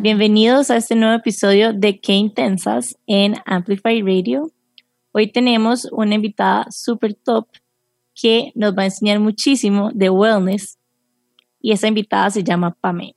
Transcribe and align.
Bienvenidos 0.00 0.70
a 0.70 0.78
este 0.78 0.96
nuevo 0.96 1.14
episodio 1.14 1.74
de 1.74 2.00
Qué 2.00 2.14
Intensas 2.14 2.96
en 3.06 3.34
Amplify 3.44 4.00
Radio. 4.00 4.50
Hoy 5.18 5.32
tenemos 5.32 5.88
una 5.90 6.14
invitada 6.14 6.68
super 6.70 7.12
top 7.12 7.48
que 8.14 8.52
nos 8.54 8.78
va 8.78 8.82
a 8.82 8.84
enseñar 8.84 9.18
muchísimo 9.18 9.90
de 9.92 10.10
wellness 10.10 10.78
y 11.60 11.72
esa 11.72 11.88
invitada 11.88 12.30
se 12.30 12.44
llama 12.44 12.76
Pame. 12.80 13.16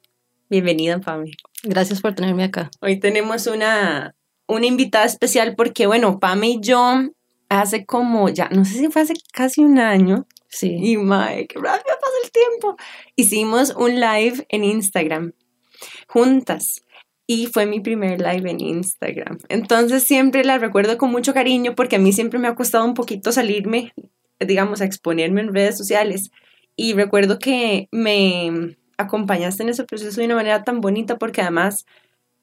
Bienvenida, 0.50 1.00
Pame. 1.00 1.30
Gracias 1.62 2.02
por 2.02 2.16
tenerme 2.16 2.46
acá. 2.46 2.72
Hoy 2.82 3.00
tenemos 3.00 3.46
una, 3.46 4.16
una 4.48 4.66
invitada 4.66 5.05
especial 5.05 5.54
porque, 5.55 5.86
bueno, 5.86 6.20
Pame 6.20 6.48
y 6.48 6.60
yo 6.60 7.02
hace 7.50 7.86
como 7.86 8.30
ya, 8.30 8.49
no 8.49 8.66
sé 8.66 8.80
si 8.80 8.88
fue 8.90 9.04
hace 9.04 9.13
casi 9.32 9.63
un 9.63 9.77
año. 9.77 10.26
Sí. 10.48 10.76
Y, 10.82 10.98
my, 10.98 11.46
qué 11.48 11.60
rápido 11.60 11.96
pasa 12.02 12.13
el 12.24 12.32
tiempo. 12.32 12.77
Hicimos 13.16 13.76
un 13.77 13.99
live 13.99 14.44
en 14.49 14.63
Instagram 14.63 15.34
juntas 16.08 16.84
y 17.31 17.45
fue 17.45 17.66
mi 17.66 17.80
primer 17.80 18.20
live 18.20 18.52
en 18.52 18.59
Instagram. 18.59 19.38
Entonces 19.48 20.03
siempre 20.03 20.44
la 20.44 20.58
recuerdo 20.58 20.98
con 20.98 21.12
mucho 21.12 21.34
cariño 21.34 21.76
porque 21.76 21.95
a 21.95 21.99
mí 21.99 22.12
siempre 22.12 22.40
me 22.40 22.49
ha 22.49 22.55
costado 22.55 22.84
un 22.84 22.94
poquito 22.94 23.31
salirme, 23.31 23.94
digamos, 24.38 24.82
a 24.82 24.85
exponerme 24.85 25.40
en 25.40 25.54
redes 25.54 25.77
sociales. 25.77 26.29
Y 26.76 26.91
recuerdo 26.91 27.40
que 27.40 27.88
me 27.90 28.76
acompañaste 28.98 29.63
en 29.63 29.70
ese 29.70 29.85
proceso 29.85 30.20
de 30.20 30.26
una 30.26 30.35
manera 30.35 30.65
tan 30.65 30.82
bonita 30.82 31.18
porque 31.18 31.41
además 31.41 31.85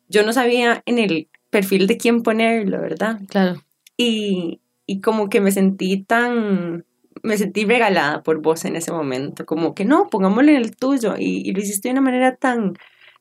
yo 0.09 0.25
no 0.25 0.33
sabía 0.33 0.83
en 0.87 0.99
el 0.99 1.29
perfil 1.51 1.87
de 1.87 1.99
quién 1.99 2.23
ponerlo, 2.23 2.81
¿verdad? 2.81 3.21
Claro. 3.29 3.63
Y, 3.99 4.63
y 4.87 5.03
como 5.03 5.29
que 5.29 5.43
me 5.43 5.53
sentí 5.53 6.03
tan, 6.03 6.87
me 7.23 7.37
sentí 7.37 7.67
regalada 7.67 8.23
por 8.23 8.41
vos 8.41 8.65
en 8.65 8.75
ese 8.75 8.91
momento, 8.91 9.45
como 9.45 9.75
que 9.75 9.85
no, 9.85 10.09
pongámosle 10.09 10.53
en 10.53 10.63
el 10.63 10.77
tuyo 10.77 11.15
y, 11.19 11.47
y 11.47 11.53
lo 11.53 11.61
hiciste 11.61 11.89
de 11.89 11.93
una 11.93 12.01
manera 12.01 12.37
tan, 12.37 12.73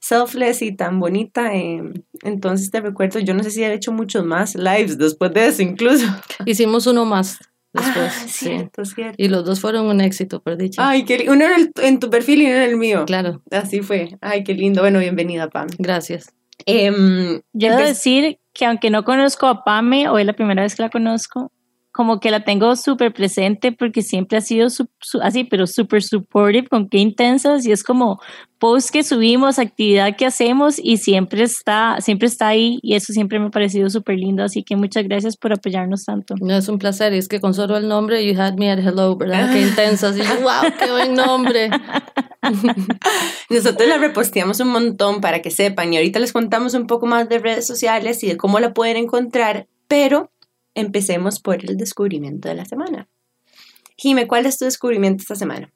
selfless 0.08 0.61
y 0.61 0.75
tan 0.75 1.00
bonita. 1.00 1.53
Eh, 1.53 1.83
entonces 2.23 2.72
te 2.72 2.80
recuerdo, 2.81 3.19
yo 3.19 3.33
no 3.33 3.44
sé 3.44 3.52
si 3.52 3.63
he 3.63 3.73
hecho 3.73 3.91
muchos 3.91 4.25
más 4.25 4.55
lives 4.55 4.97
después 4.97 5.33
de 5.33 5.47
eso 5.47 5.61
incluso. 5.61 6.05
Hicimos 6.45 6.88
uno 6.88 7.05
más 7.05 7.39
después. 7.73 8.14
Ah, 8.16 8.25
cierto, 8.27 8.86
cierto. 8.86 9.16
Y 9.17 9.27
los 9.27 9.45
dos 9.45 9.59
fueron 9.59 9.86
un 9.86 10.02
éxito, 10.02 10.41
por 10.41 10.58
dicho. 10.58 10.81
Ay, 10.81 11.03
qué 11.03 11.25
uno 11.30 11.45
en, 11.45 11.53
el, 11.53 11.72
en, 11.81 11.99
tu 11.99 12.09
perfil 12.09 12.41
y 12.41 12.45
uno 12.45 12.55
en 12.55 12.64
el 12.64 12.77
mío. 12.77 13.05
Claro. 13.05 13.41
Así 13.52 13.81
fue. 13.81 14.17
Ay, 14.22 14.44
qué 14.44 14.53
lindo. 14.53 14.81
Bueno, 14.81 14.99
bienvenida, 14.99 15.49
Pam. 15.49 15.67
Gracias. 15.77 16.33
Eh, 16.66 16.92
yo 17.53 17.69
debo 17.69 17.83
decir 17.83 18.39
que 18.53 18.66
aunque 18.66 18.89
no 18.89 19.03
conozco 19.03 19.47
a 19.47 19.64
Pame, 19.64 20.09
hoy 20.09 20.21
es 20.21 20.25
la 20.25 20.33
primera 20.33 20.64
vez 20.64 20.75
que 20.75 20.81
la 20.81 20.89
conozco, 20.89 21.52
como 21.97 22.19
que 22.19 22.29
la 22.29 22.43
tengo 22.43 22.75
súper 22.75 23.11
presente 23.11 23.71
porque 23.71 24.03
siempre 24.03 24.37
ha 24.37 24.41
sido 24.41 24.69
su, 24.69 24.87
su, 25.01 25.19
así, 25.19 25.43
pero 25.43 25.65
súper 25.65 26.03
supportive, 26.03 26.67
con 26.67 26.89
qué 26.89 26.99
intensas, 26.99 27.65
y 27.65 27.71
es 27.71 27.83
como 27.83 28.21
post 28.59 28.91
que 28.91 29.01
subimos, 29.01 29.57
actividad 29.57 30.15
que 30.15 30.27
hacemos, 30.27 30.75
y 30.77 30.97
siempre 30.97 31.41
está, 31.41 31.97
siempre 31.99 32.27
está 32.27 32.49
ahí, 32.49 32.77
y 32.83 32.93
eso 32.93 33.13
siempre 33.13 33.39
me 33.39 33.47
ha 33.47 33.49
parecido 33.49 33.89
súper 33.89 34.17
lindo, 34.17 34.43
así 34.43 34.63
que 34.63 34.75
muchas 34.75 35.05
gracias 35.05 35.37
por 35.37 35.53
apoyarnos 35.53 36.05
tanto. 36.05 36.35
No, 36.39 36.55
es 36.55 36.69
un 36.69 36.77
placer, 36.77 37.15
y 37.15 37.17
es 37.17 37.27
que 37.27 37.41
con 37.41 37.55
solo 37.55 37.77
el 37.77 37.87
nombre, 37.87 38.23
you 38.23 38.39
had 38.39 38.53
me 38.59 38.71
at 38.71 38.77
hello, 38.77 39.17
¿verdad? 39.17 39.51
Qué 39.51 39.63
intensas, 39.63 40.15
y 40.19 40.19
yo, 40.19 40.41
wow, 40.43 40.71
qué 40.77 40.91
buen 40.91 41.15
nombre. 41.15 41.71
Nosotros 43.49 43.89
la 43.89 43.97
reposteamos 43.97 44.59
un 44.59 44.67
montón 44.67 45.19
para 45.19 45.41
que 45.41 45.49
sepan, 45.49 45.91
y 45.91 45.97
ahorita 45.97 46.19
les 46.19 46.31
contamos 46.31 46.75
un 46.75 46.86
poco 46.86 47.07
más 47.07 47.27
de 47.27 47.39
redes 47.39 47.65
sociales 47.65 48.23
y 48.23 48.27
de 48.27 48.37
cómo 48.37 48.59
la 48.59 48.75
pueden 48.75 48.97
encontrar, 48.97 49.65
pero 49.87 50.30
empecemos 50.77 51.39
por 51.39 51.65
el 51.65 51.76
descubrimiento 51.76 52.48
de 52.48 52.55
la 52.55 52.65
semana. 52.65 53.10
Jime, 53.98 54.27
¿cuál 54.27 54.45
es 54.45 54.58
tu 54.58 54.65
descubrimiento 54.65 55.23
esta 55.23 55.36
semana? 55.36 55.73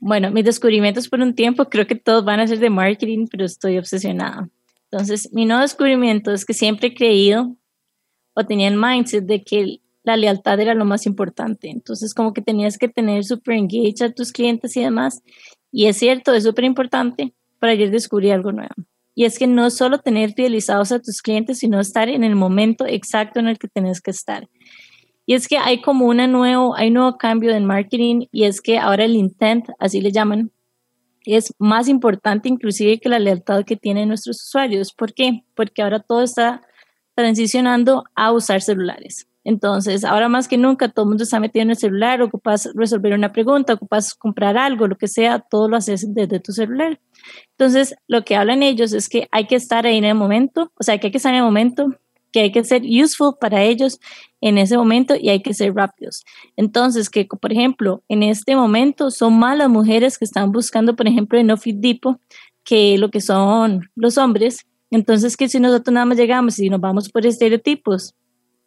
Bueno, 0.00 0.30
mis 0.30 0.44
descubrimientos 0.44 1.08
por 1.08 1.20
un 1.20 1.34
tiempo 1.34 1.66
creo 1.66 1.86
que 1.86 1.94
todos 1.94 2.24
van 2.24 2.40
a 2.40 2.46
ser 2.46 2.58
de 2.58 2.68
marketing, 2.68 3.26
pero 3.30 3.44
estoy 3.44 3.78
obsesionada. 3.78 4.50
Entonces, 4.90 5.32
mi 5.32 5.46
nuevo 5.46 5.62
descubrimiento 5.62 6.32
es 6.32 6.44
que 6.44 6.52
siempre 6.52 6.88
he 6.88 6.94
creído 6.94 7.56
o 8.34 8.44
tenía 8.44 8.68
el 8.68 8.76
mindset 8.76 9.24
de 9.24 9.44
que 9.44 9.80
la 10.02 10.16
lealtad 10.16 10.58
era 10.60 10.74
lo 10.74 10.84
más 10.84 11.06
importante. 11.06 11.70
Entonces, 11.70 12.12
como 12.12 12.34
que 12.34 12.42
tenías 12.42 12.76
que 12.76 12.88
tener 12.88 13.24
súper 13.24 13.54
engaged 13.54 14.02
a 14.02 14.12
tus 14.12 14.32
clientes 14.32 14.76
y 14.76 14.82
demás. 14.82 15.22
Y 15.70 15.86
es 15.86 15.96
cierto, 15.96 16.34
es 16.34 16.42
súper 16.42 16.64
importante, 16.64 17.34
pero 17.60 17.72
ayer 17.72 17.90
descubrí 17.90 18.30
algo 18.30 18.52
nuevo. 18.52 18.74
Y 19.14 19.24
es 19.24 19.38
que 19.38 19.46
no 19.46 19.70
solo 19.70 19.98
tener 19.98 20.32
fidelizados 20.32 20.92
a 20.92 21.00
tus 21.00 21.22
clientes, 21.22 21.58
sino 21.58 21.80
estar 21.80 22.08
en 22.08 22.24
el 22.24 22.34
momento 22.34 22.86
exacto 22.86 23.40
en 23.40 23.48
el 23.48 23.58
que 23.58 23.68
tienes 23.68 24.00
que 24.00 24.10
estar. 24.10 24.48
Y 25.26 25.34
es 25.34 25.48
que 25.48 25.56
hay 25.56 25.80
como 25.80 26.06
una 26.06 26.26
nuevo, 26.26 26.76
hay 26.76 26.90
nuevo 26.90 27.16
cambio 27.16 27.52
en 27.52 27.64
marketing 27.64 28.26
y 28.30 28.44
es 28.44 28.60
que 28.60 28.78
ahora 28.78 29.04
el 29.04 29.16
intent, 29.16 29.66
así 29.78 30.00
le 30.00 30.12
llaman, 30.12 30.50
es 31.24 31.54
más 31.58 31.88
importante 31.88 32.48
inclusive 32.48 33.00
que 33.00 33.08
la 33.08 33.18
lealtad 33.18 33.64
que 33.64 33.76
tienen 33.76 34.08
nuestros 34.08 34.42
usuarios. 34.42 34.92
¿Por 34.92 35.14
qué? 35.14 35.44
Porque 35.54 35.82
ahora 35.82 36.00
todo 36.00 36.22
está 36.22 36.62
transicionando 37.14 38.04
a 38.14 38.32
usar 38.32 38.60
celulares. 38.60 39.26
Entonces, 39.44 40.04
ahora 40.04 40.28
más 40.28 40.48
que 40.48 40.56
nunca, 40.56 40.88
todo 40.88 41.04
el 41.04 41.10
mundo 41.10 41.24
está 41.24 41.38
metido 41.38 41.62
en 41.62 41.70
el 41.70 41.76
celular, 41.76 42.22
ocupas 42.22 42.70
resolver 42.74 43.12
una 43.12 43.32
pregunta, 43.32 43.74
ocupas 43.74 44.14
comprar 44.14 44.56
algo, 44.56 44.88
lo 44.88 44.96
que 44.96 45.06
sea, 45.06 45.38
todo 45.38 45.68
lo 45.68 45.76
haces 45.76 46.12
desde 46.14 46.40
tu 46.40 46.52
celular. 46.52 46.98
Entonces, 47.50 47.94
lo 48.08 48.24
que 48.24 48.36
hablan 48.36 48.62
ellos 48.62 48.94
es 48.94 49.08
que 49.08 49.28
hay 49.30 49.46
que 49.46 49.56
estar 49.56 49.86
ahí 49.86 49.98
en 49.98 50.04
el 50.04 50.14
momento, 50.14 50.72
o 50.78 50.82
sea, 50.82 50.98
que 50.98 51.08
hay 51.08 51.10
que 51.10 51.18
estar 51.18 51.32
en 51.32 51.40
el 51.40 51.44
momento, 51.44 51.94
que 52.32 52.40
hay 52.40 52.52
que 52.52 52.64
ser 52.64 52.82
useful 52.82 53.36
para 53.38 53.62
ellos 53.62 54.00
en 54.40 54.58
ese 54.58 54.76
momento 54.76 55.14
y 55.14 55.28
hay 55.28 55.40
que 55.40 55.54
ser 55.54 55.74
rápidos. 55.74 56.24
Entonces, 56.56 57.10
que 57.10 57.26
por 57.26 57.52
ejemplo, 57.52 58.02
en 58.08 58.22
este 58.22 58.56
momento 58.56 59.10
son 59.10 59.38
más 59.38 59.56
las 59.56 59.68
mujeres 59.68 60.18
que 60.18 60.24
están 60.24 60.50
buscando, 60.50 60.96
por 60.96 61.06
ejemplo, 61.06 61.38
en 61.38 61.50
Office 61.50 61.78
Depot 61.80 62.18
que 62.64 62.98
lo 62.98 63.10
que 63.10 63.20
son 63.20 63.90
los 63.94 64.18
hombres. 64.18 64.66
Entonces, 64.90 65.36
que 65.36 65.48
si 65.48 65.60
nosotros 65.60 65.92
nada 65.92 66.06
más 66.06 66.16
llegamos 66.16 66.58
y 66.58 66.70
nos 66.70 66.80
vamos 66.80 67.10
por 67.10 67.26
estereotipos 67.26 68.14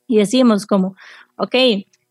y 0.08 0.18
decimos 0.18 0.66
como, 0.66 0.96
ok, 1.38 1.56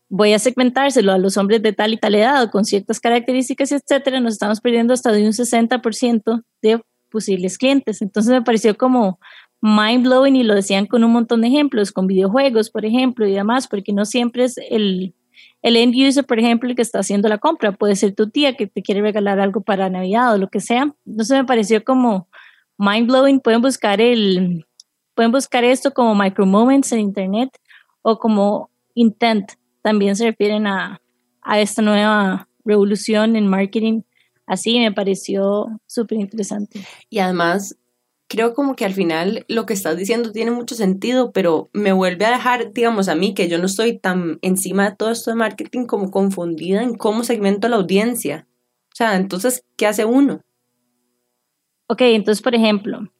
voy 0.09 0.33
a 0.33 0.39
segmentárselo 0.39 1.11
a 1.11 1.17
los 1.17 1.37
hombres 1.37 1.61
de 1.61 1.73
tal 1.73 1.93
y 1.93 1.97
tal 1.97 2.15
edad 2.15 2.49
con 2.49 2.65
ciertas 2.65 2.99
características, 2.99 3.71
etcétera, 3.71 4.19
nos 4.19 4.33
estamos 4.33 4.61
perdiendo 4.61 4.93
hasta 4.93 5.11
de 5.11 5.25
un 5.25 5.33
60% 5.33 6.43
de 6.61 6.81
posibles 7.09 7.57
clientes. 7.57 8.01
Entonces 8.01 8.31
me 8.31 8.41
pareció 8.41 8.77
como 8.77 9.19
mind 9.61 10.05
blowing 10.05 10.35
y 10.35 10.43
lo 10.43 10.55
decían 10.55 10.85
con 10.85 11.03
un 11.03 11.11
montón 11.11 11.41
de 11.41 11.47
ejemplos, 11.47 11.91
con 11.91 12.07
videojuegos, 12.07 12.69
por 12.69 12.85
ejemplo, 12.85 13.27
y 13.27 13.33
demás, 13.33 13.67
porque 13.67 13.91
no 13.91 14.05
siempre 14.05 14.45
es 14.45 14.57
el, 14.69 15.13
el 15.61 15.75
end 15.75 15.95
user, 15.95 16.25
por 16.25 16.39
ejemplo, 16.39 16.69
el 16.69 16.75
que 16.75 16.81
está 16.81 16.99
haciendo 16.99 17.27
la 17.27 17.37
compra, 17.37 17.71
puede 17.71 17.95
ser 17.95 18.13
tu 18.13 18.29
tía 18.29 18.53
que 18.53 18.67
te 18.67 18.81
quiere 18.81 19.01
regalar 19.01 19.39
algo 19.39 19.61
para 19.61 19.89
Navidad 19.89 20.33
o 20.33 20.37
lo 20.37 20.49
que 20.49 20.59
sea. 20.59 20.93
Entonces 21.05 21.37
me 21.37 21.45
pareció 21.45 21.83
como 21.83 22.29
mind 22.77 23.07
blowing, 23.07 23.39
pueden 23.39 23.61
buscar 23.61 23.99
el 23.99 24.65
pueden 25.15 25.31
buscar 25.31 25.63
esto 25.63 25.91
como 25.91 26.13
micro 26.13 26.45
moments 26.45 26.91
en 26.91 26.99
internet 26.99 27.49
o 28.09 28.19
como 28.19 28.69
intent 28.93 29.51
también 29.81 30.15
se 30.15 30.23
refieren 30.23 30.65
a, 30.65 31.01
a 31.41 31.59
esta 31.59 31.81
nueva 31.81 32.47
revolución 32.63 33.35
en 33.35 33.47
marketing. 33.47 34.03
Así 34.45 34.79
me 34.79 34.93
pareció 34.93 35.65
súper 35.87 36.17
interesante. 36.17 36.79
Y 37.09 37.19
además, 37.19 37.77
creo 38.29 38.53
como 38.53 38.77
que 38.77 38.85
al 38.85 38.93
final 38.93 39.43
lo 39.49 39.65
que 39.65 39.73
estás 39.73 39.97
diciendo 39.97 40.31
tiene 40.31 40.51
mucho 40.51 40.73
sentido, 40.73 41.33
pero 41.33 41.69
me 41.73 41.91
vuelve 41.91 42.23
a 42.23 42.31
dejar, 42.31 42.71
digamos, 42.71 43.09
a 43.09 43.15
mí, 43.15 43.33
que 43.33 43.49
yo 43.49 43.57
no 43.57 43.65
estoy 43.65 43.99
tan 43.99 44.39
encima 44.41 44.89
de 44.89 44.95
todo 44.95 45.11
esto 45.11 45.31
de 45.31 45.35
marketing 45.35 45.85
como 45.85 46.09
confundida 46.09 46.83
en 46.83 46.95
cómo 46.95 47.25
segmento 47.25 47.67
la 47.67 47.75
audiencia. 47.75 48.47
O 48.93 48.95
sea, 48.95 49.17
entonces, 49.17 49.65
¿qué 49.75 49.85
hace 49.85 50.05
uno? 50.05 50.39
Ok, 51.87 52.03
entonces, 52.03 52.41
por 52.41 52.55
ejemplo, 52.55 53.11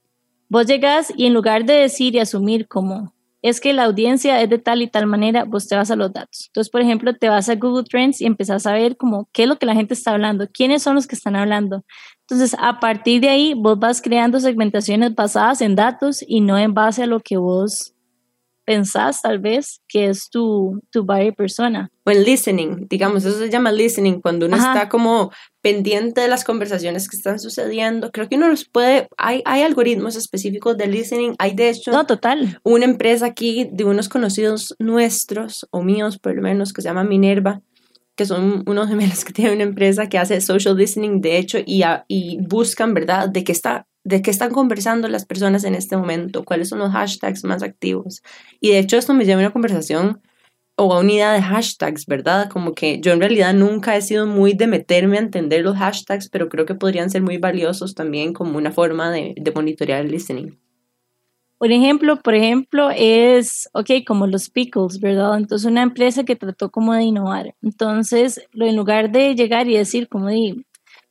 vos 0.47 0.65
llegas 0.65 1.11
y 1.17 1.25
en 1.25 1.33
lugar 1.33 1.65
de 1.65 1.73
decir 1.73 2.15
y 2.15 2.19
asumir 2.19 2.69
como 2.69 3.16
es 3.47 3.59
que 3.59 3.73
la 3.73 3.85
audiencia 3.85 4.41
es 4.41 4.49
de 4.49 4.59
tal 4.59 4.81
y 4.81 4.87
tal 4.87 5.07
manera, 5.07 5.43
vos 5.43 5.67
te 5.67 5.75
vas 5.75 5.91
a 5.91 5.95
los 5.95 6.11
datos. 6.13 6.45
Entonces, 6.47 6.71
por 6.71 6.81
ejemplo, 6.81 7.13
te 7.15 7.29
vas 7.29 7.49
a 7.49 7.55
Google 7.55 7.83
Trends 7.83 8.21
y 8.21 8.25
empezás 8.25 8.65
a 8.65 8.73
ver 8.73 8.97
como 8.97 9.29
qué 9.33 9.43
es 9.43 9.49
lo 9.49 9.57
que 9.57 9.65
la 9.65 9.75
gente 9.75 9.93
está 9.93 10.11
hablando, 10.11 10.47
quiénes 10.51 10.83
son 10.83 10.95
los 10.95 11.07
que 11.07 11.15
están 11.15 11.35
hablando. 11.35 11.83
Entonces, 12.21 12.55
a 12.59 12.79
partir 12.79 13.21
de 13.21 13.29
ahí, 13.29 13.53
vos 13.53 13.79
vas 13.79 14.01
creando 14.01 14.39
segmentaciones 14.39 15.15
basadas 15.15 15.61
en 15.61 15.75
datos 15.75 16.23
y 16.27 16.41
no 16.41 16.57
en 16.57 16.73
base 16.73 17.03
a 17.03 17.07
lo 17.07 17.19
que 17.19 17.37
vos 17.37 17.93
pensás 18.67 19.21
tal 19.21 19.39
vez 19.39 19.79
que 19.87 20.09
es 20.09 20.29
tu, 20.29 20.81
tu 20.91 21.05
buyer 21.05 21.33
persona. 21.33 21.89
O 22.03 22.11
el 22.11 22.25
listening, 22.25 22.85
digamos, 22.89 23.23
eso 23.23 23.39
se 23.39 23.49
llama 23.49 23.71
listening, 23.71 24.19
cuando 24.19 24.45
uno 24.45 24.57
Ajá. 24.57 24.73
está 24.73 24.89
como 24.89 25.31
pendiente 25.61 26.19
de 26.19 26.27
las 26.27 26.43
conversaciones 26.43 27.07
que 27.09 27.15
están 27.15 27.39
sucediendo. 27.39 28.11
Creo 28.11 28.27
que 28.27 28.35
uno 28.35 28.49
los 28.49 28.65
puede, 28.65 29.07
hay, 29.17 29.41
hay 29.45 29.61
algoritmos 29.61 30.17
específicos 30.17 30.75
de 30.77 30.87
listening, 30.87 31.33
hay 31.39 31.53
de 31.55 31.69
hecho 31.69 31.91
No, 31.91 32.05
total. 32.05 32.59
una 32.63 32.83
empresa 32.83 33.25
aquí 33.25 33.69
de 33.71 33.85
unos 33.85 34.09
conocidos 34.09 34.75
nuestros, 34.79 35.65
o 35.71 35.81
míos 35.81 36.19
por 36.19 36.35
lo 36.35 36.41
menos, 36.41 36.73
que 36.73 36.81
se 36.81 36.89
llama 36.89 37.05
Minerva, 37.05 37.61
que 38.17 38.25
son 38.25 38.63
unos 38.67 38.89
gemelos 38.89 39.23
que 39.23 39.31
tienen 39.31 39.55
una 39.55 39.63
empresa 39.63 40.09
que 40.09 40.17
hace 40.17 40.41
social 40.41 40.75
listening, 40.75 41.21
de 41.21 41.37
hecho, 41.37 41.59
y, 41.65 41.83
a- 41.83 42.03
y 42.09 42.39
buscan, 42.41 42.93
¿verdad?, 42.93 43.29
de 43.29 43.43
qué, 43.45 43.53
está, 43.53 43.87
de 44.07 44.21
qué 44.21 44.31
están 44.31 44.51
conversando 44.51 45.09
las 45.09 45.25
personas 45.25 45.65
en 45.65 45.75
este 45.75 45.97
momento, 45.97 46.45
cuáles 46.45 46.69
son 46.69 46.79
los 46.79 46.91
hashtags 46.91 47.43
más 47.43 47.61
activos. 47.61 48.23
Y 48.61 48.71
de 48.71 48.79
hecho 48.79 48.97
esto 48.97 49.13
me 49.13 49.25
lleva 49.25 49.41
a 49.41 49.45
una 49.45 49.53
conversación 49.53 50.21
o 50.77 50.93
a 50.93 50.99
una 50.99 51.11
idea 51.11 51.33
de 51.33 51.41
hashtags, 51.41 52.05
¿verdad? 52.05 52.49
Como 52.49 52.73
que 52.73 53.01
yo 53.01 53.11
en 53.11 53.19
realidad 53.19 53.53
nunca 53.53 53.97
he 53.97 54.01
sido 54.01 54.25
muy 54.25 54.53
de 54.53 54.67
meterme 54.67 55.17
a 55.17 55.21
entender 55.21 55.61
los 55.61 55.75
hashtags, 55.75 56.29
pero 56.29 56.47
creo 56.47 56.65
que 56.65 56.75
podrían 56.75 57.09
ser 57.09 57.21
muy 57.21 57.37
valiosos 57.37 57.95
también 57.95 58.31
como 58.31 58.57
una 58.57 58.71
forma 58.71 59.11
de, 59.11 59.35
de 59.35 59.51
monitorear 59.51 60.05
el 60.05 60.11
listening. 60.11 60.57
Por 61.57 61.71
ejemplo, 61.71 62.21
por 62.21 62.35
ejemplo, 62.35 62.89
es, 62.95 63.67
ok, 63.73 63.89
como 64.05 64.25
los 64.27 64.49
pickles, 64.49 65.01
¿verdad? 65.01 65.37
Entonces, 65.37 65.69
una 65.69 65.81
empresa 65.81 66.23
que 66.23 66.35
trató 66.35 66.69
como 66.69 66.93
de 66.93 67.03
innovar. 67.03 67.55
Entonces, 67.61 68.41
en 68.53 68.75
lugar 68.75 69.11
de 69.11 69.35
llegar 69.35 69.67
y 69.67 69.75
decir, 69.75 70.07
como 70.07 70.27
de, 70.27 70.55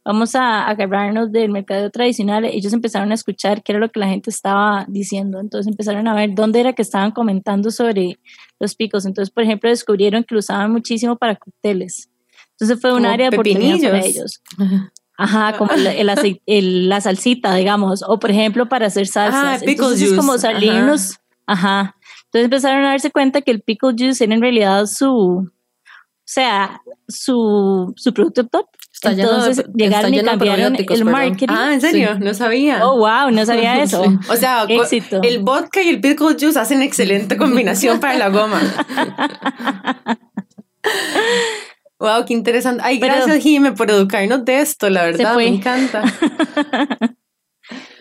vamos 0.07 0.35
a 0.35 0.67
agarrarnos 0.67 1.33
del 1.33 1.51
mercado 1.51 1.91
tradicional, 1.91 2.45
ellos 2.45 2.73
empezaron 2.73 3.11
a 3.11 3.15
escuchar 3.15 3.63
qué 3.63 3.73
era 3.73 3.81
lo 3.81 3.91
que 3.91 4.01
la 4.01 4.07
gente 4.09 4.31
estaba 4.31 4.85
diciendo. 4.89 5.41
Entonces, 5.41 5.67
empezaron 5.71 6.07
a 6.09 6.15
ver 6.15 6.35
dónde 6.35 6.61
era 6.61 6.73
que 6.73 6.83
estaban 6.83 7.11
comentando 7.11 7.71
sobre 7.71 8.19
los 8.61 8.75
picos. 8.75 9.05
Entonces, 9.05 9.33
por 9.33 9.43
ejemplo, 9.43 9.69
descubrieron 9.69 10.25
que 10.25 10.35
lo 10.35 10.39
usaban 10.39 10.71
muchísimo 10.73 11.17
para 11.17 11.37
cócteles. 11.37 12.09
Entonces, 12.53 12.81
fue 12.81 12.93
un 12.93 13.01
Como 13.03 13.13
área 13.13 13.29
de 13.31 13.37
oportunidad 13.37 13.79
para 13.91 14.05
ellos. 14.05 14.41
Ajá, 15.19 15.57
como 15.59 15.73
el, 15.73 15.87
el 15.87 16.09
acei- 16.11 16.41
el- 16.47 16.89
la 16.89 17.01
salsita, 17.01 17.55
digamos, 17.55 18.03
o 18.07 18.19
por 18.19 18.31
ejemplo 18.31 18.69
para 18.69 18.87
hacer 18.87 19.07
salsas. 19.07 19.43
Ah, 19.45 19.57
pickle 19.61 19.73
Entonces 19.73 20.03
es 20.03 20.09
juice, 20.09 20.17
como 20.21 20.33
ajá. 20.33 20.41
salirnos, 20.43 21.17
ajá. 21.47 21.97
Entonces 22.27 22.45
empezaron 22.45 22.85
a 22.85 22.91
darse 22.91 23.11
cuenta 23.11 23.41
que 23.41 23.51
el 23.51 23.63
pickle 23.63 23.95
juice 23.99 24.23
era 24.25 24.35
en 24.35 24.43
realidad 24.43 24.85
su, 24.87 25.11
o 25.11 25.51
sea, 26.25 26.83
su, 27.09 27.95
su 27.97 28.13
producto 28.13 28.47
top. 28.47 28.67
Está 28.97 29.13
lleno 29.13 29.29
de- 29.29 29.35
Entonces 29.37 29.59
está 29.59 29.73
llegaron 29.77 30.15
y 30.15 30.23
cambiaron 30.23 30.75
el 30.77 30.87
perdón. 30.87 31.11
marketing. 31.13 31.47
Ah, 31.55 31.75
¿en 31.75 31.81
serio? 31.83 32.19
No 32.19 32.33
sabía. 32.35 32.85
Oh, 32.87 32.97
wow, 32.97 33.31
no 33.31 33.45
sabía 33.45 33.83
eso. 33.83 34.03
Sí. 34.05 34.19
O 34.31 34.37
sea, 34.37 34.65
Éxito. 34.69 35.21
el 35.23 35.41
vodka 35.41 35.83
y 35.83 35.91
el 35.91 36.01
pickle 36.01 36.35
juice 36.41 36.59
hacen 36.59 36.81
excelente 36.83 37.37
combinación 37.39 38.01
para 38.01 38.15
la 38.17 38.29
goma. 38.31 38.61
Wow, 41.99 42.27
qué 42.27 42.35
interesante. 42.35 42.83
Ay, 42.85 42.99
Pero- 43.01 43.15
gracias, 43.15 43.43
Jime, 43.43 43.73
por 43.73 43.91
educarnos 43.91 44.45
de 44.45 44.61
esto, 44.61 44.91
la 44.91 45.05
verdad, 45.05 45.35
me 45.35 45.47
encanta. 45.47 46.03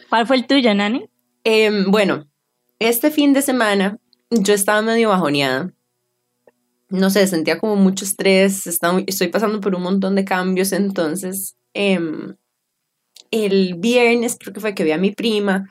¿Cuál 0.09 0.27
fue 0.27 0.36
el 0.36 0.45
tuyo, 0.47 0.74
Nani? 0.75 1.06
Em, 1.45 1.89
bueno, 1.89 2.27
este 2.80 3.09
fin 3.09 3.31
de 3.33 3.42
semana 3.42 3.97
yo 4.30 4.53
estaba 4.53 4.81
medio 4.81 5.09
bajoneada. 5.09 5.71
No 6.95 7.09
sé, 7.09 7.27
sentía 7.27 7.59
como 7.59 7.75
mucho 7.75 8.06
estrés, 8.06 8.68
estaba- 8.68 9.01
estoy 9.06 9.27
pasando 9.30 9.59
por 9.62 9.75
un 9.75 9.83
montón 9.83 10.15
de 10.15 10.25
cambios, 10.25 10.71
entonces 10.71 11.56
em, 11.74 12.36
el 13.31 13.75
viernes 13.75 14.38
creo 14.39 14.53
que 14.53 14.59
fue 14.62 14.75
que 14.75 14.83
vi 14.83 14.92
a 14.92 14.97
mi 14.97 15.12
prima 15.12 15.69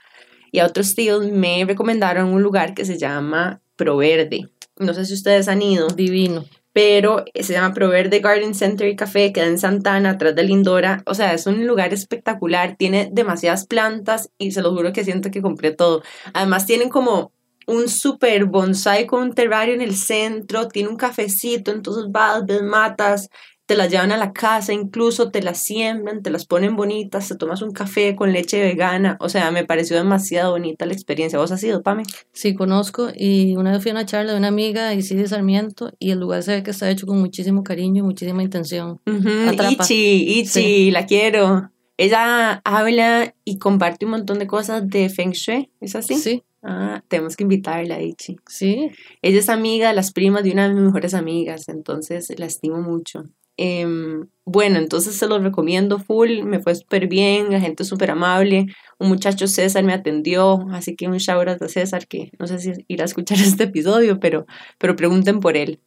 y 0.52 0.58
a 0.58 0.66
otros 0.66 0.94
tíos 0.94 1.26
me 1.30 1.64
recomendaron 1.64 2.32
un 2.32 2.42
lugar 2.42 2.74
que 2.74 2.84
se 2.84 2.98
llama 2.98 3.60
Proverde. 3.76 4.48
No 4.78 4.92
sé 4.94 5.04
si 5.06 5.14
ustedes 5.14 5.48
han 5.48 5.62
ido, 5.62 5.86
Divino. 5.88 6.44
pero 6.72 7.24
se 7.34 7.52
llama 7.52 7.72
Proverde 7.74 8.18
Garden 8.20 8.54
Center 8.54 8.88
y 8.88 8.96
Café, 8.96 9.32
queda 9.32 9.46
en 9.46 9.58
Santana, 9.58 10.10
atrás 10.10 10.34
de 10.34 10.42
Lindora. 10.42 11.02
O 11.06 11.14
sea, 11.14 11.32
es 11.32 11.46
un 11.46 11.66
lugar 11.66 11.92
espectacular, 11.94 12.76
tiene 12.76 13.08
demasiadas 13.12 13.66
plantas 13.66 14.30
y 14.38 14.50
se 14.52 14.62
lo 14.62 14.74
juro 14.74 14.92
que 14.92 15.04
siento 15.04 15.30
que 15.30 15.42
compré 15.42 15.70
todo. 15.72 16.02
Además, 16.34 16.66
tienen 16.66 16.88
como 16.88 17.32
un 17.66 17.88
super 17.88 18.44
bonsai 18.46 19.06
con 19.06 19.22
un 19.22 19.32
terrario 19.34 19.74
en 19.74 19.80
el 19.82 19.94
centro, 19.94 20.68
tiene 20.68 20.88
un 20.88 20.96
cafecito, 20.96 21.70
entonces 21.70 22.04
vas, 22.10 22.44
ves 22.46 22.62
matas, 22.62 23.28
te 23.66 23.76
las 23.76 23.90
llevan 23.90 24.12
a 24.12 24.18
la 24.18 24.34
casa, 24.34 24.74
incluso 24.74 25.30
te 25.30 25.40
las 25.40 25.62
siembran, 25.64 26.22
te 26.22 26.28
las 26.30 26.44
ponen 26.44 26.76
bonitas, 26.76 27.28
te 27.28 27.34
tomas 27.36 27.62
un 27.62 27.70
café 27.72 28.14
con 28.14 28.30
leche 28.30 28.60
vegana. 28.60 29.16
O 29.20 29.30
sea, 29.30 29.50
me 29.52 29.64
pareció 29.64 29.96
demasiado 29.96 30.50
bonita 30.50 30.84
la 30.84 30.92
experiencia. 30.92 31.38
¿Vos 31.38 31.50
has 31.50 31.64
ido, 31.64 31.82
Pame? 31.82 32.02
Sí, 32.32 32.54
conozco. 32.54 33.08
Y 33.16 33.56
una 33.56 33.72
vez 33.72 33.80
fui 33.80 33.90
a 33.90 33.94
una 33.94 34.04
charla 34.04 34.32
de 34.32 34.38
una 34.38 34.48
amiga, 34.48 34.92
Isidro 34.92 35.26
Sarmiento, 35.28 35.92
y 35.98 36.10
el 36.10 36.20
lugar 36.20 36.42
se 36.42 36.56
ve 36.56 36.62
que 36.62 36.72
está 36.72 36.90
hecho 36.90 37.06
con 37.06 37.18
muchísimo 37.18 37.62
cariño 37.64 38.00
y 38.00 38.06
muchísima 38.06 38.42
intención. 38.42 39.00
Ujú, 39.06 39.48
Atrapa. 39.48 39.82
Ichi, 39.84 40.40
Ichi, 40.40 40.46
Sí. 40.48 40.90
la 40.90 41.06
quiero. 41.06 41.70
Ella 41.96 42.60
habla 42.64 43.34
y 43.44 43.56
comparte 43.58 44.04
un 44.04 44.10
montón 44.10 44.40
de 44.40 44.46
cosas 44.46 44.86
de 44.88 45.08
Feng 45.08 45.30
Shui, 45.32 45.70
¿es 45.80 45.94
así? 45.94 46.16
Sí, 46.16 46.42
Ah, 46.66 47.02
tenemos 47.08 47.36
que 47.36 47.42
invitarla, 47.42 48.00
Ichi. 48.02 48.36
sí. 48.48 48.90
Ella 49.20 49.38
es 49.38 49.50
amiga 49.50 49.88
de 49.88 49.94
las 49.94 50.12
primas 50.12 50.42
de 50.44 50.52
una 50.52 50.66
de 50.66 50.74
mis 50.74 50.84
mejores 50.84 51.12
amigas, 51.12 51.68
entonces 51.68 52.32
la 52.38 52.46
estimo 52.46 52.80
mucho. 52.80 53.24
Em, 53.58 54.26
bueno, 54.46 54.78
entonces 54.78 55.14
se 55.14 55.28
los 55.28 55.42
recomiendo 55.42 55.98
full, 55.98 56.42
me 56.42 56.60
fue 56.60 56.74
súper 56.74 57.06
bien, 57.06 57.50
la 57.50 57.60
gente 57.60 57.84
súper 57.84 58.10
amable, 58.10 58.66
un 58.98 59.08
muchacho 59.08 59.46
César 59.46 59.84
me 59.84 59.92
atendió, 59.92 60.66
así 60.72 60.96
que 60.96 61.06
un 61.06 61.18
shout 61.18 61.48
out 61.48 61.62
a 61.62 61.68
César, 61.68 62.08
que 62.08 62.32
no 62.38 62.46
sé 62.46 62.58
si 62.58 62.72
irá 62.88 63.04
a 63.04 63.06
escuchar 63.06 63.38
este 63.40 63.64
episodio, 63.64 64.18
pero, 64.18 64.46
pero 64.78 64.96
pregunten 64.96 65.40
por 65.40 65.56
él. 65.56 65.80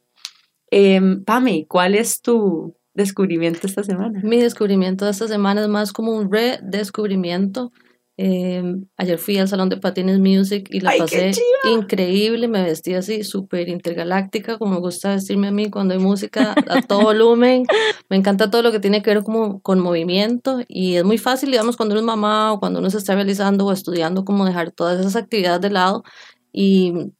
Pame, 1.25 1.65
¿cuál 1.67 1.95
es 1.95 2.21
tu 2.21 2.75
descubrimiento 2.93 3.65
esta 3.65 3.83
semana? 3.83 4.21
Mi 4.23 4.39
descubrimiento 4.39 5.05
de 5.05 5.11
esta 5.11 5.27
semana 5.27 5.61
es 5.61 5.67
más 5.67 5.91
como 5.91 6.11
un 6.11 6.31
redescubrimiento. 6.31 7.71
Eh, 8.19 8.63
ayer 8.97 9.19
fui 9.19 9.37
al 9.37 9.47
Salón 9.47 9.69
de 9.69 9.77
Patines 9.77 10.17
Music 10.17 10.67
y 10.71 10.79
la 10.79 10.89
¡Ay, 10.89 11.01
qué 11.07 11.27
pasé 11.27 11.31
increíble. 11.71 12.47
Me 12.47 12.63
vestí 12.63 12.95
así 12.95 13.23
súper 13.23 13.69
intergaláctica, 13.69 14.57
como 14.57 14.73
me 14.73 14.79
gusta 14.79 15.11
vestirme 15.11 15.49
a 15.49 15.51
mí 15.51 15.69
cuando 15.69 15.93
hay 15.93 15.99
música 15.99 16.55
a 16.67 16.81
todo 16.81 17.01
volumen. 17.01 17.65
Me 18.09 18.17
encanta 18.17 18.49
todo 18.49 18.63
lo 18.63 18.71
que 18.71 18.79
tiene 18.79 19.03
que 19.03 19.11
ver 19.11 19.23
como 19.23 19.61
con 19.61 19.79
movimiento 19.79 20.61
y 20.67 20.95
es 20.95 21.03
muy 21.03 21.19
fácil, 21.19 21.51
digamos, 21.51 21.77
cuando 21.77 21.93
uno 21.93 21.99
es 21.99 22.05
mamá 22.05 22.53
o 22.53 22.59
cuando 22.59 22.79
uno 22.79 22.89
se 22.89 22.97
está 22.97 23.13
realizando 23.13 23.65
o 23.67 23.71
estudiando, 23.71 24.25
como 24.25 24.45
dejar 24.45 24.71
todas 24.71 24.99
esas 24.99 25.15
actividades 25.15 25.61
de 25.61 25.69
lado 25.69 26.03
y 26.51 27.11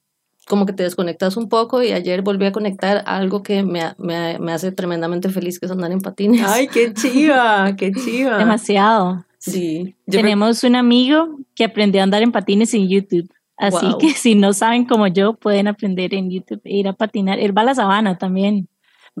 como 0.48 0.66
que 0.66 0.72
te 0.72 0.82
desconectas 0.82 1.36
un 1.36 1.48
poco 1.48 1.82
y 1.82 1.92
ayer 1.92 2.22
volví 2.22 2.46
a 2.46 2.52
conectar 2.52 3.04
algo 3.06 3.42
que 3.42 3.62
me, 3.62 3.94
me, 3.98 4.38
me 4.40 4.52
hace 4.52 4.72
tremendamente 4.72 5.28
feliz, 5.28 5.60
que 5.60 5.66
es 5.66 5.72
andar 5.72 5.92
en 5.92 6.00
patines. 6.00 6.44
¡Ay, 6.44 6.66
qué 6.66 6.92
chiva! 6.92 7.76
¡Qué 7.76 7.92
chiva! 8.04 8.38
Demasiado. 8.38 9.27
Sí. 9.38 9.94
Yo 10.06 10.18
me- 10.18 10.22
Tenemos 10.22 10.64
un 10.64 10.76
amigo 10.76 11.38
que 11.54 11.64
aprendió 11.64 12.00
a 12.00 12.04
andar 12.04 12.22
en 12.22 12.32
patines 12.32 12.74
en 12.74 12.88
YouTube. 12.88 13.30
Así 13.56 13.86
Wow. 13.86 13.98
que 13.98 14.10
si 14.10 14.34
no 14.34 14.52
saben 14.52 14.84
como 14.84 15.06
yo, 15.08 15.34
pueden 15.34 15.66
aprender 15.68 16.14
en 16.14 16.30
YouTube 16.30 16.60
e 16.64 16.76
ir 16.76 16.88
a 16.88 16.92
patinar. 16.92 17.38
Él 17.40 17.56
va 17.56 17.62
a 17.62 17.66
la 17.66 17.74
sabana 17.74 18.16
también. 18.18 18.68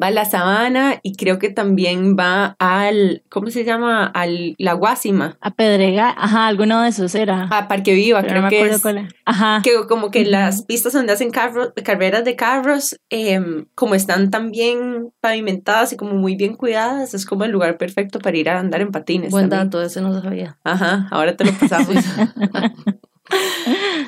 Va 0.00 0.08
a 0.08 0.10
la 0.10 0.24
sabana 0.24 1.00
y 1.02 1.14
creo 1.16 1.38
que 1.38 1.50
también 1.50 2.16
va 2.18 2.56
al, 2.58 3.22
¿cómo 3.28 3.50
se 3.50 3.64
llama? 3.64 4.06
Al 4.06 4.54
La 4.58 4.72
Guásima, 4.74 5.36
A 5.40 5.54
Pedregal. 5.54 6.14
Ajá, 6.16 6.46
alguno 6.46 6.82
de 6.82 6.88
esos 6.90 7.14
era. 7.14 7.48
a 7.50 7.68
Parque 7.68 7.94
Viva, 7.94 8.20
Pero 8.22 8.30
creo 8.30 8.42
no 8.42 8.46
me 8.46 8.50
que 8.50 8.56
acuerdo 8.58 8.76
es. 8.76 8.82
cuál. 8.82 9.08
Ajá. 9.24 9.60
Que 9.62 9.72
como 9.88 10.10
que 10.10 10.24
las 10.24 10.62
pistas 10.62 10.92
donde 10.92 11.12
hacen 11.12 11.30
carro- 11.30 11.72
carreras 11.84 12.24
de 12.24 12.36
carros, 12.36 12.96
em, 13.10 13.66
como 13.74 13.94
están 13.94 14.30
tan 14.30 14.50
bien 14.50 15.10
pavimentadas 15.20 15.92
y 15.92 15.96
como 15.96 16.14
muy 16.14 16.36
bien 16.36 16.54
cuidadas, 16.54 17.14
es 17.14 17.26
como 17.26 17.44
el 17.44 17.50
lugar 17.50 17.76
perfecto 17.78 18.18
para 18.20 18.36
ir 18.36 18.48
a 18.48 18.58
andar 18.58 18.80
en 18.80 18.90
patines. 18.92 19.30
Buen 19.30 19.48
también. 19.48 19.70
dato, 19.70 19.82
ese 19.82 20.00
no 20.00 20.10
lo 20.10 20.20
sabía. 20.22 20.58
Ajá, 20.64 21.08
ahora 21.10 21.36
te 21.36 21.44
lo 21.44 21.52
pasamos. 21.60 21.96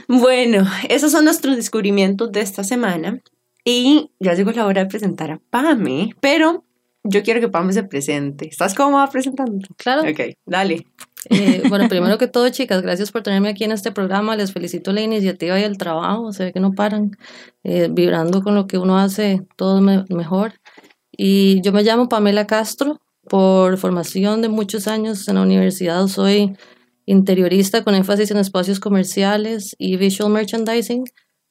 bueno, 0.09 0.67
esos 0.89 1.13
son 1.13 1.25
nuestros 1.25 1.57
descubrimientos 1.57 2.33
de 2.33 2.41
esta 2.41 2.65
semana. 2.65 3.21
Y 3.71 4.11
ya 4.19 4.35
llegó 4.35 4.51
la 4.53 4.67
hora 4.67 4.83
de 4.83 4.89
presentar 4.89 5.31
a 5.31 5.41
Pame, 5.51 6.15
pero 6.21 6.65
yo 7.05 7.23
quiero 7.23 7.41
que 7.41 7.49
Pame 7.49 7.73
se 7.73 7.83
presente. 7.85 8.49
¿Estás 8.49 8.75
cómoda 8.75 9.07
presentando? 9.09 9.67
Claro. 9.77 10.03
Ok, 10.11 10.21
dale. 10.45 10.87
Eh, 11.31 11.63
bueno, 11.69 11.89
primero 11.89 12.19
que 12.19 12.27
todo, 12.27 12.49
chicas, 12.49 12.83
gracias 12.83 13.13
por 13.13 13.23
tenerme 13.23 13.49
aquí 13.51 13.65
en 13.65 13.73
este 13.73 13.93
programa. 13.93 14.35
Les 14.37 14.53
felicito 14.53 14.93
la 14.93 15.03
iniciativa 15.03 15.59
y 15.61 15.63
el 15.63 15.79
trabajo. 15.79 16.33
Se 16.33 16.45
ve 16.47 16.53
que 16.53 16.61
no 16.61 16.73
paran, 16.73 17.13
eh, 17.63 17.89
vibrando 17.91 18.43
con 18.43 18.55
lo 18.55 18.67
que 18.67 18.77
uno 18.79 18.99
hace, 18.99 19.47
todo 19.57 19.81
me- 19.81 20.05
mejor. 20.09 20.55
Y 21.17 21.61
yo 21.63 21.73
me 21.73 21.83
llamo 21.83 22.09
Pamela 22.09 22.47
Castro. 22.47 23.01
Por 23.29 23.77
formación 23.77 24.43
de 24.43 24.49
muchos 24.49 24.89
años 24.89 25.29
en 25.29 25.37
la 25.37 25.43
universidad, 25.43 26.07
soy 26.09 26.57
interiorista 27.07 27.85
con 27.85 27.95
énfasis 27.95 28.31
en 28.31 28.39
espacios 28.39 28.81
comerciales 28.81 29.77
y 29.79 29.97
visual 29.97 30.33
merchandising. 30.33 31.05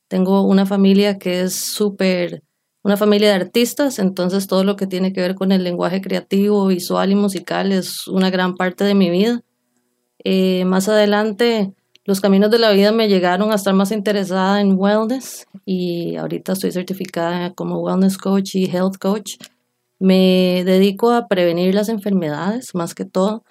Tengo 0.09 0.41
una 0.41 0.65
familia 0.65 1.17
que 1.17 1.43
es 1.43 1.55
súper, 1.55 2.43
una 2.83 2.97
familia 2.97 3.29
de 3.29 3.35
artistas, 3.35 3.99
entonces 3.99 4.47
todo 4.47 4.65
lo 4.65 4.75
que 4.75 4.87
tiene 4.87 5.13
que 5.13 5.21
ver 5.21 5.35
con 5.35 5.53
el 5.53 5.63
lenguaje 5.63 6.01
creativo, 6.01 6.67
visual 6.67 7.11
y 7.11 7.15
musical 7.15 7.71
es 7.71 8.05
una 8.07 8.29
gran 8.29 8.55
parte 8.55 8.83
de 8.83 8.95
mi 8.95 9.09
vida. 9.09 9.41
Eh, 10.25 10.65
más 10.65 10.89
adelante 10.89 11.73
los 12.09 12.21
caminos 12.21 12.49
de 12.49 12.57
la 12.57 12.71
vida 12.71 12.91
me 12.91 13.07
llegaron 13.07 13.51
a 13.51 13.55
estar 13.55 13.75
más 13.75 13.91
interesada 13.91 14.61
en 14.61 14.73
wellness 14.75 15.45
y 15.63 16.15
ahorita 16.15 16.53
estoy 16.53 16.71
certificada 16.71 17.53
como 17.53 17.81
wellness 17.81 18.17
coach 18.17 18.55
y 18.55 18.65
health 18.65 18.97
coach. 18.99 19.35
Me 19.99 20.63
dedico 20.65 21.11
a 21.11 21.27
prevenir 21.27 21.75
las 21.75 21.87
enfermedades 21.87 22.73
más 22.73 22.95
que 22.95 23.05
todo 23.05 23.43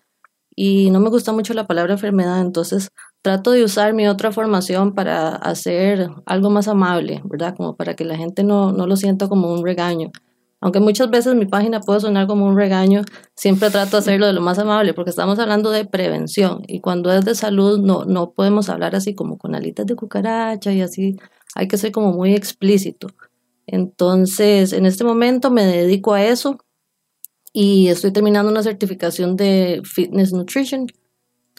y 0.56 0.90
no 0.90 0.98
me 0.98 1.08
gusta 1.08 1.30
mucho 1.30 1.54
la 1.54 1.68
palabra 1.68 1.92
enfermedad, 1.92 2.40
entonces 2.40 2.90
trato 3.22 3.50
de 3.50 3.64
usar 3.64 3.94
mi 3.94 4.06
otra 4.08 4.32
formación 4.32 4.94
para 4.94 5.28
hacer 5.30 6.10
algo 6.26 6.50
más 6.50 6.68
amable, 6.68 7.20
¿verdad? 7.24 7.54
Como 7.56 7.76
para 7.76 7.94
que 7.94 8.04
la 8.04 8.16
gente 8.16 8.44
no, 8.44 8.72
no 8.72 8.86
lo 8.86 8.96
sienta 8.96 9.28
como 9.28 9.52
un 9.52 9.64
regaño. 9.64 10.10
Aunque 10.60 10.80
muchas 10.80 11.08
veces 11.10 11.34
mi 11.36 11.46
página 11.46 11.80
puede 11.80 12.00
sonar 12.00 12.26
como 12.26 12.46
un 12.46 12.56
regaño, 12.56 13.02
siempre 13.36 13.70
trato 13.70 13.92
de 13.92 13.98
hacerlo 13.98 14.26
de 14.26 14.32
lo 14.32 14.40
más 14.40 14.58
amable 14.58 14.92
porque 14.92 15.10
estamos 15.10 15.38
hablando 15.38 15.70
de 15.70 15.84
prevención 15.84 16.62
y 16.66 16.80
cuando 16.80 17.12
es 17.12 17.24
de 17.24 17.36
salud 17.36 17.78
no, 17.78 18.04
no 18.04 18.32
podemos 18.32 18.68
hablar 18.68 18.96
así 18.96 19.14
como 19.14 19.38
con 19.38 19.54
alitas 19.54 19.86
de 19.86 19.94
cucaracha 19.94 20.72
y 20.72 20.80
así, 20.80 21.16
hay 21.54 21.68
que 21.68 21.78
ser 21.78 21.92
como 21.92 22.12
muy 22.12 22.34
explícito. 22.34 23.08
Entonces, 23.66 24.72
en 24.72 24.86
este 24.86 25.04
momento 25.04 25.50
me 25.50 25.64
dedico 25.64 26.14
a 26.14 26.24
eso 26.24 26.58
y 27.52 27.88
estoy 27.88 28.12
terminando 28.12 28.50
una 28.50 28.62
certificación 28.62 29.36
de 29.36 29.82
Fitness 29.84 30.32
Nutrition 30.32 30.86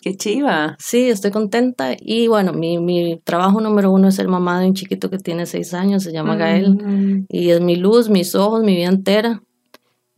Qué 0.02 0.16
chiva. 0.16 0.76
Sí, 0.80 1.10
estoy 1.10 1.32
contenta. 1.32 1.96
Y 2.00 2.28
bueno, 2.28 2.54
mi, 2.54 2.78
mi 2.78 3.20
trabajo 3.24 3.60
número 3.62 3.92
uno 3.92 4.08
es 4.08 4.16
ser 4.16 4.28
mamá 4.28 4.60
de 4.60 4.68
un 4.68 4.74
chiquito 4.74 5.10
que 5.10 5.18
tiene 5.18 5.46
seis 5.46 5.74
años, 5.74 6.04
se 6.04 6.12
llama 6.12 6.36
Gael. 6.36 6.76
Mm. 6.76 7.26
Y 7.30 7.50
es 7.50 7.62
mi 7.62 7.76
luz, 7.76 8.10
mis 8.10 8.36
ojos, 8.36 8.64
mi 8.64 8.76
vida 8.76 8.88
entera. 8.88 9.42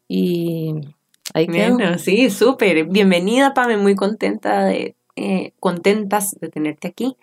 Y 0.08 0.74
ahí 1.34 1.48
quedo. 1.48 1.76
Bueno, 1.76 1.98
sí, 1.98 2.30
súper. 2.30 2.86
Bienvenida, 2.86 3.54
Pame. 3.54 3.78
Muy 3.78 3.96
contenta 3.96 4.66
de, 4.66 4.96
eh, 5.16 5.54
contentas 5.60 6.32
de 6.40 6.50
tenerte 6.50 6.88
aquí. 6.88 7.18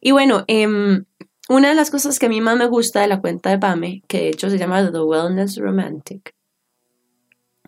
Y 0.00 0.12
bueno, 0.12 0.44
em, 0.46 1.04
una 1.48 1.68
de 1.68 1.74
las 1.74 1.90
cosas 1.90 2.18
que 2.18 2.26
a 2.26 2.28
mí 2.28 2.40
más 2.40 2.56
me 2.56 2.66
gusta 2.66 3.00
de 3.00 3.08
la 3.08 3.20
cuenta 3.20 3.50
de 3.50 3.58
Pame, 3.58 4.02
que 4.08 4.18
de 4.18 4.28
hecho 4.28 4.50
se 4.50 4.58
llama 4.58 4.90
The 4.90 5.00
Wellness 5.00 5.58
Romantic, 5.58 6.34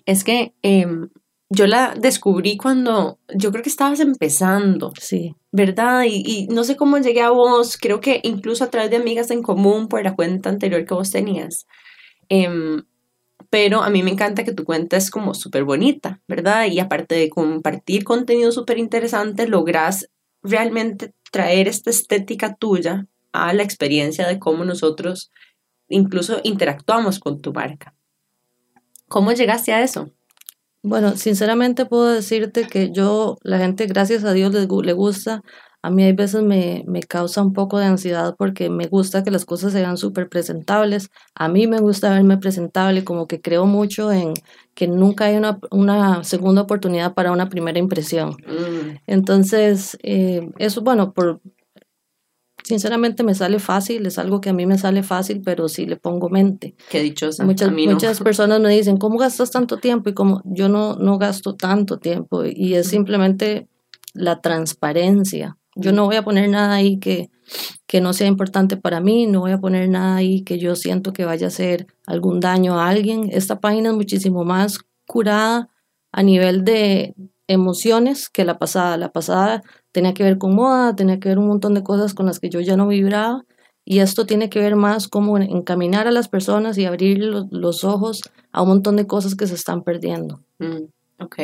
es 0.04 0.25
que 0.25 0.54
em, 0.62 1.11
yo 1.50 1.67
la 1.67 1.95
descubrí 1.99 2.57
cuando 2.57 3.19
yo 3.35 3.50
creo 3.50 3.62
que 3.62 3.71
estabas 3.71 4.00
empezando, 4.00 4.93
Sí, 5.00 5.35
¿verdad? 5.50 6.05
Y, 6.07 6.23
y 6.26 6.47
no 6.49 6.64
sé 6.64 6.76
cómo 6.76 6.99
llegué 6.99 7.23
a 7.23 7.31
vos, 7.31 7.76
creo 7.78 8.00
que 8.00 8.21
incluso 8.23 8.64
a 8.64 8.71
través 8.71 8.90
de 8.90 8.97
amigas 8.97 9.31
en 9.31 9.43
común 9.43 9.88
por 9.88 10.02
la 10.02 10.14
cuenta 10.14 10.50
anterior 10.50 10.85
que 10.85 10.95
vos 10.95 11.11
tenías. 11.11 11.67
Em, 12.28 12.83
pero 13.50 13.83
a 13.83 13.90
mí 13.90 14.02
me 14.02 14.11
encanta 14.11 14.45
que 14.45 14.52
tu 14.52 14.64
cuenta 14.64 14.97
es 14.97 15.11
como 15.11 15.33
súper 15.33 15.64
bonita, 15.64 16.21
¿verdad? 16.28 16.67
Y 16.67 16.81
aparte 16.81 17.14
de 17.14 17.31
compartir 17.31 18.05
contenido 18.05 18.52
súper 18.52 18.78
interesante, 18.78 19.49
logras 19.49 20.11
realmente 20.43 21.14
traer 21.33 21.69
esta 21.69 21.90
estética 21.90 22.57
tuya 22.57 23.07
a 23.33 23.52
la 23.55 23.62
experiencia 23.62 24.26
de 24.26 24.38
cómo 24.38 24.64
nosotros 24.64 25.31
incluso 25.88 26.40
interactuamos 26.43 27.19
con 27.19 27.40
tu 27.40 27.52
marca. 27.52 27.95
¿Cómo 29.09 29.33
llegaste 29.33 29.73
a 29.73 29.83
eso? 29.83 30.12
Bueno, 30.88 31.16
sinceramente 31.16 31.85
puedo 31.87 32.07
decirte 32.12 32.66
que 32.66 32.90
yo, 32.92 33.37
la 33.42 33.59
gente, 33.59 33.87
gracias 33.87 34.25
a 34.25 34.33
Dios, 34.33 34.52
gu- 34.68 34.85
le 34.85 34.92
gusta. 34.95 35.42
A 35.83 35.90
mí 35.90 36.02
hay 36.02 36.12
veces 36.12 36.42
me, 36.42 36.83
me 36.87 37.02
causa 37.02 37.42
un 37.42 37.52
poco 37.52 37.78
de 37.78 37.85
ansiedad 37.87 38.35
porque 38.38 38.71
me 38.71 38.87
gusta 38.88 39.23
que 39.23 39.30
las 39.30 39.45
cosas 39.45 39.73
sean 39.73 39.97
súper 39.99 40.28
presentables. 40.28 41.11
A 41.35 41.49
mí 41.49 41.66
me 41.66 41.78
gusta 41.80 42.11
verme 42.11 42.38
presentable, 42.38 43.04
como 43.04 43.26
que 43.26 43.40
creo 43.40 43.66
mucho 43.66 44.11
en 44.12 44.33
que 44.75 44.88
nunca 44.88 45.26
hay 45.26 45.37
una, 45.37 45.59
una 45.71 46.25
segunda 46.25 46.62
oportunidad 46.62 47.14
para 47.14 47.33
una 47.33 47.49
primera 47.49 47.78
impresión. 47.78 48.30
Mm, 48.47 48.97
Entonces, 49.07 49.99
eh, 50.02 50.49
eso, 50.59 50.80
bueno, 50.83 51.12
por, 51.12 51.40
sinceramente 52.68 53.22
me 53.22 53.34
sale 53.34 53.58
fácil, 53.58 54.04
es 54.04 54.18
algo 54.18 54.42
que 54.42 54.50
a 54.50 54.52
mí 54.52 54.66
me 54.66 54.76
sale 54.76 55.02
fácil, 55.02 55.40
pero 55.42 55.68
sí 55.68 55.87
le 55.87 55.96
pongo 55.96 56.28
mente. 56.28 56.75
qué 56.90 57.00
dichosa. 57.00 57.44
Muchas, 57.44 57.72
no. 57.72 57.78
muchas 57.90 58.20
personas 58.22 58.60
me 58.60 58.68
dicen, 58.68 58.98
¿cómo 58.98 59.18
gastas 59.18 59.50
tanto 59.50 59.78
tiempo? 59.78 60.10
Y 60.10 60.14
como 60.14 60.42
yo 60.44 60.68
no, 60.68 60.96
no 60.96 61.16
gasto 61.16 61.54
tanto 61.54 61.98
tiempo 61.98 62.44
y 62.44 62.75
es 62.75 62.88
simplemente 62.88 63.68
la 64.12 64.42
transparencia. 64.42 65.56
Yo 65.76 65.92
no 65.92 66.04
voy 66.04 66.16
a 66.16 66.25
poner 66.25 66.50
nada 66.50 66.75
ahí 66.75 66.98
que, 66.98 67.30
que 67.87 68.02
no 68.02 68.12
sea 68.12 68.26
importante 68.26 68.76
para 68.76 69.00
mí, 69.00 69.26
no 69.26 69.40
voy 69.40 69.52
a 69.52 69.58
poner 69.58 69.88
nada 69.88 70.16
ahí 70.16 70.42
que 70.42 70.58
yo 70.58 70.76
siento 70.76 71.14
que 71.14 71.25
vaya 71.25 71.46
a 71.46 71.48
hacer 71.48 71.87
algún 72.06 72.40
daño 72.40 72.78
a 72.78 72.88
alguien. 72.88 73.30
Esta 73.32 73.60
página 73.60 73.88
es 73.88 73.94
muchísimo 73.94 74.44
más 74.44 74.80
curada 75.06 75.70
a 76.12 76.22
nivel 76.22 76.64
de 76.64 77.14
emociones 77.46 78.28
que 78.28 78.44
la 78.44 78.58
pasada. 78.58 78.96
La 78.96 79.10
pasada 79.10 79.62
tenía 79.92 80.14
que 80.14 80.23
ver 80.23 80.38
con 80.38 80.54
moda, 80.54 80.95
tenía 80.95 81.18
que 81.21 81.28
ver 81.28 81.38
un 81.38 81.49
montón 81.49 81.75
de 81.75 81.83
cosas 81.83 82.14
con 82.14 82.26
las 82.26 82.40
que 82.40 82.50
yo 82.50 82.61
ya 82.61 82.76
no 82.76 82.88
vibraba. 82.88 83.45
Y 83.85 84.00
esto 84.00 84.26
tiene 84.26 84.50
que 84.50 84.61
ver 84.61 84.76
más 84.76 85.09
como 85.09 85.38
encaminar 85.38 86.07
a 86.07 86.11
las 86.11 86.28
personas 86.28 86.76
y 86.76 86.85
abrir 86.85 87.18
los, 87.18 87.47
los 87.50 87.85
ojos 87.85 88.21
a 88.52 88.62
un 88.62 88.68
montón 88.68 88.97
de 88.97 89.07
cosas 89.07 89.35
que 89.35 89.47
se 89.47 89.54
están 89.54 89.83
perdiendo. 89.83 90.42
Mm, 90.59 90.85
ok. 91.21 91.37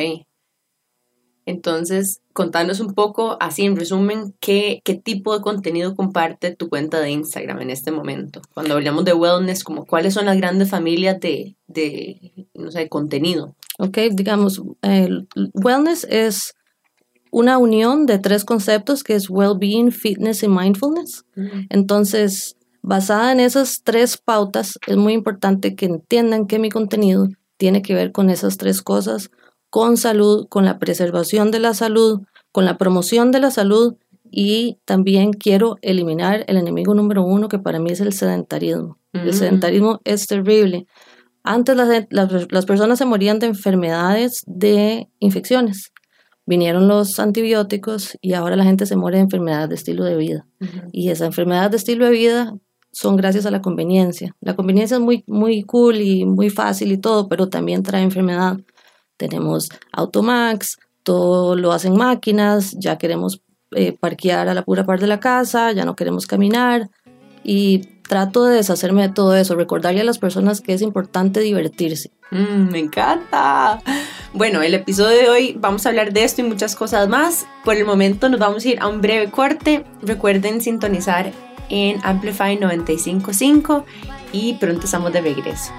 Entonces, 1.47 2.21
contanos 2.33 2.79
un 2.79 2.93
poco, 2.93 3.37
así 3.39 3.65
en 3.65 3.75
resumen, 3.75 4.33
¿qué, 4.39 4.81
qué 4.83 4.95
tipo 4.95 5.35
de 5.35 5.43
contenido 5.43 5.95
comparte 5.95 6.55
tu 6.55 6.69
cuenta 6.69 6.99
de 6.99 7.11
Instagram 7.11 7.61
en 7.61 7.69
este 7.69 7.91
momento. 7.91 8.41
Cuando 8.53 8.73
hablamos 8.73 9.05
de 9.05 9.13
wellness, 9.13 9.63
como 9.63 9.85
cuáles 9.85 10.15
son 10.15 10.25
las 10.25 10.37
grandes 10.37 10.69
familias 10.69 11.19
de, 11.19 11.55
de 11.67 12.47
no 12.55 12.71
sé, 12.71 12.89
contenido. 12.89 13.55
Ok, 13.77 13.97
digamos, 14.11 14.61
el 14.81 15.27
wellness 15.53 16.05
es 16.09 16.55
una 17.43 17.57
unión 17.57 18.05
de 18.05 18.17
tres 18.17 18.45
conceptos 18.45 19.03
que 19.03 19.13
es 19.15 19.29
well-being, 19.29 19.91
fitness 19.91 20.41
y 20.43 20.47
mindfulness. 20.47 21.25
Entonces, 21.69 22.55
basada 22.81 23.31
en 23.33 23.39
esas 23.41 23.81
tres 23.83 24.17
pautas, 24.17 24.79
es 24.87 24.95
muy 24.95 25.11
importante 25.13 25.75
que 25.75 25.85
entiendan 25.85 26.47
que 26.47 26.59
mi 26.59 26.69
contenido 26.69 27.27
tiene 27.57 27.81
que 27.81 27.93
ver 27.93 28.13
con 28.13 28.29
esas 28.29 28.55
tres 28.57 28.81
cosas, 28.81 29.31
con 29.69 29.97
salud, 29.97 30.47
con 30.49 30.63
la 30.63 30.79
preservación 30.79 31.51
de 31.51 31.59
la 31.59 31.73
salud, 31.73 32.21
con 32.53 32.63
la 32.63 32.77
promoción 32.77 33.31
de 33.31 33.39
la 33.41 33.51
salud 33.51 33.95
y 34.31 34.77
también 34.85 35.33
quiero 35.33 35.75
eliminar 35.81 36.45
el 36.47 36.55
enemigo 36.57 36.93
número 36.93 37.23
uno 37.25 37.49
que 37.49 37.59
para 37.59 37.79
mí 37.79 37.91
es 37.91 37.99
el 37.99 38.13
sedentarismo. 38.13 38.97
El 39.11 39.29
Mm. 39.29 39.33
sedentarismo 39.33 39.99
es 40.05 40.25
terrible. 40.27 40.85
Antes 41.43 41.75
las, 41.75 42.05
las- 42.09 42.51
las 42.51 42.65
personas 42.65 42.97
se 42.97 43.05
morían 43.05 43.39
de 43.39 43.47
enfermedades 43.47 44.41
de 44.47 45.09
infecciones. 45.19 45.91
Vinieron 46.45 46.87
los 46.87 47.19
antibióticos 47.19 48.17
y 48.21 48.33
ahora 48.33 48.55
la 48.55 48.63
gente 48.63 48.85
se 48.85 48.95
muere 48.95 49.17
de 49.17 49.23
enfermedades 49.23 49.69
de 49.69 49.75
estilo 49.75 50.03
de 50.03 50.15
vida. 50.15 50.45
Y 50.91 51.09
esas 51.09 51.27
enfermedades 51.27 51.71
de 51.71 51.77
estilo 51.77 52.05
de 52.05 52.11
vida 52.11 52.53
son 52.91 53.15
gracias 53.15 53.45
a 53.45 53.51
la 53.51 53.61
conveniencia. 53.61 54.35
La 54.41 54.55
conveniencia 54.55 54.95
es 54.95 55.01
muy, 55.01 55.23
muy 55.27 55.63
cool 55.63 55.97
y 55.97 56.25
muy 56.25 56.49
fácil 56.49 56.91
y 56.91 56.97
todo, 56.97 57.27
pero 57.27 57.49
también 57.49 57.83
trae 57.83 58.03
enfermedad. 58.03 58.57
Tenemos 59.17 59.69
Automax, 59.91 60.77
todo 61.03 61.55
lo 61.55 61.71
hacen 61.71 61.97
máquinas, 61.97 62.75
ya 62.79 62.97
queremos 62.97 63.41
eh, 63.71 63.91
parquear 63.99 64.47
a 64.47 64.53
la 64.53 64.63
pura 64.63 64.85
par 64.85 64.99
de 64.99 65.07
la 65.07 65.19
casa, 65.19 65.71
ya 65.71 65.83
no 65.83 65.95
queremos 65.95 66.27
caminar 66.27 66.89
y 67.43 67.79
trato 68.07 68.45
de 68.45 68.55
deshacerme 68.55 69.03
de 69.03 69.13
todo 69.13 69.35
eso, 69.35 69.55
recordarle 69.55 70.01
a 70.01 70.05
las 70.05 70.19
personas 70.19 70.61
que 70.61 70.73
es 70.73 70.81
importante 70.81 71.39
divertirse. 71.39 72.11
Mm, 72.31 72.71
me 72.71 72.79
encanta. 72.79 73.81
Bueno, 74.35 74.61
el 74.61 74.73
episodio 74.73 75.17
de 75.17 75.29
hoy 75.29 75.55
vamos 75.57 75.85
a 75.85 75.89
hablar 75.89 76.11
de 76.11 76.25
esto 76.25 76.41
y 76.41 76.43
muchas 76.43 76.75
cosas 76.75 77.07
más. 77.07 77.47
Por 77.63 77.77
el 77.77 77.85
momento 77.85 78.27
nos 78.27 78.37
vamos 78.37 78.65
a 78.65 78.67
ir 78.67 78.79
a 78.81 78.89
un 78.89 78.99
breve 78.99 79.31
corte. 79.31 79.85
Recuerden 80.01 80.59
sintonizar 80.59 81.31
en 81.69 82.01
Amplify 82.03 82.57
955 82.57 83.85
y 84.33 84.55
pronto 84.55 84.87
estamos 84.87 85.13
de 85.13 85.21
regreso. 85.21 85.71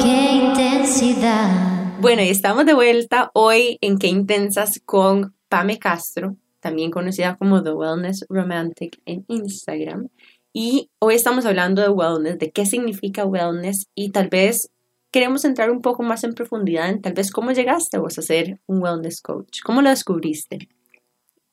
Qué 0.00 0.32
intensidad. 0.32 2.00
Bueno, 2.00 2.22
y 2.22 2.30
estamos 2.30 2.64
de 2.64 2.72
vuelta 2.72 3.30
hoy 3.34 3.76
en 3.82 3.98
Qué 3.98 4.06
Intensas 4.06 4.80
con 4.86 5.34
Pame 5.50 5.78
Castro, 5.78 6.34
también 6.60 6.90
conocida 6.90 7.36
como 7.36 7.62
The 7.62 7.72
Wellness 7.72 8.24
Romantic 8.30 9.02
en 9.04 9.26
Instagram. 9.28 10.08
Y 10.54 10.88
hoy 10.98 11.16
estamos 11.16 11.44
hablando 11.44 11.82
de 11.82 11.88
wellness, 11.90 12.38
de 12.38 12.52
qué 12.52 12.64
significa 12.64 13.26
wellness 13.26 13.88
y 13.94 14.12
tal 14.12 14.28
vez 14.28 14.70
queremos 15.14 15.44
entrar 15.44 15.70
un 15.70 15.80
poco 15.80 16.02
más 16.02 16.24
en 16.24 16.34
profundidad 16.34 16.90
en 16.90 17.00
tal 17.00 17.12
vez 17.12 17.30
cómo 17.30 17.52
llegaste 17.52 17.98
vos 17.98 18.18
a 18.18 18.22
ser 18.22 18.58
un 18.66 18.82
wellness 18.82 19.22
coach, 19.22 19.60
cómo 19.64 19.80
lo 19.80 19.88
descubriste. 19.88 20.68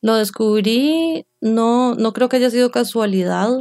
Lo 0.01 0.15
descubrí, 0.15 1.27
no, 1.41 1.93
no 1.93 2.11
creo 2.11 2.27
que 2.27 2.37
haya 2.37 2.49
sido 2.49 2.71
casualidad. 2.71 3.51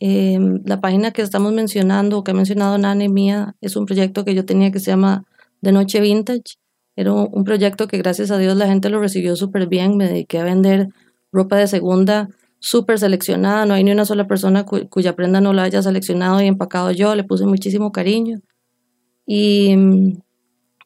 Eh, 0.00 0.38
la 0.64 0.80
página 0.80 1.10
que 1.10 1.20
estamos 1.20 1.52
mencionando, 1.52 2.24
que 2.24 2.30
ha 2.30 2.34
mencionado 2.34 2.78
Nane 2.78 3.10
mía, 3.10 3.56
es 3.60 3.76
un 3.76 3.84
proyecto 3.84 4.24
que 4.24 4.34
yo 4.34 4.46
tenía 4.46 4.72
que 4.72 4.80
se 4.80 4.90
llama 4.92 5.24
De 5.60 5.70
Noche 5.70 6.00
Vintage. 6.00 6.56
Era 6.96 7.12
un, 7.12 7.44
proyecto 7.44 7.88
que 7.88 7.98
gracias 7.98 8.30
a 8.30 8.38
Dios 8.38 8.56
la 8.56 8.68
gente 8.68 8.88
lo 8.88 9.00
recibió 9.00 9.36
súper 9.36 9.66
bien. 9.66 9.98
Me 9.98 10.08
dediqué 10.08 10.38
a 10.38 10.44
vender 10.44 10.88
ropa 11.30 11.56
de 11.56 11.66
segunda 11.66 12.30
súper 12.58 12.98
seleccionada. 12.98 13.66
No 13.66 13.74
hay 13.74 13.84
ni 13.84 13.92
una 13.92 14.06
sola 14.06 14.26
persona 14.26 14.64
cu- 14.64 14.88
cuya 14.88 15.14
prenda 15.14 15.42
no 15.42 15.52
la 15.52 15.64
haya 15.64 15.82
seleccionado 15.82 16.40
y 16.40 16.46
empacado 16.46 16.90
yo. 16.90 17.14
Le 17.14 17.24
puse 17.24 17.44
muchísimo 17.44 17.92
cariño. 17.92 18.40
Y 19.26 19.76
mm, 19.76 20.22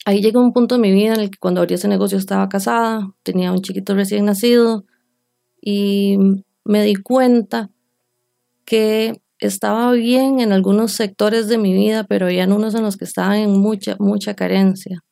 ahí 0.06 0.22
llegó 0.22 0.40
un 0.40 0.52
punto 0.52 0.76
de 0.76 0.80
mi 0.80 0.92
vida 0.92 1.14
en 1.14 1.20
el 1.20 1.30
que 1.30 1.38
cuando 1.38 1.60
abrí 1.60 1.74
ese 1.74 1.88
negocio 1.88 2.18
estaba 2.18 2.48
casada, 2.48 3.12
tenía 3.22 3.52
un 3.52 3.62
chiquito 3.62 3.94
recién 3.94 4.24
nacido, 4.24 4.84
y 5.60 6.18
me 6.64 6.82
di 6.82 6.94
cuenta 6.94 7.70
que 8.64 9.20
estaba 9.38 9.92
bien 9.92 10.40
en 10.40 10.52
algunos 10.52 10.92
sectores 10.92 11.48
de 11.48 11.58
mi 11.58 11.72
vida, 11.72 12.04
pero 12.04 12.26
había 12.26 12.46
unos 12.46 12.74
en 12.74 12.82
los 12.82 12.96
que 12.96 13.04
estaba 13.04 13.38
en 13.38 13.52
mucha, 13.58 13.96
mucha 13.98 14.34
carencia. 14.34 15.02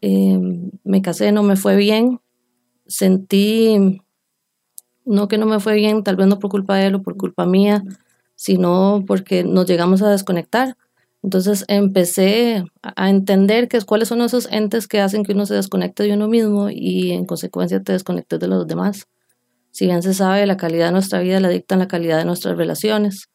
Eh, 0.00 0.38
me 0.84 1.02
casé, 1.02 1.32
no 1.32 1.42
me 1.42 1.56
fue 1.56 1.76
bien, 1.76 2.20
sentí, 2.86 4.00
no 5.04 5.28
que 5.28 5.38
no 5.38 5.46
me 5.46 5.60
fue 5.60 5.74
bien, 5.74 6.02
tal 6.02 6.16
vez 6.16 6.26
no 6.26 6.38
por 6.38 6.50
culpa 6.50 6.76
de 6.76 6.86
él 6.86 6.94
o 6.96 7.02
por 7.02 7.16
culpa 7.16 7.46
mía, 7.46 7.82
sino 8.34 9.04
porque 9.06 9.44
nos 9.44 9.66
llegamos 9.66 10.02
a 10.02 10.10
desconectar. 10.10 10.76
Entonces 11.22 11.64
empecé 11.68 12.64
a 12.82 13.10
entender 13.10 13.68
que, 13.68 13.80
cuáles 13.80 14.08
son 14.08 14.20
esos 14.20 14.48
entes 14.52 14.86
que 14.86 15.00
hacen 15.00 15.24
que 15.24 15.32
uno 15.32 15.46
se 15.46 15.54
desconecte 15.54 16.04
de 16.04 16.12
uno 16.12 16.28
mismo 16.28 16.70
y 16.70 17.12
en 17.12 17.24
consecuencia 17.24 17.82
te 17.82 17.92
desconectes 17.92 18.38
de 18.38 18.48
los 18.48 18.66
demás. 18.66 19.08
Si 19.72 19.86
bien 19.86 20.02
se 20.02 20.14
sabe, 20.14 20.46
la 20.46 20.56
calidad 20.56 20.86
de 20.86 20.92
nuestra 20.92 21.20
vida 21.20 21.40
la 21.40 21.48
dictan 21.48 21.80
la 21.80 21.88
calidad 21.88 22.18
de 22.18 22.24
nuestras 22.24 22.56
relaciones. 22.56 23.28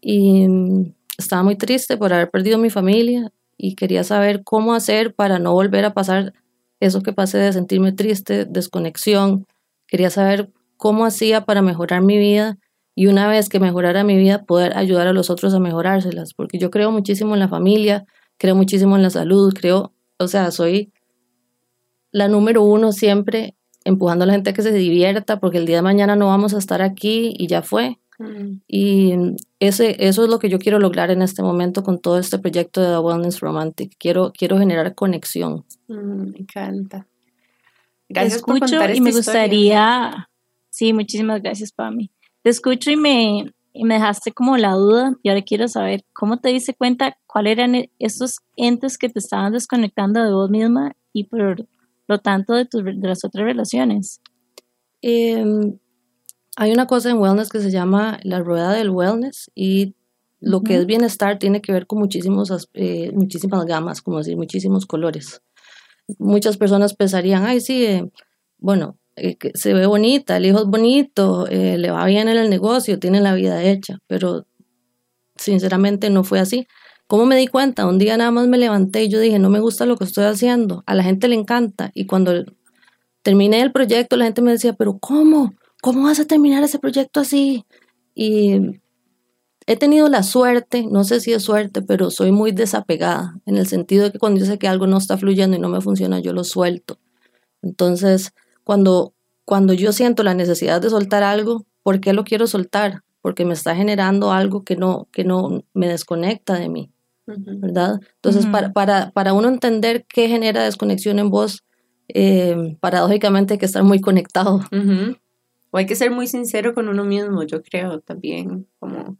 Y 0.00 0.48
mm, 0.48 0.94
estaba 1.18 1.42
muy 1.42 1.56
triste 1.56 1.96
por 1.96 2.12
haber 2.12 2.30
perdido 2.30 2.58
mi 2.58 2.70
familia 2.70 3.32
y 3.56 3.74
quería 3.74 4.04
saber 4.04 4.42
cómo 4.44 4.74
hacer 4.74 5.14
para 5.14 5.38
no 5.38 5.52
volver 5.52 5.84
a 5.84 5.94
pasar 5.94 6.32
eso 6.80 7.02
que 7.02 7.12
pasé 7.12 7.38
de 7.38 7.52
sentirme 7.52 7.92
triste, 7.92 8.44
desconexión. 8.44 9.46
Quería 9.86 10.10
saber 10.10 10.50
cómo 10.76 11.04
hacía 11.04 11.44
para 11.44 11.62
mejorar 11.62 12.02
mi 12.02 12.18
vida 12.18 12.58
y 12.94 13.06
una 13.06 13.26
vez 13.26 13.48
que 13.48 13.60
mejorara 13.60 14.04
mi 14.04 14.16
vida 14.16 14.44
poder 14.44 14.76
ayudar 14.76 15.06
a 15.06 15.12
los 15.12 15.30
otros 15.30 15.54
a 15.54 15.60
mejorárselas, 15.60 16.34
porque 16.34 16.58
yo 16.58 16.70
creo 16.70 16.90
muchísimo 16.90 17.34
en 17.34 17.40
la 17.40 17.48
familia, 17.48 18.04
creo 18.36 18.54
muchísimo 18.54 18.96
en 18.96 19.02
la 19.02 19.10
salud, 19.10 19.54
creo, 19.54 19.92
o 20.18 20.28
sea, 20.28 20.50
soy 20.50 20.92
la 22.10 22.28
número 22.28 22.62
uno 22.62 22.92
siempre 22.92 23.56
empujando 23.84 24.24
a 24.24 24.26
la 24.26 24.34
gente 24.34 24.50
a 24.50 24.52
que 24.52 24.62
se 24.62 24.72
divierta, 24.72 25.40
porque 25.40 25.58
el 25.58 25.66
día 25.66 25.76
de 25.76 25.82
mañana 25.82 26.16
no 26.16 26.26
vamos 26.26 26.54
a 26.54 26.58
estar 26.58 26.82
aquí 26.82 27.34
y 27.36 27.46
ya 27.46 27.62
fue. 27.62 27.98
Mm. 28.18 28.60
Y 28.68 29.14
ese, 29.58 29.96
eso 29.98 30.24
es 30.24 30.30
lo 30.30 30.38
que 30.38 30.50
yo 30.50 30.58
quiero 30.58 30.78
lograr 30.78 31.10
en 31.10 31.22
este 31.22 31.42
momento 31.42 31.82
con 31.82 31.98
todo 31.98 32.18
este 32.18 32.38
proyecto 32.38 32.80
de 32.80 32.88
The 32.88 32.98
Wellness 32.98 33.40
Romantic. 33.40 33.96
Quiero, 33.98 34.32
quiero 34.36 34.58
generar 34.58 34.94
conexión. 34.94 35.64
Mm, 35.88 36.30
me 36.30 36.38
encanta. 36.38 37.08
Gracias 38.08 38.36
Escucho 38.36 38.60
por 38.60 38.70
contar 38.70 38.94
y 38.94 39.00
me 39.00 39.10
gustaría, 39.10 40.28
sí, 40.68 40.92
muchísimas 40.92 41.42
gracias, 41.42 41.72
Pami 41.72 42.12
te 42.42 42.50
escucho 42.50 42.90
y 42.90 42.96
me, 42.96 43.52
me 43.74 43.94
dejaste 43.94 44.32
como 44.32 44.56
la 44.56 44.72
duda 44.72 45.14
y 45.22 45.28
ahora 45.28 45.42
quiero 45.42 45.68
saber 45.68 46.04
cómo 46.12 46.38
te 46.38 46.50
diste 46.50 46.74
cuenta 46.74 47.16
cuáles 47.26 47.52
eran 47.52 47.74
e-, 47.74 47.90
esos 47.98 48.40
entes 48.56 48.98
que 48.98 49.08
te 49.08 49.18
estaban 49.18 49.52
desconectando 49.52 50.22
de 50.22 50.32
vos 50.32 50.50
misma 50.50 50.92
y 51.12 51.24
por 51.24 51.66
lo 52.08 52.18
tanto 52.18 52.54
de, 52.54 52.66
tus, 52.66 52.84
de 52.84 53.08
las 53.08 53.24
otras 53.24 53.44
relaciones. 53.44 54.20
Em, 55.00 55.78
hay 56.56 56.72
una 56.72 56.86
cosa 56.86 57.10
en 57.10 57.18
wellness 57.18 57.48
que 57.48 57.60
se 57.60 57.70
llama 57.70 58.20
la 58.22 58.40
rueda 58.40 58.72
del 58.72 58.90
wellness 58.90 59.50
y 59.54 59.94
lo 60.40 60.62
que 60.62 60.76
es 60.76 60.86
bienestar 60.86 61.38
tiene 61.38 61.62
que 61.62 61.72
ver 61.72 61.86
con 61.86 62.00
muchísimos, 62.00 62.68
eh, 62.74 63.12
muchísimas 63.14 63.64
gamas, 63.64 64.02
como 64.02 64.18
decir, 64.18 64.36
muchísimos 64.36 64.86
colores. 64.86 65.40
Muchas 66.18 66.56
personas 66.56 66.94
pensarían, 66.94 67.44
ay, 67.44 67.60
sí, 67.60 67.84
eh, 67.84 68.10
bueno, 68.58 68.98
eh, 69.16 69.36
se 69.54 69.74
ve 69.74 69.86
bonita, 69.86 70.36
el 70.36 70.46
hijo 70.46 70.60
es 70.60 70.66
bonito, 70.66 71.46
eh, 71.48 71.76
le 71.78 71.90
va 71.90 72.04
bien 72.06 72.28
en 72.28 72.38
el 72.38 72.50
negocio, 72.50 72.98
tiene 72.98 73.20
la 73.20 73.34
vida 73.34 73.62
hecha, 73.62 73.98
pero 74.06 74.46
sinceramente 75.36 76.10
no 76.10 76.24
fue 76.24 76.40
así. 76.40 76.66
¿Cómo 77.06 77.26
me 77.26 77.36
di 77.36 77.46
cuenta? 77.46 77.86
Un 77.86 77.98
día 77.98 78.16
nada 78.16 78.30
más 78.30 78.48
me 78.48 78.58
levanté 78.58 79.04
y 79.04 79.08
yo 79.08 79.20
dije, 79.20 79.38
no 79.38 79.50
me 79.50 79.60
gusta 79.60 79.84
lo 79.86 79.96
que 79.96 80.04
estoy 80.04 80.24
haciendo, 80.24 80.82
a 80.86 80.94
la 80.94 81.02
gente 81.02 81.28
le 81.28 81.34
encanta. 81.34 81.90
Y 81.94 82.06
cuando 82.06 82.44
terminé 83.22 83.60
el 83.60 83.72
proyecto, 83.72 84.16
la 84.16 84.24
gente 84.24 84.42
me 84.42 84.52
decía, 84.52 84.72
pero 84.74 84.98
¿cómo? 84.98 85.52
¿Cómo 85.82 86.04
vas 86.04 86.20
a 86.20 86.26
terminar 86.26 86.62
ese 86.62 86.78
proyecto 86.78 87.20
así? 87.20 87.64
Y 88.14 88.80
he 89.66 89.76
tenido 89.76 90.08
la 90.08 90.22
suerte, 90.22 90.86
no 90.90 91.04
sé 91.04 91.20
si 91.20 91.32
es 91.32 91.42
suerte, 91.42 91.82
pero 91.82 92.10
soy 92.10 92.32
muy 92.32 92.52
desapegada, 92.52 93.34
en 93.46 93.56
el 93.56 93.66
sentido 93.66 94.04
de 94.04 94.12
que 94.12 94.18
cuando 94.18 94.40
yo 94.40 94.46
sé 94.46 94.58
que 94.58 94.68
algo 94.68 94.86
no 94.86 94.96
está 94.96 95.18
fluyendo 95.18 95.56
y 95.56 95.60
no 95.60 95.68
me 95.68 95.80
funciona, 95.80 96.20
yo 96.20 96.32
lo 96.32 96.44
suelto. 96.44 96.98
Entonces, 97.62 98.32
cuando, 98.64 99.14
cuando 99.44 99.72
yo 99.72 99.92
siento 99.92 100.22
la 100.22 100.34
necesidad 100.34 100.80
de 100.80 100.90
soltar 100.90 101.22
algo, 101.22 101.66
¿por 101.82 102.00
qué 102.00 102.12
lo 102.12 102.24
quiero 102.24 102.46
soltar? 102.46 103.02
Porque 103.20 103.44
me 103.44 103.54
está 103.54 103.74
generando 103.76 104.32
algo 104.32 104.62
que 104.62 104.76
no, 104.76 105.08
que 105.12 105.24
no 105.24 105.64
me 105.74 105.88
desconecta 105.88 106.58
de 106.58 106.68
mí, 106.68 106.90
¿verdad? 107.26 108.00
Entonces, 108.16 108.46
para, 108.46 108.72
para, 108.72 109.10
para, 109.12 109.32
uno 109.32 109.48
entender 109.48 110.04
qué 110.08 110.28
genera 110.28 110.64
desconexión 110.64 111.18
en 111.18 111.30
vos, 111.30 111.64
eh, 112.08 112.76
paradójicamente 112.80 113.54
hay 113.54 113.58
que 113.58 113.66
estar 113.66 113.84
muy 113.84 114.00
conectado. 114.00 114.60
O 115.70 115.78
hay 115.78 115.86
que 115.86 115.96
ser 115.96 116.10
muy 116.10 116.26
sincero 116.26 116.74
con 116.74 116.88
uno 116.88 117.04
mismo, 117.04 117.44
yo 117.44 117.62
creo 117.62 118.00
también, 118.00 118.66
como 118.78 119.16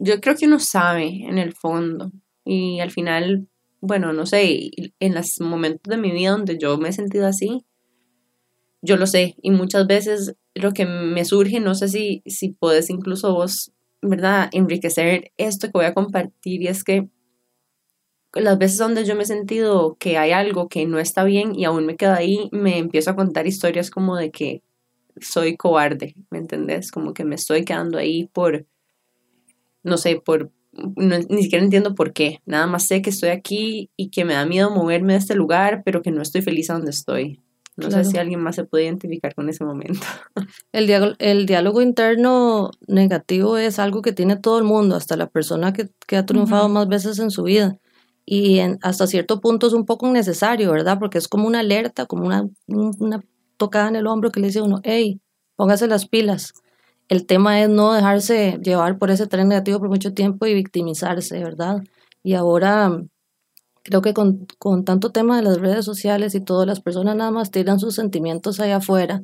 yo 0.00 0.20
creo 0.20 0.34
que 0.34 0.46
uno 0.46 0.58
sabe 0.58 1.24
en 1.26 1.38
el 1.38 1.54
fondo 1.54 2.10
y 2.44 2.80
al 2.80 2.90
final, 2.90 3.46
bueno, 3.80 4.12
no 4.12 4.26
sé, 4.26 4.70
en 4.98 5.14
los 5.14 5.40
momentos 5.40 5.90
de 5.90 5.98
mi 5.98 6.10
vida 6.10 6.30
donde 6.30 6.58
yo 6.58 6.78
me 6.78 6.88
he 6.88 6.92
sentido 6.92 7.26
así, 7.26 7.64
yo 8.82 8.96
lo 8.96 9.06
sé 9.06 9.36
y 9.42 9.50
muchas 9.50 9.86
veces 9.86 10.34
lo 10.54 10.72
que 10.72 10.86
me 10.86 11.24
surge, 11.24 11.60
no 11.60 11.74
sé 11.74 11.88
si, 11.88 12.22
si 12.26 12.50
puedes 12.50 12.90
incluso 12.90 13.34
vos, 13.34 13.72
¿verdad?, 14.02 14.48
enriquecer 14.52 15.32
esto 15.36 15.66
que 15.66 15.72
voy 15.74 15.84
a 15.84 15.94
compartir 15.94 16.62
y 16.62 16.68
es 16.68 16.84
que 16.84 17.08
las 18.34 18.58
veces 18.58 18.78
donde 18.78 19.04
yo 19.04 19.16
me 19.16 19.24
he 19.24 19.26
sentido 19.26 19.96
que 19.98 20.16
hay 20.16 20.32
algo 20.32 20.68
que 20.68 20.86
no 20.86 20.98
está 20.98 21.24
bien 21.24 21.54
y 21.54 21.64
aún 21.64 21.86
me 21.86 21.96
quedo 21.96 22.12
ahí, 22.12 22.48
me 22.52 22.78
empiezo 22.78 23.10
a 23.10 23.16
contar 23.16 23.46
historias 23.46 23.90
como 23.90 24.16
de 24.16 24.30
que 24.30 24.62
soy 25.20 25.56
cobarde, 25.56 26.14
¿me 26.30 26.38
entendés? 26.38 26.92
Como 26.92 27.12
que 27.12 27.24
me 27.24 27.34
estoy 27.34 27.64
quedando 27.64 27.98
ahí 27.98 28.28
por, 28.32 28.66
no 29.82 29.96
sé, 29.98 30.20
por, 30.24 30.52
ni 30.96 31.42
siquiera 31.42 31.64
entiendo 31.64 31.94
por 31.94 32.12
qué, 32.12 32.40
nada 32.46 32.66
más 32.66 32.86
sé 32.86 33.02
que 33.02 33.10
estoy 33.10 33.30
aquí 33.30 33.90
y 33.96 34.10
que 34.10 34.24
me 34.24 34.34
da 34.34 34.46
miedo 34.46 34.70
moverme 34.70 35.14
de 35.14 35.18
este 35.18 35.34
lugar, 35.34 35.82
pero 35.84 36.00
que 36.00 36.12
no 36.12 36.22
estoy 36.22 36.42
feliz 36.42 36.70
a 36.70 36.74
donde 36.74 36.90
estoy. 36.90 37.40
No 37.76 37.90
sé 37.90 38.04
si 38.04 38.18
alguien 38.18 38.40
más 38.40 38.56
se 38.56 38.64
puede 38.64 38.84
identificar 38.84 39.34
con 39.34 39.48
ese 39.48 39.64
momento. 39.64 40.00
El 40.72 40.86
diálogo, 40.86 41.14
el 41.18 41.46
diálogo 41.46 41.82
interno 41.82 42.70
negativo 42.86 43.56
es 43.56 43.78
algo 43.78 44.02
que 44.02 44.12
tiene 44.12 44.36
todo 44.36 44.58
el 44.58 44.64
mundo, 44.64 44.96
hasta 44.96 45.16
la 45.16 45.28
persona 45.28 45.72
que, 45.72 45.88
que 46.06 46.16
ha 46.16 46.26
triunfado 46.26 46.68
más 46.68 46.88
veces 46.88 47.18
en 47.18 47.30
su 47.30 47.44
vida. 47.44 47.78
Y 48.26 48.58
en, 48.58 48.78
hasta 48.82 49.06
cierto 49.06 49.40
punto 49.40 49.66
es 49.66 49.72
un 49.72 49.86
poco 49.86 50.06
innecesario, 50.06 50.70
¿verdad? 50.70 50.98
Porque 50.98 51.18
es 51.18 51.26
como 51.26 51.46
una 51.46 51.60
alerta, 51.60 52.06
como 52.06 52.26
una, 52.26 52.48
una 52.66 53.24
tocada 53.56 53.88
en 53.88 53.96
el 53.96 54.06
hombro 54.06 54.30
que 54.30 54.40
le 54.40 54.48
dice 54.48 54.60
a 54.60 54.64
uno, 54.64 54.80
hey, 54.84 55.20
póngase 55.56 55.86
las 55.86 56.06
pilas. 56.06 56.54
El 57.08 57.26
tema 57.26 57.60
es 57.60 57.68
no 57.68 57.92
dejarse 57.92 58.60
llevar 58.62 58.98
por 58.98 59.10
ese 59.10 59.26
tren 59.26 59.48
negativo 59.48 59.80
por 59.80 59.88
mucho 59.88 60.14
tiempo 60.14 60.46
y 60.46 60.54
victimizarse, 60.54 61.42
¿verdad? 61.42 61.82
Y 62.22 62.34
ahora 62.34 63.02
creo 63.90 64.00
que 64.00 64.14
con, 64.14 64.46
con, 64.58 64.84
tanto 64.84 65.10
tema 65.10 65.36
de 65.36 65.42
las 65.42 65.58
redes 65.58 65.84
sociales 65.84 66.34
y 66.34 66.40
todas 66.40 66.66
las 66.66 66.80
personas 66.80 67.16
nada 67.16 67.30
más 67.30 67.50
tiran 67.50 67.78
sus 67.78 67.96
sentimientos 67.96 68.60
allá 68.60 68.76
afuera 68.76 69.20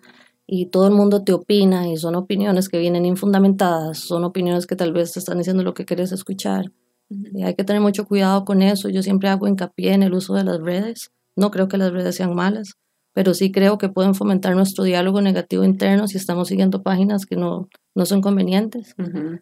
y 0.47 0.67
todo 0.67 0.87
el 0.87 0.93
mundo 0.93 1.25
te 1.25 1.33
opina 1.33 1.89
y 1.89 1.97
son 1.97 2.15
opiniones 2.15 2.69
que 2.69 2.79
vienen 2.79 3.05
infundamentadas, 3.05 3.99
son 3.99 4.25
opiniones 4.25 4.67
que 4.67 4.77
tal 4.77 4.93
vez 4.93 5.13
te 5.13 5.19
están 5.19 5.39
diciendo 5.39 5.63
lo 5.63 5.75
que 5.75 5.85
quieres 5.85 6.13
escuchar. 6.13 6.73
Y 7.09 7.45
hay 7.45 7.55
que 7.55 7.65
tener 7.65 7.81
mucho 7.81 8.05
cuidado 8.05 8.45
con 8.45 8.63
eso. 8.63 8.89
Yo 8.89 9.03
siempre 9.03 9.29
hago 9.29 9.47
hincapié 9.47 9.93
en 9.93 10.03
el 10.03 10.13
uso 10.15 10.35
de 10.35 10.45
las 10.45 10.61
redes. 10.61 11.13
No 11.37 11.51
creo 11.51 11.69
que 11.69 11.79
las 11.79 11.93
redes 11.93 12.17
sean 12.17 12.35
malas, 12.35 12.75
pero 13.13 13.35
sí 13.35 13.53
creo 13.53 13.79
que 13.79 13.89
pueden 13.89 14.15
fomentar 14.15 14.55
nuestro 14.55 14.85
diálogo 14.85 15.21
negativo 15.21 15.65
interno 15.65 16.09
si 16.09 16.17
estamos 16.17 16.49
siguiendo 16.49 16.83
páginas 16.83 17.27
que 17.27 17.37
no, 17.37 17.69
no 17.95 18.07
son 18.07 18.21
convenientes. 18.21 18.95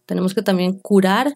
Tenemos 0.07 0.35
que 0.35 0.43
también 0.43 0.79
curar 0.79 1.35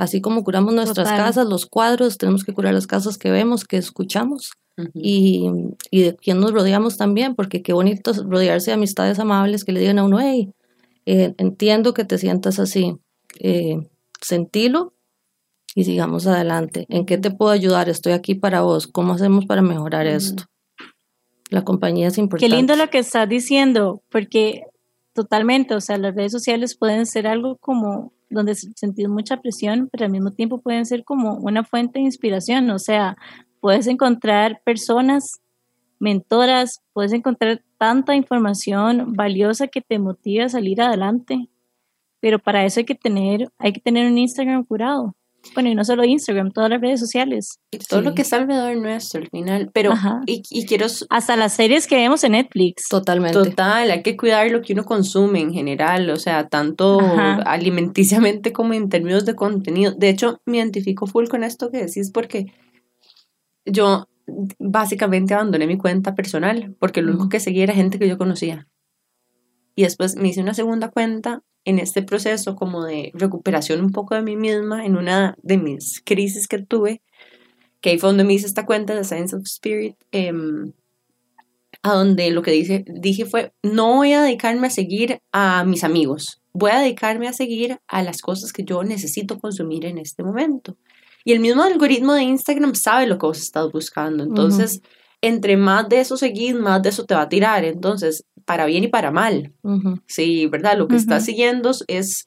Así 0.00 0.22
como 0.22 0.44
curamos 0.44 0.72
nuestras 0.72 1.10
casas, 1.10 1.46
los 1.46 1.66
cuadros, 1.66 2.16
tenemos 2.16 2.42
que 2.42 2.54
curar 2.54 2.72
las 2.72 2.86
casas 2.86 3.18
que 3.18 3.30
vemos, 3.30 3.64
que 3.64 3.76
escuchamos 3.76 4.52
y, 4.94 5.50
y, 5.90 6.00
de 6.00 6.16
quién 6.16 6.40
nos 6.40 6.52
rodeamos 6.52 6.96
también, 6.96 7.34
porque 7.34 7.60
qué 7.60 7.74
bonito 7.74 8.14
rodearse 8.14 8.70
de 8.70 8.76
amistades 8.76 9.18
amables 9.18 9.62
que 9.62 9.72
le 9.72 9.80
digan 9.80 9.98
a 9.98 10.04
uno, 10.04 10.18
hey, 10.18 10.54
eh, 11.04 11.34
entiendo 11.36 11.92
que 11.92 12.06
te 12.06 12.16
sientas 12.16 12.58
así, 12.58 12.96
eh, 13.40 13.90
sentilo 14.22 14.94
y 15.74 15.84
sigamos 15.84 16.26
adelante. 16.26 16.86
¿En 16.88 17.04
qué 17.04 17.18
te 17.18 17.30
puedo 17.30 17.50
ayudar? 17.50 17.90
Estoy 17.90 18.14
aquí 18.14 18.34
para 18.34 18.62
vos. 18.62 18.86
¿Cómo 18.86 19.12
hacemos 19.12 19.44
para 19.44 19.60
mejorar 19.60 20.06
esto? 20.06 20.44
La 21.50 21.62
compañía 21.62 22.08
es 22.08 22.16
importante. 22.16 22.48
Qué 22.48 22.56
lindo 22.56 22.74
lo 22.74 22.88
que 22.88 23.00
estás 23.00 23.28
diciendo, 23.28 24.00
porque 24.08 24.62
totalmente, 25.12 25.74
o 25.74 25.80
sea, 25.82 25.98
las 25.98 26.14
redes 26.14 26.32
sociales 26.32 26.74
pueden 26.74 27.04
ser 27.04 27.26
algo 27.26 27.58
como 27.60 28.14
donde 28.30 28.54
sentís 28.54 29.08
mucha 29.08 29.38
presión, 29.38 29.88
pero 29.90 30.06
al 30.06 30.10
mismo 30.10 30.30
tiempo 30.30 30.58
pueden 30.58 30.86
ser 30.86 31.04
como 31.04 31.34
una 31.34 31.64
fuente 31.64 31.98
de 31.98 32.06
inspiración, 32.06 32.70
o 32.70 32.78
sea, 32.78 33.16
puedes 33.60 33.86
encontrar 33.86 34.62
personas, 34.64 35.40
mentoras, 35.98 36.80
puedes 36.92 37.12
encontrar 37.12 37.62
tanta 37.78 38.14
información 38.14 39.12
valiosa 39.12 39.68
que 39.68 39.80
te 39.80 39.98
motiva 39.98 40.46
a 40.46 40.48
salir 40.48 40.80
adelante, 40.80 41.48
pero 42.20 42.38
para 42.38 42.64
eso 42.64 42.80
hay 42.80 42.86
que 42.86 42.94
tener, 42.94 43.50
hay 43.58 43.72
que 43.72 43.80
tener 43.80 44.10
un 44.10 44.18
Instagram 44.18 44.64
curado. 44.64 45.14
Bueno, 45.54 45.70
y 45.70 45.74
no 45.74 45.84
solo 45.84 46.04
Instagram, 46.04 46.52
todas 46.52 46.70
las 46.70 46.80
redes 46.80 47.00
sociales. 47.00 47.58
Y 47.70 47.78
todo 47.78 48.02
lo 48.02 48.14
que 48.14 48.22
está 48.22 48.36
alrededor 48.36 48.76
nuestro 48.76 49.20
al 49.20 49.28
final. 49.28 49.70
Pero, 49.72 49.94
y, 50.26 50.42
y 50.50 50.66
quiero 50.66 50.86
Hasta 51.08 51.36
las 51.36 51.54
series 51.54 51.86
que 51.86 51.96
vemos 51.96 52.22
en 52.24 52.32
Netflix. 52.32 52.88
Totalmente. 52.88 53.36
Total, 53.36 53.90
hay 53.90 54.02
que 54.02 54.16
cuidar 54.16 54.50
lo 54.50 54.62
que 54.62 54.74
uno 54.74 54.84
consume 54.84 55.40
en 55.40 55.52
general, 55.52 56.08
o 56.10 56.16
sea, 56.16 56.48
tanto 56.48 57.00
Ajá. 57.00 57.36
alimenticiamente 57.42 58.52
como 58.52 58.74
en 58.74 58.88
términos 58.88 59.24
de 59.24 59.34
contenido. 59.34 59.92
De 59.92 60.08
hecho, 60.08 60.40
me 60.46 60.58
identifico 60.58 61.06
full 61.06 61.28
con 61.28 61.42
esto 61.42 61.70
que 61.70 61.78
decís 61.78 62.10
porque 62.12 62.52
yo 63.64 64.06
básicamente 64.58 65.34
abandoné 65.34 65.66
mi 65.66 65.76
cuenta 65.76 66.14
personal 66.14 66.76
porque 66.78 67.02
lo 67.02 67.10
único 67.10 67.28
que 67.28 67.40
seguía 67.40 67.64
era 67.64 67.74
gente 67.74 67.98
que 67.98 68.08
yo 68.08 68.18
conocía. 68.18 68.68
Y 69.74 69.82
después 69.82 70.16
me 70.16 70.28
hice 70.28 70.42
una 70.42 70.54
segunda 70.54 70.90
cuenta 70.90 71.42
en 71.64 71.78
este 71.78 72.02
proceso 72.02 72.56
como 72.56 72.84
de 72.84 73.10
recuperación 73.14 73.80
un 73.84 73.92
poco 73.92 74.14
de 74.14 74.22
mí 74.22 74.36
misma, 74.36 74.84
en 74.84 74.96
una 74.96 75.36
de 75.42 75.58
mis 75.58 76.00
crisis 76.04 76.48
que 76.48 76.58
tuve, 76.58 77.02
que 77.80 77.90
ahí 77.90 77.98
fue 77.98 78.10
donde 78.10 78.24
me 78.24 78.34
hice 78.34 78.46
esta 78.46 78.66
cuenta 78.66 78.94
de 78.94 79.04
Science 79.04 79.36
of 79.36 79.42
Spirit, 79.44 79.96
em, 80.12 80.72
a 81.82 81.94
donde 81.94 82.30
lo 82.30 82.42
que 82.42 82.50
dice, 82.50 82.84
dije 82.86 83.24
fue, 83.24 83.52
no 83.62 83.96
voy 83.96 84.12
a 84.12 84.22
dedicarme 84.22 84.66
a 84.66 84.70
seguir 84.70 85.20
a 85.32 85.64
mis 85.64 85.84
amigos, 85.84 86.42
voy 86.52 86.72
a 86.72 86.80
dedicarme 86.80 87.28
a 87.28 87.32
seguir 87.32 87.78
a 87.88 88.02
las 88.02 88.20
cosas 88.20 88.52
que 88.52 88.64
yo 88.64 88.82
necesito 88.82 89.38
consumir 89.38 89.86
en 89.86 89.98
este 89.98 90.22
momento. 90.22 90.76
Y 91.24 91.32
el 91.32 91.40
mismo 91.40 91.62
algoritmo 91.62 92.14
de 92.14 92.22
Instagram 92.22 92.74
sabe 92.74 93.06
lo 93.06 93.18
que 93.18 93.26
vos 93.26 93.40
estás 93.40 93.70
buscando, 93.72 94.24
entonces, 94.24 94.82
entre 95.22 95.56
más 95.56 95.88
de 95.88 96.00
eso 96.00 96.16
seguís, 96.16 96.54
más 96.54 96.82
de 96.82 96.88
eso 96.90 97.04
te 97.04 97.14
va 97.14 97.22
a 97.22 97.28
tirar, 97.28 97.64
entonces, 97.64 98.24
para 98.44 98.66
bien 98.66 98.84
y 98.84 98.88
para 98.88 99.10
mal. 99.10 99.52
Ujú. 99.62 100.00
Sí, 100.06 100.46
¿verdad? 100.46 100.76
Lo 100.78 100.88
que 100.88 100.96
estás 100.96 101.22
Ujú. 101.22 101.26
siguiendo 101.32 101.70
es... 101.88 102.26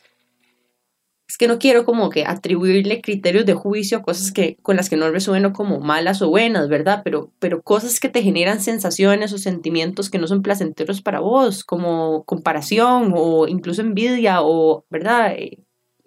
Es 1.28 1.38
que 1.38 1.47
no 1.47 1.58
quiero 1.58 1.84
como 1.84 2.10
que 2.10 2.26
atribuirle 2.26 3.02
criterios 3.02 3.45
de 3.45 3.54
juicio 3.54 3.97
a 3.97 4.02
cosas 4.04 4.32
que, 4.32 4.58
con 4.62 4.76
las 4.76 4.89
que 4.89 4.97
no 4.97 5.10
resueno 5.10 5.52
como 5.52 5.80
malas 5.80 6.21
o 6.21 6.30
buenas, 6.30 6.69
¿verdad? 6.69 7.02
Pero, 7.04 7.32
pero 7.39 7.63
cosas 7.63 7.99
que 7.99 8.10
te 8.10 8.21
generan 8.21 8.60
sensaciones 8.62 9.34
o 9.34 9.38
sentimientos 9.39 10.10
que 10.12 10.19
no 10.19 10.28
son 10.28 10.43
placenteros 10.43 11.02
para 11.02 11.21
vos, 11.21 11.63
como 11.63 12.23
comparación 12.26 13.13
o 13.15 13.47
incluso 13.47 13.82
envidia 13.82 14.41
o, 14.41 14.86
¿verdad? 14.89 15.34
Eh, 15.36 15.63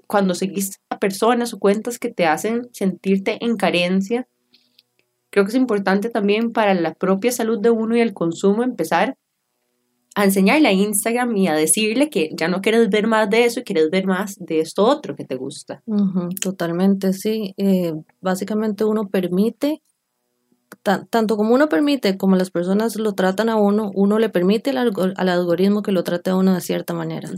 Cuando 0.06 0.34
seguís 0.34 0.78
a 0.90 0.98
personas 0.98 1.52
o 1.54 1.58
cuentas 1.58 1.98
que 1.98 2.12
te 2.12 2.26
hacen 2.26 2.68
sentirte 2.72 3.38
en 3.44 3.56
carencia, 3.56 4.28
creo 5.30 5.44
que 5.44 5.50
es 5.50 5.56
importante 5.56 6.08
también 6.08 6.52
para 6.52 6.74
la 6.74 6.94
propia 6.94 7.32
salud 7.32 7.58
de 7.58 7.70
uno 7.70 7.96
y 7.96 8.00
el 8.00 8.12
consumo 8.14 8.62
empezar 8.62 9.16
a 10.16 10.24
enseñarle 10.24 10.68
a 10.68 10.72
Instagram 10.72 11.36
y 11.36 11.46
a 11.46 11.54
decirle 11.54 12.08
que 12.08 12.30
ya 12.32 12.48
no 12.48 12.62
quieres 12.62 12.88
ver 12.88 13.06
más 13.06 13.28
de 13.28 13.44
eso 13.44 13.60
y 13.60 13.64
quieres 13.64 13.90
ver 13.90 14.06
más 14.06 14.34
de 14.38 14.60
esto 14.60 14.82
otro 14.86 15.14
que 15.14 15.26
te 15.26 15.36
gusta. 15.36 15.82
Ujú, 15.84 16.30
totalmente, 16.40 17.12
sí. 17.12 17.52
Eh, 17.58 17.92
básicamente 18.22 18.84
uno 18.84 19.08
permite, 19.10 19.82
ta- 20.82 21.04
tanto 21.10 21.36
como 21.36 21.54
uno 21.54 21.68
permite, 21.68 22.16
como 22.16 22.34
las 22.36 22.50
personas 22.50 22.96
lo 22.96 23.12
tratan 23.12 23.50
a 23.50 23.56
uno, 23.56 23.90
uno 23.94 24.18
le 24.18 24.30
permite 24.30 24.70
al 24.70 25.28
algoritmo 25.28 25.82
que 25.82 25.92
lo 25.92 26.02
trate 26.02 26.30
a 26.30 26.36
uno 26.36 26.54
de 26.54 26.62
cierta 26.62 26.94
manera. 26.94 27.28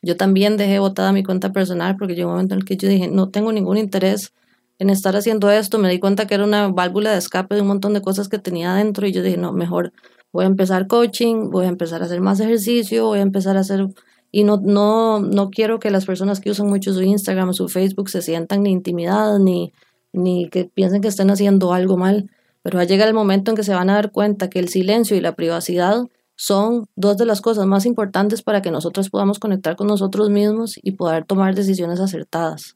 Yo 0.00 0.16
también 0.16 0.56
dejé 0.56 0.78
botada 0.78 1.12
mi 1.12 1.24
cuenta 1.24 1.50
personal 1.52 1.96
porque 1.98 2.14
llegó 2.14 2.28
un 2.28 2.34
momento 2.34 2.54
en 2.54 2.60
el 2.60 2.64
que 2.66 2.76
yo 2.76 2.88
dije, 2.88 3.08
no 3.08 3.30
tengo 3.30 3.50
ningún 3.50 3.78
interés 3.78 4.32
en 4.78 4.90
estar 4.90 5.16
haciendo 5.16 5.50
esto. 5.50 5.80
Me 5.80 5.90
di 5.90 5.98
cuenta 5.98 6.28
que 6.28 6.34
era 6.36 6.44
una 6.44 6.68
válvula 6.68 7.10
de 7.10 7.18
escape 7.18 7.56
de 7.56 7.62
un 7.62 7.66
montón 7.66 7.94
de 7.94 8.00
cosas 8.00 8.28
que 8.28 8.38
tenía 8.38 8.74
adentro 8.74 9.08
y 9.08 9.12
yo 9.12 9.22
dije, 9.24 9.36
no, 9.38 9.52
mejor 9.52 9.92
voy 10.32 10.44
a 10.44 10.48
empezar 10.48 10.86
coaching, 10.86 11.50
voy 11.50 11.66
a 11.66 11.68
empezar 11.68 12.02
a 12.02 12.06
hacer 12.06 12.20
más 12.20 12.40
ejercicio, 12.40 13.06
voy 13.06 13.18
a 13.18 13.22
empezar 13.22 13.56
a 13.56 13.60
hacer... 13.60 13.88
Y 14.30 14.44
no, 14.44 14.58
no, 14.62 15.20
no 15.20 15.50
quiero 15.50 15.78
que 15.78 15.90
las 15.90 16.04
personas 16.04 16.40
que 16.40 16.50
usan 16.50 16.66
mucho 16.68 16.92
su 16.92 17.00
Instagram 17.00 17.48
o 17.48 17.52
su 17.54 17.68
Facebook 17.68 18.10
se 18.10 18.20
sientan 18.20 18.62
ni 18.62 18.70
intimidadas 18.70 19.40
ni, 19.40 19.72
ni 20.12 20.50
que 20.50 20.66
piensen 20.66 21.00
que 21.00 21.08
estén 21.08 21.30
haciendo 21.30 21.72
algo 21.72 21.96
mal. 21.96 22.30
Pero 22.62 22.76
va 22.76 22.82
a 22.82 22.86
llegar 22.86 23.08
el 23.08 23.14
momento 23.14 23.50
en 23.50 23.56
que 23.56 23.62
se 23.62 23.72
van 23.72 23.88
a 23.88 23.94
dar 23.94 24.12
cuenta 24.12 24.50
que 24.50 24.58
el 24.58 24.68
silencio 24.68 25.16
y 25.16 25.20
la 25.20 25.34
privacidad 25.34 26.04
son 26.36 26.86
dos 26.94 27.16
de 27.16 27.24
las 27.24 27.40
cosas 27.40 27.66
más 27.66 27.86
importantes 27.86 28.42
para 28.42 28.62
que 28.62 28.70
nosotros 28.70 29.10
podamos 29.10 29.38
conectar 29.38 29.76
con 29.76 29.86
nosotros 29.88 30.30
mismos 30.30 30.78
y 30.80 30.92
poder 30.92 31.24
tomar 31.24 31.54
decisiones 31.54 31.98
acertadas. 31.98 32.74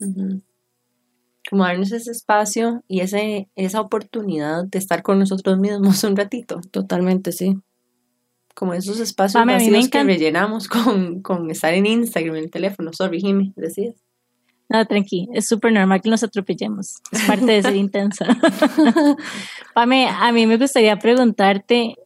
Como 1.53 1.65
darnos 1.65 1.93
ese 1.93 2.11
espacio 2.11 2.83
y 2.88 3.01
ese, 3.01 3.51
esa 3.57 3.83
oportunidad 3.83 4.65
de 4.65 4.79
estar 4.79 5.03
con 5.03 5.19
nosotros 5.19 5.59
mismos 5.59 6.03
un 6.03 6.17
ratito. 6.17 6.62
Totalmente, 6.71 7.31
sí. 7.31 7.59
Como 8.55 8.73
esos 8.73 9.01
espacios 9.01 9.45
Mami, 9.45 9.53
vacíos 9.53 9.91
que 9.91 10.03
rellenamos 10.03 10.67
con, 10.67 11.21
con 11.21 11.51
estar 11.51 11.75
en 11.75 11.85
Instagram, 11.85 12.37
en 12.37 12.45
el 12.45 12.51
teléfono. 12.51 12.91
Sorry, 12.95 13.21
Jimmy, 13.21 13.53
decías. 13.55 13.97
No, 14.71 14.87
tranqui, 14.87 15.29
es 15.35 15.49
súper 15.49 15.75
normal 15.75 16.01
que 16.01 16.09
nos 16.09 16.23
atropellemos. 16.23 17.03
Es 17.11 17.23
parte 17.27 17.45
de 17.45 17.62
ser 17.62 17.77
intensa. 17.87 18.25
Pame, 19.75 20.09
a 20.09 20.33
mí 20.33 20.47
me 20.47 20.57
gustaría 20.57 20.99
preguntarte 20.99 21.97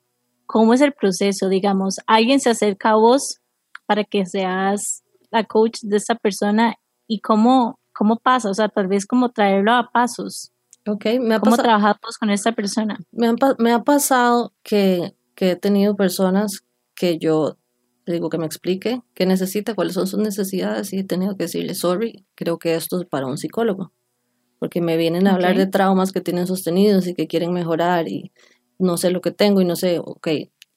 cómo 0.46 0.74
es 0.74 0.80
el 0.80 0.92
proceso, 0.92 1.48
digamos, 1.48 2.00
alguien 2.08 2.40
se 2.40 2.50
acerca 2.50 2.90
a 2.90 2.96
vos 2.96 3.38
para 3.86 4.02
que 4.02 4.26
seas 4.26 5.04
la 5.30 5.44
coach 5.44 5.78
de 5.82 5.96
esta 5.96 6.16
persona 6.16 6.74
y 7.06 7.20
cómo, 7.20 7.78
cómo 7.96 8.16
pasa, 8.16 8.50
o 8.50 8.54
sea, 8.54 8.68
tal 8.68 8.86
vez 8.88 9.06
como 9.06 9.30
traerlo 9.30 9.72
a 9.72 9.90
pasos. 9.92 10.52
Ok, 10.86 11.06
me 11.20 11.34
ha, 11.34 11.40
¿Cómo 11.40 11.56
trabajar 11.56 11.96
vos 12.02 12.16
con 12.18 12.30
esta 12.30 12.52
persona? 12.52 12.98
me 13.10 13.26
han 13.26 13.36
pa- 13.36 13.56
me 13.58 13.72
ha 13.72 13.82
pasado 13.82 14.52
que, 14.62 15.14
que 15.34 15.52
he 15.52 15.56
tenido 15.56 15.96
personas 15.96 16.62
que 16.94 17.18
yo 17.18 17.56
digo 18.06 18.30
que 18.30 18.38
me 18.38 18.46
explique 18.46 19.02
qué 19.14 19.26
necesita, 19.26 19.74
cuáles 19.74 19.94
son 19.94 20.06
sus 20.06 20.20
necesidades 20.20 20.92
y 20.92 20.98
he 21.00 21.04
tenido 21.04 21.36
que 21.36 21.44
decirle, 21.44 21.74
sorry, 21.74 22.24
creo 22.36 22.58
que 22.58 22.74
esto 22.76 23.00
es 23.00 23.06
para 23.08 23.26
un 23.26 23.36
psicólogo. 23.36 23.92
Porque 24.60 24.80
me 24.80 24.96
vienen 24.96 25.26
a 25.26 25.34
hablar 25.34 25.56
de 25.56 25.66
traumas 25.66 26.12
que 26.12 26.20
tienen 26.20 26.46
sostenidos 26.46 27.06
y 27.08 27.14
que 27.14 27.26
quieren 27.26 27.52
mejorar 27.52 28.08
y 28.08 28.32
no 28.78 28.96
sé 28.96 29.10
lo 29.10 29.20
que 29.20 29.32
tengo 29.32 29.60
y 29.60 29.64
no 29.64 29.74
sé, 29.76 29.98
ok, 29.98 30.28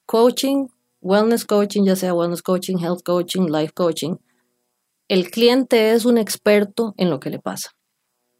coaching, 0.06 0.66
wellness 1.00 1.44
coaching, 1.46 1.84
ya 1.84 1.94
sea 1.96 2.12
wellness 2.14 2.42
coaching, 2.42 2.78
health 2.78 3.02
coaching, 3.04 3.46
life 3.46 3.72
coaching, 3.74 4.16
el 5.10 5.28
cliente 5.28 5.90
es 5.90 6.04
un 6.04 6.18
experto 6.18 6.94
en 6.96 7.10
lo 7.10 7.18
que 7.18 7.30
le 7.30 7.40
pasa, 7.40 7.72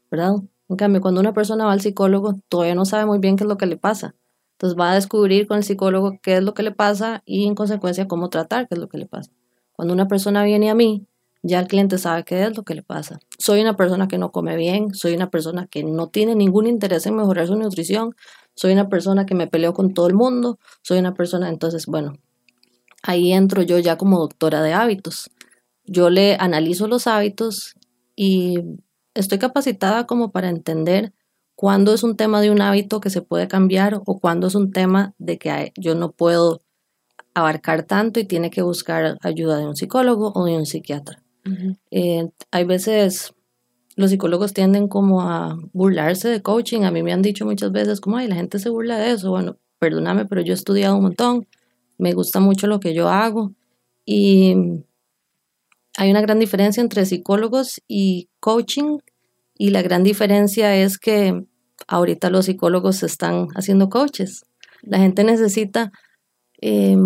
¿verdad? 0.09 0.35
En 0.69 0.77
cambio, 0.77 1.01
cuando 1.01 1.19
una 1.19 1.33
persona 1.33 1.65
va 1.65 1.73
al 1.73 1.81
psicólogo, 1.81 2.35
todavía 2.47 2.75
no 2.75 2.85
sabe 2.85 3.05
muy 3.05 3.19
bien 3.19 3.35
qué 3.35 3.43
es 3.43 3.49
lo 3.49 3.57
que 3.57 3.65
le 3.65 3.75
pasa. 3.75 4.15
Entonces 4.53 4.79
va 4.79 4.93
a 4.93 4.95
descubrir 4.95 5.47
con 5.47 5.57
el 5.57 5.65
psicólogo 5.65 6.13
qué 6.23 6.37
es 6.37 6.43
lo 6.43 6.53
que 6.53 6.63
le 6.63 6.71
pasa 6.71 7.23
y 7.25 7.45
en 7.45 7.55
consecuencia 7.55 8.07
cómo 8.07 8.29
tratar 8.29 8.69
qué 8.69 8.75
es 8.75 8.79
lo 8.79 8.87
que 8.87 8.97
le 8.97 9.05
pasa. 9.05 9.31
Cuando 9.73 9.93
una 9.93 10.07
persona 10.07 10.45
viene 10.45 10.69
a 10.69 10.73
mí, 10.73 11.05
ya 11.43 11.59
el 11.59 11.67
cliente 11.67 11.97
sabe 11.97 12.23
qué 12.23 12.41
es 12.45 12.55
lo 12.55 12.63
que 12.63 12.73
le 12.73 12.83
pasa. 12.83 13.19
Soy 13.37 13.59
una 13.59 13.75
persona 13.75 14.07
que 14.07 14.17
no 14.17 14.31
come 14.31 14.55
bien, 14.55 14.93
soy 14.93 15.13
una 15.13 15.29
persona 15.29 15.67
que 15.67 15.83
no 15.83 16.07
tiene 16.07 16.35
ningún 16.35 16.67
interés 16.67 17.05
en 17.05 17.17
mejorar 17.17 17.47
su 17.47 17.57
nutrición, 17.57 18.15
soy 18.55 18.71
una 18.71 18.87
persona 18.87 19.25
que 19.25 19.35
me 19.35 19.47
peleo 19.47 19.73
con 19.73 19.93
todo 19.93 20.07
el 20.07 20.13
mundo, 20.13 20.57
soy 20.83 20.99
una 20.99 21.13
persona, 21.15 21.49
entonces, 21.49 21.85
bueno, 21.85 22.13
ahí 23.03 23.33
entro 23.33 23.61
yo 23.61 23.77
ya 23.77 23.97
como 23.97 24.19
doctora 24.19 24.61
de 24.61 24.71
hábitos. 24.71 25.29
Yo 25.85 26.09
le 26.09 26.35
analizo 26.39 26.87
los 26.87 27.07
hábitos 27.07 27.75
y 28.15 28.59
estoy 29.13 29.39
capacitada 29.39 30.05
como 30.05 30.31
para 30.31 30.49
entender 30.49 31.13
cuándo 31.55 31.93
es 31.93 32.03
un 32.03 32.17
tema 32.17 32.41
de 32.41 32.51
un 32.51 32.61
hábito 32.61 33.01
que 33.01 33.09
se 33.09 33.21
puede 33.21 33.47
cambiar 33.47 34.01
o 34.05 34.19
cuándo 34.19 34.47
es 34.47 34.55
un 34.55 34.71
tema 34.71 35.13
de 35.17 35.37
que 35.37 35.73
yo 35.77 35.95
no 35.95 36.11
puedo 36.11 36.63
abarcar 37.33 37.83
tanto 37.83 38.19
y 38.19 38.25
tiene 38.25 38.49
que 38.49 38.61
buscar 38.61 39.17
ayuda 39.21 39.57
de 39.57 39.67
un 39.67 39.75
psicólogo 39.75 40.31
o 40.35 40.45
de 40.45 40.57
un 40.57 40.65
psiquiatra. 40.65 41.23
Eh, 41.91 42.29
hay 42.51 42.63
veces 42.65 43.33
los 43.95 44.09
psicólogos 44.09 44.53
tienden 44.53 44.87
como 44.87 45.21
a 45.21 45.57
burlarse 45.73 46.29
de 46.29 46.41
coaching. 46.41 46.81
A 46.81 46.91
mí 46.91 47.03
me 47.03 47.13
han 47.13 47.21
dicho 47.21 47.45
muchas 47.45 47.71
veces 47.71 48.01
como, 48.01 48.17
ay, 48.17 48.27
la 48.27 48.35
gente 48.35 48.59
se 48.59 48.69
burla 48.69 48.97
de 48.97 49.11
eso. 49.11 49.29
Bueno, 49.31 49.57
perdóname, 49.79 50.25
pero 50.25 50.41
yo 50.41 50.53
he 50.53 50.55
estudiado 50.55 50.95
un 50.95 51.03
montón, 51.03 51.47
me 51.97 52.13
gusta 52.13 52.39
mucho 52.39 52.67
lo 52.67 52.79
que 52.79 52.93
yo 52.93 53.09
hago 53.09 53.53
y 54.05 54.83
hay 55.97 56.11
una 56.11 56.21
gran 56.21 56.39
diferencia 56.39 56.81
entre 56.81 57.05
psicólogos 57.05 57.81
y 57.87 58.29
coaching 58.39 58.99
y 59.57 59.69
la 59.69 59.81
gran 59.81 60.03
diferencia 60.03 60.75
es 60.75 60.97
que 60.97 61.45
ahorita 61.87 62.29
los 62.29 62.45
psicólogos 62.45 63.03
están 63.03 63.47
haciendo 63.55 63.89
coaches. 63.89 64.45
La 64.81 64.97
gente 64.97 65.23
necesita 65.23 65.91
eh, 66.61 66.97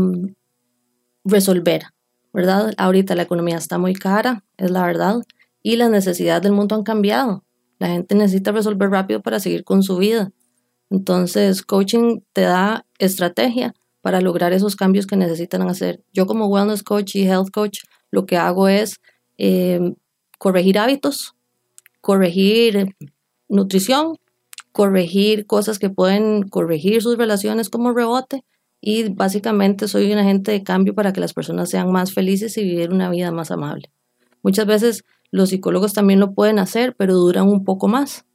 resolver, 1.23 1.83
¿verdad? 2.31 2.73
Ahorita 2.77 3.15
la 3.15 3.23
economía 3.23 3.57
está 3.57 3.77
muy 3.77 3.93
cara, 3.93 4.43
es 4.57 4.71
la 4.71 4.85
verdad, 4.85 5.17
y 5.61 5.75
las 5.75 5.89
necesidades 5.89 6.43
del 6.43 6.53
mundo 6.53 6.75
han 6.75 6.83
cambiado. 6.83 7.43
La 7.79 7.87
gente 7.87 8.15
necesita 8.15 8.51
resolver 8.51 8.89
rápido 8.89 9.21
para 9.21 9.39
seguir 9.39 9.63
con 9.63 9.83
su 9.83 9.97
vida. 9.97 10.31
Entonces, 10.89 11.63
coaching 11.63 12.21
te 12.31 12.41
da 12.41 12.85
estrategia 12.99 13.73
para 14.01 14.21
lograr 14.21 14.53
esos 14.53 14.75
cambios 14.75 15.07
que 15.07 15.17
necesitan 15.17 15.63
hacer. 15.67 16.03
Yo 16.13 16.27
como 16.27 16.45
wellness 16.47 16.83
coach 16.83 17.15
y 17.15 17.23
health 17.23 17.49
coach, 17.51 17.79
lo 18.15 18.25
que 18.25 18.37
hago 18.37 18.67
es 18.67 19.01
eh, 19.37 19.93
corregir 20.39 20.79
hábitos, 20.79 21.35
corregir 22.01 22.95
nutrición, 23.47 24.17
corregir 24.71 25.45
cosas 25.45 25.77
que 25.77 25.89
pueden 25.89 26.47
corregir 26.49 27.01
sus 27.01 27.17
relaciones 27.17 27.69
como 27.69 27.93
rebote 27.93 28.43
y 28.81 29.09
básicamente 29.09 29.87
soy 29.87 30.11
un 30.11 30.19
agente 30.19 30.51
de 30.51 30.63
cambio 30.63 30.95
para 30.95 31.13
que 31.13 31.19
las 31.19 31.33
personas 31.33 31.69
sean 31.69 31.91
más 31.91 32.13
felices 32.13 32.57
y 32.57 32.63
vivir 32.63 32.91
una 32.91 33.09
vida 33.09 33.31
más 33.31 33.51
amable. 33.51 33.91
Muchas 34.43 34.65
veces 34.65 35.03
los 35.31 35.49
psicólogos 35.49 35.93
también 35.93 36.19
lo 36.19 36.33
pueden 36.33 36.59
hacer, 36.59 36.95
pero 36.97 37.15
duran 37.15 37.47
un 37.47 37.63
poco 37.63 37.87
más, 37.87 38.25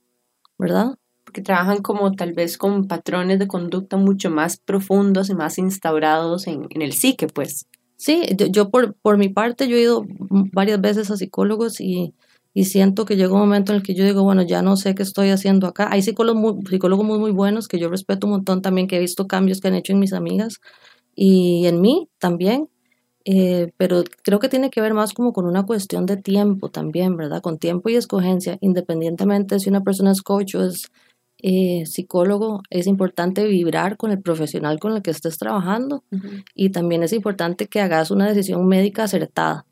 ¿verdad? 0.58 0.98
Porque 1.24 1.40
trabajan 1.40 1.82
como 1.82 2.12
tal 2.12 2.32
vez 2.32 2.58
con 2.58 2.88
patrones 2.88 3.38
de 3.38 3.46
conducta 3.46 3.96
mucho 3.96 4.30
más 4.30 4.56
profundos 4.58 5.30
y 5.30 5.34
más 5.34 5.58
instaurados 5.58 6.46
en, 6.46 6.66
en 6.70 6.82
el 6.82 6.92
psique, 6.92 7.28
pues. 7.28 7.66
Sí, 8.00 8.22
yo, 8.34 8.46
yo 8.46 8.70
por, 8.70 8.94
por 8.94 9.18
mi 9.18 9.28
parte, 9.28 9.68
yo 9.68 9.76
he 9.76 9.82
ido 9.82 10.06
varias 10.54 10.80
veces 10.80 11.10
a 11.10 11.18
psicólogos 11.18 11.82
y, 11.82 12.14
y 12.54 12.64
siento 12.64 13.04
que 13.04 13.14
llega 13.14 13.34
un 13.34 13.40
momento 13.40 13.72
en 13.72 13.76
el 13.76 13.82
que 13.82 13.94
yo 13.94 14.04
digo, 14.06 14.22
bueno, 14.22 14.40
ya 14.40 14.62
no 14.62 14.76
sé 14.78 14.94
qué 14.94 15.02
estoy 15.02 15.28
haciendo 15.28 15.66
acá. 15.66 15.88
Hay 15.92 16.00
psicólogos 16.00 16.40
muy, 16.40 16.66
psicólogos 16.66 17.04
muy, 17.04 17.18
muy 17.18 17.30
buenos 17.30 17.68
que 17.68 17.78
yo 17.78 17.90
respeto 17.90 18.26
un 18.26 18.32
montón 18.32 18.62
también, 18.62 18.86
que 18.88 18.96
he 18.96 19.00
visto 19.00 19.26
cambios 19.26 19.60
que 19.60 19.68
han 19.68 19.74
hecho 19.74 19.92
en 19.92 19.98
mis 19.98 20.14
amigas 20.14 20.60
y 21.14 21.66
en 21.66 21.82
mí 21.82 22.08
también. 22.18 22.70
Eh, 23.26 23.70
pero 23.76 24.02
creo 24.24 24.38
que 24.38 24.48
tiene 24.48 24.70
que 24.70 24.80
ver 24.80 24.94
más 24.94 25.12
como 25.12 25.34
con 25.34 25.44
una 25.46 25.66
cuestión 25.66 26.06
de 26.06 26.16
tiempo 26.16 26.70
también, 26.70 27.18
¿verdad? 27.18 27.42
Con 27.42 27.58
tiempo 27.58 27.90
y 27.90 27.96
escogencia, 27.96 28.56
independientemente 28.62 29.60
si 29.60 29.68
una 29.68 29.82
persona 29.82 30.12
es 30.12 30.22
coach 30.22 30.54
o 30.54 30.64
es 30.64 30.90
eh, 31.42 31.84
psicólogo, 31.86 32.62
es 32.70 32.86
importante 32.86 33.46
vibrar 33.46 33.96
con 33.96 34.10
el 34.10 34.20
profesional 34.20 34.78
con 34.78 34.94
el 34.94 35.02
que 35.02 35.10
estés 35.10 35.38
trabajando 35.38 36.04
y 36.54 36.70
también 36.70 37.02
es 37.02 37.12
importante 37.12 37.66
que 37.66 37.80
hagas 37.80 38.10
una 38.10 38.28
decisión 38.28 38.66
médica 38.66 39.04
acertada, 39.04 39.66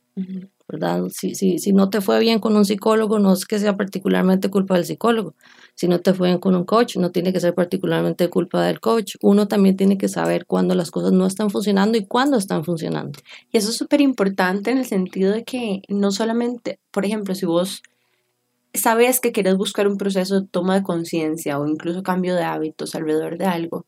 ¿verdad? 0.68 1.04
Si, 1.11 1.35
si, 1.35 1.59
si 1.59 1.72
no 1.72 1.90
te 1.90 2.00
fue 2.00 2.20
bien 2.20 2.40
con 2.40 2.57
un 2.57 2.64
psicólogo, 2.64 3.18
no 3.18 3.33
es 3.33 3.46
que 3.46 3.59
sea 3.59 3.76
particularmente 3.76 4.50
culpa 4.50 4.74
del 4.74 4.85
psicólogo. 4.85 5.35
Si 5.74 5.87
no 5.87 6.00
te 6.00 6.12
fue 6.12 6.28
bien 6.28 6.40
con 6.40 6.57
un 6.57 6.64
coach, 6.64 6.96
no 6.96 7.11
tiene 7.11 7.33
que 7.33 7.40
ser 7.40 7.54
particularmente 7.54 8.28
culpa 8.28 8.64
del 8.66 8.81
coach. 8.81 9.14
Uno 9.22 9.46
también 9.46 9.76
tiene 9.76 9.96
que 9.96 10.09
saber 10.09 10.44
cuándo 10.44 10.74
las 10.74 10.90
cosas 10.90 11.12
no 11.12 11.24
están 11.24 11.50
funcionando 11.50 11.96
y 11.96 12.04
cuándo 12.04 12.37
están 12.37 12.64
funcionando. 12.64 13.18
Y 13.52 13.59
eso 13.59 13.70
es 13.70 13.76
súper 13.76 14.00
importante 14.00 14.72
en 14.72 14.78
el 14.78 14.87
sentido 14.87 15.33
de 15.33 15.44
que 15.44 15.83
no 15.88 16.11
solamente, 16.11 16.81
por 16.90 17.04
ejemplo, 17.04 17.35
si 17.35 17.46
vos 17.46 17.83
sabes 18.74 19.20
que 19.20 19.33
quieres 19.33 19.57
buscar 19.57 19.88
un 19.88 19.96
proceso 19.96 20.40
de 20.40 20.46
toma 20.46 20.76
de 20.76 20.83
conciencia 20.83 21.59
o 21.59 21.66
incluso 21.66 22.02
cambio 22.02 22.35
de 22.35 22.44
hábitos 22.44 22.94
alrededor 22.94 23.38
de 23.38 23.46
algo, 23.46 23.87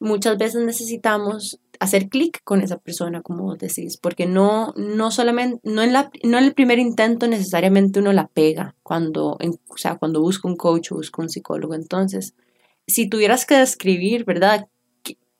muchas 0.00 0.38
veces 0.38 0.64
necesitamos 0.64 1.60
hacer 1.78 2.08
clic 2.08 2.40
con 2.44 2.60
esa 2.60 2.78
persona, 2.78 3.22
como 3.22 3.44
vos 3.44 3.58
decís, 3.58 3.96
porque 3.96 4.26
no, 4.26 4.74
no 4.76 5.10
solamente, 5.10 5.60
no 5.62 5.82
en, 5.82 5.92
la, 5.92 6.10
no 6.24 6.38
en 6.38 6.44
el 6.44 6.54
primer 6.54 6.78
intento 6.78 7.26
necesariamente 7.26 8.00
uno 8.00 8.12
la 8.12 8.26
pega 8.26 8.76
cuando, 8.82 9.36
en, 9.40 9.58
o 9.68 9.76
sea, 9.76 9.96
cuando 9.96 10.20
busca 10.20 10.48
un 10.48 10.56
coach 10.56 10.92
o 10.92 10.96
busca 10.96 11.22
un 11.22 11.30
psicólogo. 11.30 11.74
Entonces, 11.74 12.34
si 12.86 13.08
tuvieras 13.08 13.46
que 13.46 13.56
describir, 13.56 14.24
¿verdad? 14.24 14.68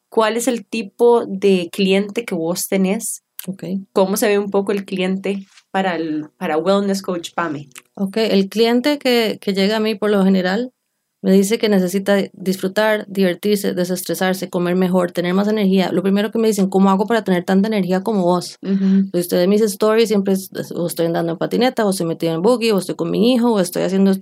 ¿Cuál 0.09 0.37
es 0.37 0.49
el 0.49 0.65
tipo 0.65 1.25
de 1.27 1.69
cliente 1.71 2.25
que 2.25 2.35
vos 2.35 2.69
tenés? 2.69 3.23
Okay. 3.47 3.87
¿Cómo 3.93 4.17
se 4.17 4.29
ve 4.29 4.39
un 4.39 4.51
poco 4.51 4.73
el 4.73 4.85
cliente 4.85 5.47
para, 5.71 5.97
el, 5.97 6.31
para 6.37 6.59
Wellness 6.59 7.03
Coach 7.03 7.33
PAME? 7.35 7.69
Ok, 7.95 8.17
el 8.19 8.49
cliente 8.49 8.99
que, 8.99 9.39
que 9.41 9.53
llega 9.53 9.77
a 9.77 9.81
mí 9.81 9.95
por 9.95 10.11
lo 10.11 10.25
general 10.25 10.73
me 11.23 11.33
dice 11.33 11.59
que 11.59 11.69
necesita 11.69 12.17
disfrutar, 12.33 13.05
divertirse, 13.09 13.75
desestresarse, 13.75 14.49
comer 14.49 14.75
mejor, 14.75 15.13
tener 15.13 15.35
más 15.35 15.49
energía. 15.49 15.93
Lo 15.93 16.03
primero 16.03 16.31
que 16.31 16.39
me 16.39 16.49
dicen, 16.49 16.69
¿cómo 16.69 16.89
hago 16.89 17.07
para 17.07 17.25
tener 17.25 17.45
tanta 17.45 17.69
energía 17.69 18.03
como 18.03 18.23
vos? 18.23 18.57
Uh 18.63 18.69
-huh. 18.69 19.19
Ustedes 19.19 19.47
mis 19.47 19.61
stories 19.61 20.09
siempre 20.09 20.35
o 20.75 20.87
estoy 20.87 21.07
andando 21.07 21.33
en 21.33 21.39
patineta, 21.39 21.85
o 21.85 21.91
estoy 21.91 22.07
metido 22.07 22.35
en 22.35 22.41
buggy, 22.41 22.71
o 22.71 22.79
estoy 22.79 22.95
con 22.95 23.11
mi 23.11 23.35
hijo, 23.35 23.53
o 23.53 23.61
estoy 23.61 23.83
haciendo, 23.83 24.15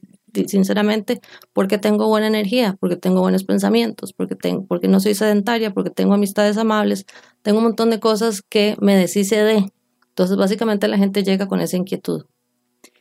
sinceramente, 0.47 1.21
porque 1.53 1.79
tengo 1.79 2.09
buena 2.09 2.27
energía, 2.27 2.77
porque 2.81 2.97
tengo 2.97 3.21
buenos 3.21 3.45
pensamientos, 3.45 4.13
porque, 4.13 4.35
tengo, 4.35 4.67
porque 4.67 4.89
no 4.89 4.99
soy 4.99 5.15
sedentaria, 5.15 5.73
porque 5.73 5.91
tengo 5.91 6.15
amistades 6.15 6.57
amables, 6.57 7.07
tengo 7.43 7.59
un 7.59 7.65
montón 7.65 7.91
de 7.91 8.01
cosas 8.01 8.43
que 8.43 8.77
me 8.81 8.97
deshice 8.97 9.37
de. 9.45 9.73
Entonces, 10.09 10.37
básicamente 10.37 10.89
la 10.89 10.99
gente 10.99 11.23
llega 11.23 11.47
con 11.47 11.61
esa 11.61 11.77
inquietud. 11.77 12.25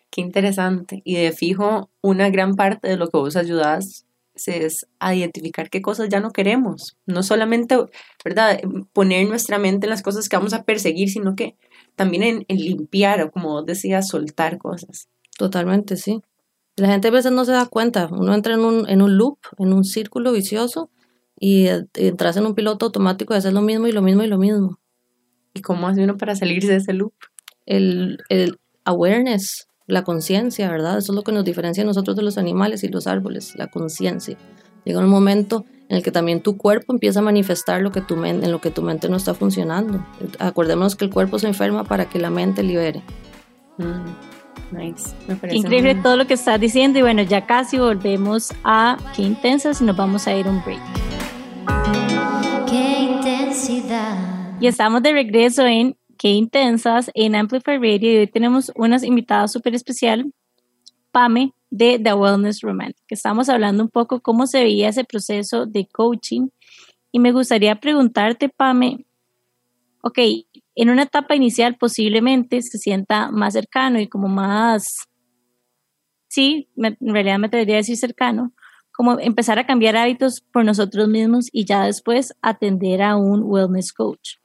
Qué 0.10 0.22
interesante. 0.22 1.02
Y 1.04 1.16
de 1.16 1.32
fijo, 1.32 1.90
una 2.02 2.30
gran 2.30 2.56
parte 2.56 2.88
de 2.88 2.98
lo 2.98 3.10
que 3.10 3.18
vos 3.18 3.36
ayudas 3.36 4.06
es 4.46 4.88
a 5.00 5.16
identificar 5.16 5.70
qué 5.70 5.82
cosas 5.82 6.10
ya 6.10 6.20
no 6.20 6.32
queremos. 6.32 6.96
No 7.06 7.24
solamente, 7.24 7.76
¿verdad?, 8.24 8.60
poner 8.94 9.28
nuestra 9.28 9.58
mente 9.58 9.88
en 9.88 9.90
las 9.90 10.04
cosas 10.04 10.30
que 10.30 10.38
vamos 10.38 10.54
a 10.54 10.64
perseguir, 10.64 11.10
sino 11.10 11.36
que 11.36 11.56
también 11.96 12.24
en, 12.24 12.46
en 12.48 12.58
limpiar 12.58 13.22
o, 13.22 13.32
como 13.32 13.50
vos 13.50 13.66
decías, 13.66 14.08
soltar 14.08 14.58
cosas. 14.60 15.10
Totalmente, 15.38 15.98
sí. 15.98 16.22
La 16.76 16.88
gente 16.90 17.08
a 17.08 17.12
veces 17.12 17.32
no 17.32 17.46
se 17.46 17.52
da 17.52 17.66
cuenta. 17.66 18.08
Uno 18.12 18.36
entra 18.36 18.54
en 18.54 18.60
un, 18.60 18.88
en 18.88 19.02
un 19.02 19.18
loop, 19.18 19.40
en 19.58 19.74
un 19.74 19.84
círculo 19.84 20.32
vicioso, 20.32 20.92
y 21.40 21.68
entras 21.96 22.38
en 22.38 22.46
un 22.46 22.56
piloto 22.56 22.88
automático 22.88 23.34
de 23.34 23.40
hacer 23.40 23.54
lo 23.54 23.62
mismo 23.62 23.88
y 23.88 23.92
lo 23.92 24.02
mismo 24.02 24.24
y 24.24 24.28
lo 24.28 24.38
mismo. 24.38 24.80
¿Y 25.54 25.62
cómo 25.62 25.88
hace 25.88 26.04
uno 26.04 26.18
para 26.18 26.36
salirse 26.36 26.68
de 26.68 26.78
ese 26.78 26.94
loop? 26.94 27.14
El, 27.66 28.20
el 28.30 28.60
awareness, 28.86 29.67
la 29.88 30.04
conciencia, 30.04 30.70
¿verdad? 30.70 30.98
Eso 30.98 31.14
es 31.14 31.16
lo 31.16 31.24
que 31.24 31.32
nos 31.32 31.46
diferencia 31.46 31.84
a 31.84 31.86
nosotros 31.86 32.16
de 32.16 32.22
los 32.22 32.38
animales 32.38 32.84
y 32.84 32.90
los 32.90 33.08
árboles, 33.08 33.56
la 33.56 33.68
conciencia. 33.68 34.38
Llega 34.84 35.00
un 35.00 35.10
momento 35.10 35.66
en 35.90 35.98
el 35.98 36.04
que 36.04 36.12
también 36.12 36.42
tu 36.42 36.58
cuerpo 36.58 36.94
empieza 36.94 37.20
a 37.20 37.24
manifestar 37.24 37.82
lo 37.82 37.92
que 37.92 38.02
tu 38.02 38.18
mente, 38.18 38.46
en 38.46 38.52
lo 38.52 38.62
que 38.62 38.70
tu 38.70 38.82
mente 38.82 39.10
no 39.10 39.18
está 39.18 39.34
funcionando. 39.34 40.06
Acordémonos 40.40 40.96
que 40.96 41.06
el 41.06 41.12
cuerpo 41.12 41.40
se 41.40 41.48
enferma 41.48 41.86
para 41.86 42.10
que 42.10 42.20
la 42.20 42.30
mente 42.30 42.64
libere. 42.64 43.02
Mm, 43.78 44.78
nice. 44.78 45.10
Increíble 45.52 45.94
muy... 45.96 46.04
todo 46.04 46.18
lo 46.18 46.28
que 46.28 46.34
estás 46.34 46.60
diciendo 46.60 47.00
y 47.00 47.02
bueno, 47.02 47.22
ya 47.22 47.46
casi 47.46 47.78
volvemos 47.78 48.54
a 48.64 48.98
Qué 49.16 49.24
Intensas 49.24 49.82
y 49.82 49.86
nos 49.86 49.96
vamos 49.96 50.28
a 50.28 50.36
ir 50.36 50.48
a 50.48 50.50
un 50.50 50.62
break. 50.64 50.82
Qué 52.70 53.00
intensidad. 53.02 54.18
Y 54.60 54.68
estamos 54.68 55.02
de 55.04 55.14
regreso 55.14 55.66
en 55.66 55.96
Qué 56.18 56.30
Intensas 56.30 57.12
en 57.14 57.36
Amplify 57.36 57.78
Radio 57.78 58.12
y 58.12 58.18
hoy 58.18 58.28
tenemos 58.28 58.72
unas 58.76 59.04
invitadas 59.04 59.52
súper 59.52 59.76
especial, 59.76 60.34
Pame 61.12 61.54
de 61.70 62.00
The 62.00 62.14
Wellness 62.14 62.62
Romantic. 62.62 63.04
Estamos 63.10 63.50
hablando 63.50 63.84
un 63.84 63.90
poco 63.90 64.22
cómo 64.22 64.48
se 64.48 64.64
veía 64.64 64.90
ese 64.90 65.04
proceso 65.04 65.66
de 65.68 65.88
coaching 65.88 66.48
y 67.12 67.20
me 67.20 67.32
gustaría 67.32 67.80
preguntarte, 67.80 68.50
Pame, 68.50 69.06
ok, 70.02 70.20
en 70.76 70.90
una 70.90 71.04
etapa 71.04 71.36
inicial 71.36 71.78
posiblemente 71.78 72.62
se 72.64 72.80
sienta 72.80 73.30
más 73.30 73.54
cercano 73.54 74.00
y 74.00 74.08
como 74.08 74.28
más, 74.28 74.88
sí, 76.30 76.70
en 76.78 76.98
realidad 77.00 77.38
me 77.38 77.48
atrevería 77.48 77.76
a 77.76 77.78
decir 77.78 77.98
cercano, 77.98 78.54
como 78.92 79.20
empezar 79.20 79.60
a 79.60 79.68
cambiar 79.68 79.96
hábitos 79.96 80.42
por 80.52 80.66
nosotros 80.66 81.08
mismos 81.08 81.46
y 81.52 81.66
ya 81.66 81.84
después 81.84 82.34
atender 82.42 83.04
a 83.04 83.18
un 83.18 83.44
wellness 83.44 83.94
coach. 83.94 84.38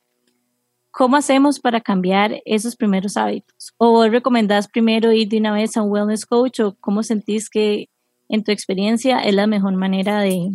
¿Cómo 0.92 1.16
hacemos 1.16 1.58
para 1.58 1.80
cambiar 1.80 2.42
esos 2.44 2.76
primeros 2.76 3.16
hábitos? 3.16 3.72
¿O 3.78 3.92
vos 3.92 4.10
recomendás 4.10 4.68
primero 4.68 5.10
ir 5.10 5.26
de 5.28 5.38
una 5.38 5.52
vez 5.52 5.74
a 5.76 5.82
un 5.82 5.90
wellness 5.90 6.26
coach 6.26 6.60
o 6.60 6.76
cómo 6.80 7.02
sentís 7.02 7.48
que 7.48 7.88
en 8.28 8.44
tu 8.44 8.52
experiencia 8.52 9.20
es 9.20 9.34
la 9.34 9.46
mejor 9.46 9.74
manera 9.74 10.20
de, 10.20 10.50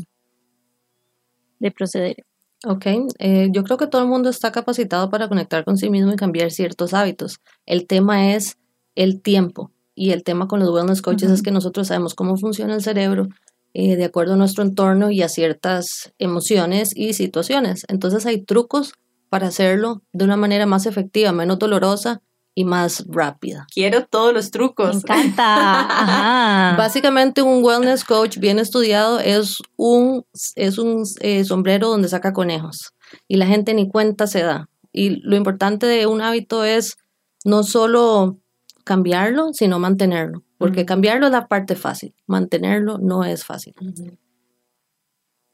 de 1.58 1.72
proceder? 1.72 2.24
Ok, 2.66 2.86
eh, 3.18 3.50
yo 3.52 3.64
creo 3.64 3.78
que 3.78 3.88
todo 3.88 4.04
el 4.04 4.08
mundo 4.08 4.30
está 4.30 4.52
capacitado 4.52 5.10
para 5.10 5.28
conectar 5.28 5.66
con 5.66 5.76
sí 5.76 5.90
mismo 5.90 6.14
y 6.14 6.18
cambiar 6.18 6.52
ciertos 6.52 6.94
hábitos. 6.94 7.40
El 7.66 7.88
tema 7.88 8.36
es 8.36 8.60
el 8.94 9.24
tiempo 9.24 9.72
y 9.96 10.12
el 10.12 10.24
tema 10.24 10.48
con 10.48 10.60
los 10.60 10.70
wellness 10.70 11.02
coaches 11.02 11.30
uh 11.30 11.32
-huh. 11.32 11.36
es 11.36 11.42
que 11.42 11.52
nosotros 11.52 11.88
sabemos 11.88 12.14
cómo 12.14 12.38
funciona 12.38 12.76
el 12.76 12.84
cerebro 12.84 13.28
eh, 13.74 13.96
de 13.96 14.06
acuerdo 14.06 14.34
a 14.34 14.38
nuestro 14.38 14.64
entorno 14.64 15.10
y 15.10 15.24
a 15.24 15.30
ciertas 15.30 16.14
emociones 16.20 16.92
y 16.96 17.14
situaciones. 17.14 17.86
Entonces 17.88 18.28
hay 18.28 18.44
trucos 18.44 18.94
para 19.30 19.48
hacerlo 19.48 20.02
de 20.14 20.26
una 20.26 20.38
manera 20.38 20.66
más 20.66 20.86
efectiva, 20.86 21.32
menos 21.32 21.60
dolorosa 21.60 22.22
y 22.56 22.66
más 22.66 23.06
rápida. 23.08 23.68
Quiero 23.72 24.06
todos 24.06 24.34
los 24.34 24.50
trucos. 24.50 24.96
Me 24.96 25.02
encanta. 25.02 25.82
Ajá. 25.82 26.76
Básicamente 26.78 27.44
un 27.44 27.64
wellness 27.64 28.04
coach 28.04 28.38
bien 28.40 28.58
estudiado 28.58 29.20
es 29.20 29.58
un, 29.76 30.26
es 30.56 30.78
un 30.80 31.04
eh, 31.22 31.44
sombrero 31.44 31.90
donde 31.90 32.10
saca 32.10 32.34
conejos 32.34 32.94
y 33.28 33.38
la 33.38 33.46
gente 33.46 33.74
ni 33.74 33.88
cuenta 33.88 34.26
se 34.26 34.42
da. 34.42 34.70
Y 34.92 35.22
lo 35.22 35.36
importante 35.36 35.86
de 35.86 36.08
un 36.08 36.22
hábito 36.22 36.64
es 36.64 36.98
no 37.46 37.62
solo 37.62 38.40
cambiarlo, 38.84 39.54
sino 39.54 39.78
mantenerlo. 39.78 40.44
Porque 40.58 40.82
uh 40.82 40.84
-huh. 40.84 40.88
cambiarlo 40.88 41.28
es 41.28 41.32
la 41.32 41.48
parte 41.48 41.76
fácil, 41.76 42.16
mantenerlo 42.26 42.98
no 42.98 43.24
es 43.24 43.46
fácil. 43.46 43.76
Uh 43.80 43.86
-huh. 43.86 44.18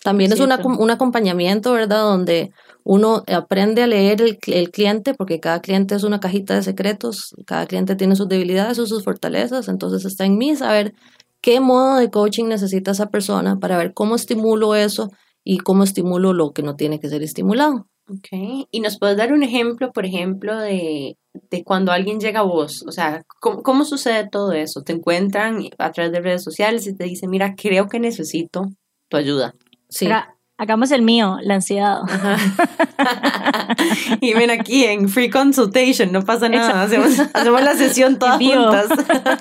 También 0.03 0.33
es 0.33 0.39
una, 0.41 0.57
un 0.57 0.91
acompañamiento, 0.91 1.71
¿verdad? 1.71 2.01
Donde 2.01 2.51
uno 2.83 3.23
aprende 3.27 3.83
a 3.83 3.87
leer 3.87 4.21
el, 4.21 4.37
el, 4.47 4.69
cliente, 4.69 5.13
porque 5.13 5.39
cada 5.39 5.61
cliente 5.61 5.95
es 5.95 6.03
una 6.03 6.19
cajita 6.19 6.55
de 6.55 6.63
secretos, 6.63 7.33
cada 7.45 7.65
cliente 7.65 7.95
tiene 7.95 8.17
sus 8.17 8.27
debilidades 8.27 8.79
o 8.79 8.85
sus 8.85 9.03
fortalezas, 9.03 9.69
entonces 9.69 10.03
está 10.03 10.25
en 10.25 10.37
mí 10.37 10.55
saber 10.57 10.93
qué 11.39 11.61
modo 11.61 11.97
de 11.97 12.09
coaching 12.09 12.45
necesita 12.45 12.91
esa 12.91 13.09
persona 13.09 13.59
para 13.59 13.77
ver 13.77 13.93
cómo 13.93 14.15
estimulo 14.15 14.75
eso 14.75 15.09
y 15.43 15.59
cómo 15.59 15.83
estimulo 15.83 16.33
lo 16.33 16.51
que 16.51 16.63
no 16.63 16.75
tiene 16.75 16.99
que 16.99 17.07
ser 17.09 17.23
estimulado. 17.23 17.87
Ok, 18.09 18.67
y 18.69 18.81
nos 18.81 18.99
puedes 18.99 19.15
dar 19.15 19.31
un 19.31 19.43
ejemplo, 19.43 19.93
por 19.93 20.05
ejemplo, 20.05 20.57
de, 20.57 21.17
de 21.49 21.63
cuando 21.63 21.93
alguien 21.93 22.19
llega 22.19 22.41
a 22.41 22.43
vos, 22.43 22.83
o 22.85 22.91
sea, 22.91 23.23
¿cómo, 23.39 23.63
¿cómo 23.63 23.85
sucede 23.85 24.27
todo 24.29 24.51
eso? 24.51 24.81
Te 24.81 24.91
encuentran 24.91 25.69
a 25.77 25.91
través 25.91 26.11
de 26.11 26.19
redes 26.19 26.43
sociales 26.43 26.85
y 26.87 26.95
te 26.95 27.05
dicen, 27.05 27.29
mira, 27.29 27.55
creo 27.55 27.87
que 27.87 28.01
necesito 28.01 28.67
tu 29.07 29.15
ayuda. 29.15 29.55
Sí. 29.93 30.05
Pero 30.05 30.23
Hagamos 30.55 30.91
el 30.91 31.01
mío, 31.01 31.39
la 31.41 31.55
ansiedad. 31.55 32.01
y 34.21 34.33
ven 34.33 34.51
aquí 34.51 34.85
en 34.85 35.09
free 35.09 35.31
consultation, 35.31 36.11
no 36.11 36.23
pasa 36.23 36.47
nada, 36.47 36.83
hacemos, 36.83 37.19
hacemos, 37.33 37.63
la 37.63 37.75
sesión 37.75 38.19
todas 38.19 38.37
juntas. 38.37 38.85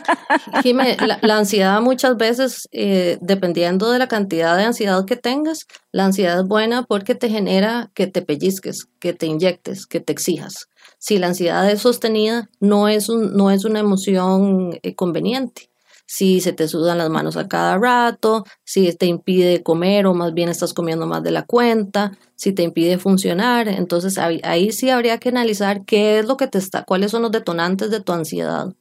Jimé, 0.63 0.97
la, 0.99 1.19
la, 1.21 1.37
ansiedad 1.37 1.83
muchas 1.83 2.17
veces, 2.17 2.67
eh, 2.73 3.19
dependiendo 3.21 3.91
de 3.91 3.99
la 3.99 4.09
cantidad 4.09 4.57
de 4.57 4.65
ansiedad 4.65 5.05
que 5.05 5.17
tengas, 5.17 5.67
la 5.93 6.07
ansiedad 6.07 6.41
es 6.41 6.49
buena 6.49 6.85
porque 6.85 7.15
te 7.15 7.29
genera 7.29 7.91
que 7.95 8.07
te 8.07 8.23
pellizques, 8.23 8.87
que 8.99 9.13
te 9.13 9.27
inyectes, 9.27 9.87
que 9.87 10.01
te 10.01 10.15
exijas. 10.15 10.69
Si 10.99 11.19
la 11.19 11.27
ansiedad 11.27 11.71
es 11.71 11.83
sostenida, 11.83 12.49
no 12.59 12.89
es, 12.89 13.11
un, 13.11 13.37
no 13.37 13.51
es 13.51 13.67
una 13.67 13.81
emoción 13.81 14.79
eh, 14.83 14.95
conveniente 14.95 15.72
si 16.13 16.43
se 16.43 16.53
te 16.53 16.69
sudan 16.69 16.99
las 16.99 17.09
manos 17.09 17.39
a 17.39 17.49
cada 17.49 17.79
rato, 17.79 18.45
si 18.65 18.95
te 18.95 19.07
impide 19.07 19.63
comer 19.63 20.05
o 20.05 20.13
más 20.13 20.35
bien 20.35 20.51
estás 20.51 20.75
comiendo 20.75 21.07
más 21.07 21.23
de 21.23 21.31
la 21.31 21.47
cuenta, 21.47 22.13
si 22.35 22.53
te 22.53 22.63
impide 22.63 22.99
funcionar. 22.99 23.67
Entonces 23.67 24.19
ahí, 24.19 24.73
sí 24.73 24.91
habría 24.91 25.17
que 25.17 25.31
analizar 25.31 25.87
qué 25.87 26.19
es 26.19 26.27
lo 26.27 26.37
que 26.37 26.49
te 26.49 26.59
está, 26.59 26.85
cuáles 26.85 27.13
son 27.13 27.23
los 27.23 27.31
detonantes 27.31 27.91
de 27.91 28.03
tu 28.03 28.13
ansiedad. 28.13 28.75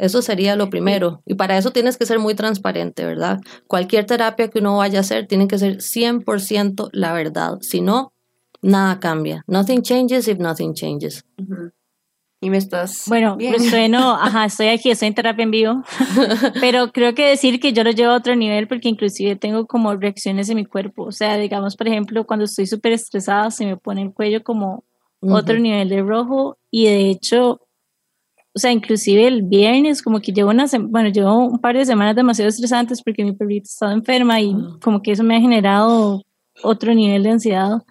Eso 0.00 0.22
sería 0.22 0.56
lo 0.56 0.70
primero. 0.70 1.22
Y 1.24 1.34
para 1.34 1.56
eso 1.56 1.70
tienes 1.70 1.98
que 1.98 2.06
ser 2.06 2.18
muy 2.18 2.34
transparente, 2.34 3.04
¿verdad? 3.04 3.38
Cualquier 3.68 4.06
terapia 4.06 4.48
que 4.48 4.58
uno 4.58 4.78
vaya 4.78 4.98
a 4.98 5.02
hacer 5.02 5.28
tiene 5.28 5.46
que 5.46 5.60
ser 5.60 5.76
100% 5.76 6.88
la 6.90 7.12
verdad. 7.12 7.58
Si 7.60 7.80
no, 7.80 8.12
nada 8.60 8.98
cambia. 8.98 9.44
Nothing 9.46 9.82
changes 9.82 10.26
if 10.26 10.38
nothing 10.38 10.74
changes 10.74 11.24
y 12.44 12.50
me 12.50 12.58
estás. 12.58 13.04
Bueno, 13.06 13.36
bien. 13.36 13.54
pues 13.54 13.90
no, 13.90 14.14
ajá, 14.20 14.44
estoy 14.44 14.68
aquí, 14.68 14.90
estoy 14.90 15.08
en 15.08 15.14
terapia 15.14 15.42
en 15.42 15.50
vivo, 15.50 15.82
pero 16.60 16.92
creo 16.92 17.14
que 17.14 17.28
decir 17.28 17.58
que 17.58 17.72
yo 17.72 17.82
lo 17.82 17.90
llevo 17.90 18.12
a 18.12 18.16
otro 18.16 18.36
nivel 18.36 18.68
porque 18.68 18.88
inclusive 18.88 19.36
tengo 19.36 19.66
como 19.66 19.94
reacciones 19.94 20.50
en 20.50 20.56
mi 20.56 20.66
cuerpo, 20.66 21.04
o 21.04 21.12
sea, 21.12 21.38
digamos, 21.38 21.74
por 21.76 21.88
ejemplo, 21.88 22.24
cuando 22.26 22.44
estoy 22.44 22.66
súper 22.66 22.92
estresada 22.92 23.50
se 23.50 23.64
me 23.64 23.76
pone 23.76 24.02
el 24.02 24.12
cuello 24.12 24.44
como 24.44 24.84
otro 25.20 25.58
nivel 25.58 25.88
de 25.88 26.02
rojo. 26.02 26.58
Y 26.70 26.84
de 26.84 27.08
hecho, 27.08 27.60
o 28.54 28.58
sea, 28.58 28.72
inclusive 28.72 29.26
el 29.26 29.42
viernes 29.42 30.02
como 30.02 30.20
que 30.20 30.32
llevo 30.32 30.50
una, 30.50 30.66
bueno, 30.88 31.08
llevo 31.08 31.46
un 31.46 31.58
par 31.58 31.76
de 31.76 31.86
semanas 31.86 32.14
demasiado 32.14 32.48
estresantes 32.48 33.02
porque 33.02 33.24
mi 33.24 33.32
perrito 33.32 33.64
estaba 33.64 33.92
enferma 33.92 34.40
y 34.40 34.54
como 34.82 35.02
que 35.02 35.12
eso 35.12 35.24
me 35.24 35.36
ha 35.36 35.40
generado 35.40 36.22
otro 36.62 36.94
nivel 36.94 37.22
de 37.22 37.30
ansiedad 37.30 37.82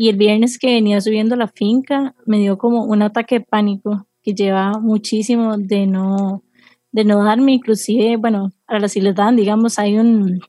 y 0.00 0.08
el 0.08 0.16
viernes 0.16 0.58
que 0.58 0.68
venía 0.68 0.98
subiendo 1.02 1.36
la 1.36 1.46
finca 1.46 2.14
me 2.24 2.38
dio 2.38 2.56
como 2.56 2.84
un 2.84 3.02
ataque 3.02 3.40
de 3.40 3.44
pánico 3.44 4.06
que 4.22 4.32
lleva 4.32 4.78
muchísimo 4.80 5.58
de 5.58 5.86
no, 5.86 6.42
de 6.90 7.04
no 7.04 7.22
darme, 7.22 7.52
inclusive, 7.52 8.16
bueno, 8.16 8.50
ahora 8.66 8.88
sí 8.88 9.02
les 9.02 9.14
dan, 9.14 9.36
digamos, 9.36 9.78
hay 9.78 9.98
un, 9.98 10.40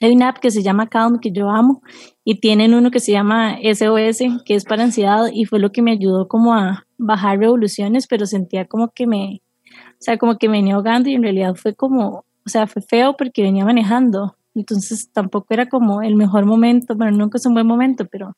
hay 0.00 0.12
una 0.12 0.28
app 0.28 0.38
que 0.38 0.52
se 0.52 0.62
llama 0.62 0.88
Calm 0.88 1.18
que 1.18 1.32
yo 1.32 1.50
amo 1.50 1.82
y 2.22 2.38
tienen 2.38 2.72
uno 2.72 2.92
que 2.92 3.00
se 3.00 3.10
llama 3.10 3.58
SOS 3.64 4.44
que 4.44 4.54
es 4.54 4.64
para 4.64 4.84
ansiedad 4.84 5.24
y 5.32 5.44
fue 5.44 5.58
lo 5.58 5.72
que 5.72 5.82
me 5.82 5.90
ayudó 5.90 6.28
como 6.28 6.54
a 6.54 6.86
bajar 6.96 7.40
revoluciones, 7.40 8.06
pero 8.06 8.26
sentía 8.26 8.66
como 8.66 8.92
que 8.92 9.08
me, 9.08 9.42
o 9.72 9.96
sea, 9.98 10.18
como 10.18 10.38
que 10.38 10.48
me 10.48 10.58
venía 10.58 10.76
ahogando 10.76 11.08
y 11.08 11.14
en 11.14 11.24
realidad 11.24 11.56
fue 11.56 11.74
como, 11.74 12.24
o 12.46 12.48
sea, 12.48 12.68
fue 12.68 12.80
feo 12.80 13.16
porque 13.16 13.42
venía 13.42 13.64
manejando, 13.64 14.36
entonces 14.54 15.10
tampoco 15.10 15.46
era 15.50 15.68
como 15.68 16.00
el 16.00 16.14
mejor 16.14 16.46
momento, 16.46 16.94
bueno, 16.94 17.16
nunca 17.16 17.38
es 17.38 17.46
un 17.46 17.54
buen 17.54 17.66
momento, 17.66 18.06
pero 18.06 18.36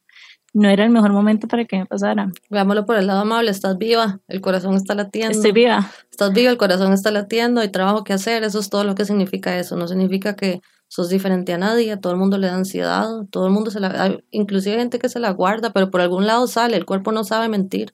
no 0.56 0.70
era 0.70 0.84
el 0.84 0.90
mejor 0.90 1.12
momento 1.12 1.48
para 1.48 1.66
que 1.66 1.76
me 1.76 1.84
pasara. 1.84 2.32
Veámoslo 2.48 2.86
por 2.86 2.96
el 2.96 3.06
lado 3.06 3.20
amable, 3.20 3.50
estás 3.50 3.76
viva, 3.76 4.20
el 4.26 4.40
corazón 4.40 4.74
está 4.74 4.94
latiendo. 4.94 5.36
Estoy 5.36 5.52
viva. 5.52 5.90
Estás 6.10 6.32
viva, 6.32 6.50
el 6.50 6.56
corazón 6.56 6.94
está 6.94 7.10
latiendo, 7.10 7.60
hay 7.60 7.68
trabajo 7.68 8.04
que 8.04 8.14
hacer, 8.14 8.42
eso 8.42 8.58
es 8.58 8.70
todo 8.70 8.82
lo 8.82 8.94
que 8.94 9.04
significa 9.04 9.58
eso, 9.58 9.76
no 9.76 9.86
significa 9.86 10.34
que 10.34 10.62
sos 10.88 11.10
diferente 11.10 11.52
a 11.52 11.58
nadie, 11.58 11.92
a 11.92 12.00
todo 12.00 12.14
el 12.14 12.18
mundo 12.18 12.38
le 12.38 12.46
da 12.46 12.54
ansiedad, 12.54 13.06
todo 13.30 13.46
el 13.46 13.52
mundo 13.52 13.70
se 13.70 13.80
la, 13.80 14.02
hay 14.02 14.24
inclusive 14.30 14.78
gente 14.78 14.98
que 14.98 15.10
se 15.10 15.20
la 15.20 15.30
guarda, 15.30 15.74
pero 15.74 15.90
por 15.90 16.00
algún 16.00 16.26
lado 16.26 16.46
sale, 16.46 16.78
el 16.78 16.86
cuerpo 16.86 17.12
no 17.12 17.22
sabe 17.22 17.50
mentir. 17.50 17.92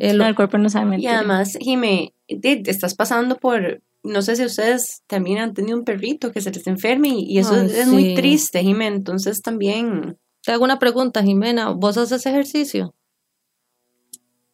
el, 0.00 0.16
no, 0.16 0.26
el 0.26 0.34
cuerpo 0.34 0.56
no 0.56 0.70
sabe 0.70 0.86
mentir. 0.86 1.10
Y 1.10 1.12
además, 1.12 1.58
Jime, 1.60 2.14
estás 2.28 2.94
pasando 2.94 3.36
por, 3.36 3.82
no 4.02 4.22
sé 4.22 4.36
si 4.36 4.44
ustedes 4.46 5.02
también 5.06 5.36
han 5.36 5.52
tenido 5.52 5.76
un 5.76 5.84
perrito 5.84 6.32
que 6.32 6.40
se 6.40 6.50
les 6.50 6.66
enferme 6.66 7.10
y, 7.10 7.36
eso 7.36 7.60
es, 7.60 7.88
muy 7.88 8.14
triste, 8.14 8.62
Jime, 8.62 8.86
entonces 8.86 9.42
también 9.42 10.16
te 10.48 10.52
hago 10.52 10.64
una 10.64 10.78
pregunta, 10.78 11.22
Jimena. 11.22 11.72
¿Vos 11.72 11.98
haces 11.98 12.24
ejercicio? 12.24 12.94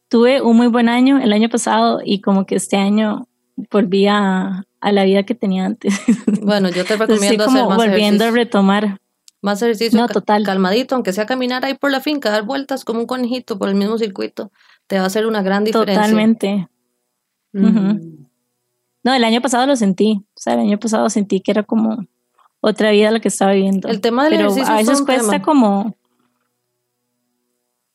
Tuve 0.09 0.43
un 0.43 0.57
muy 0.57 0.67
buen 0.67 0.89
año 0.89 1.21
el 1.23 1.33
año 1.33 1.49
pasado 1.49 2.01
y 2.05 2.21
como 2.21 2.47
que 2.47 2.57
este 2.57 2.77
año 2.77 3.29
volví 3.71 4.09
a, 4.09 4.65
la 4.83 5.05
vida 5.05 5.23
que 5.23 5.37
tenía 5.37 5.67
antes. 5.67 5.95
Bueno, 6.43 6.69
yo 6.69 6.85
te 6.85 6.97
recomiendo 6.97 7.45
hacer 7.45 7.65
más 7.65 7.77
volviendo 7.77 8.25
a 8.25 8.33
retomar. 8.33 9.01
Más 9.41 9.63
ejercicio. 9.63 10.01
No, 10.01 10.09
total. 10.09 10.43
Calmadito, 10.43 10.97
aunque 10.97 11.13
sea 11.13 11.27
caminar 11.27 11.65
ahí 11.65 11.75
por 11.75 11.93
la 11.93 12.01
finca, 12.01 12.29
dar 12.29 12.43
vueltas 12.43 12.85
como 12.85 12.99
un 12.99 13.07
conejito 13.07 13.57
por 13.57 13.69
el 13.69 13.77
mismo 13.77 13.97
circuito, 13.97 14.51
te 14.89 14.97
va 14.97 15.05
a 15.05 15.07
hacer 15.07 15.27
una 15.27 15.43
gran 15.43 15.63
diferencia. 15.63 15.95
Totalmente. 15.95 16.69
No, 17.53 19.15
el 19.15 19.23
año 19.23 19.41
pasado 19.41 19.65
lo 19.65 19.77
sentí. 19.77 20.25
O 20.35 20.41
sea, 20.41 20.55
el 20.55 20.59
año 20.59 20.81
pasado 20.81 21.09
sentí 21.09 21.41
que 21.41 21.53
era 21.53 21.63
como 21.63 22.05
otra 22.65 22.91
vida 22.91 23.11
la 23.11 23.21
que 23.21 23.29
estaba 23.29 23.53
viviendo. 23.53 23.89
El 23.89 24.01
tema 24.01 24.25
del 24.25 24.35
Pero 24.35 24.49
ejercicio 24.49 24.73
a 24.73 24.77
veces 24.79 25.03
cuesta 25.03 25.43
como... 25.43 25.95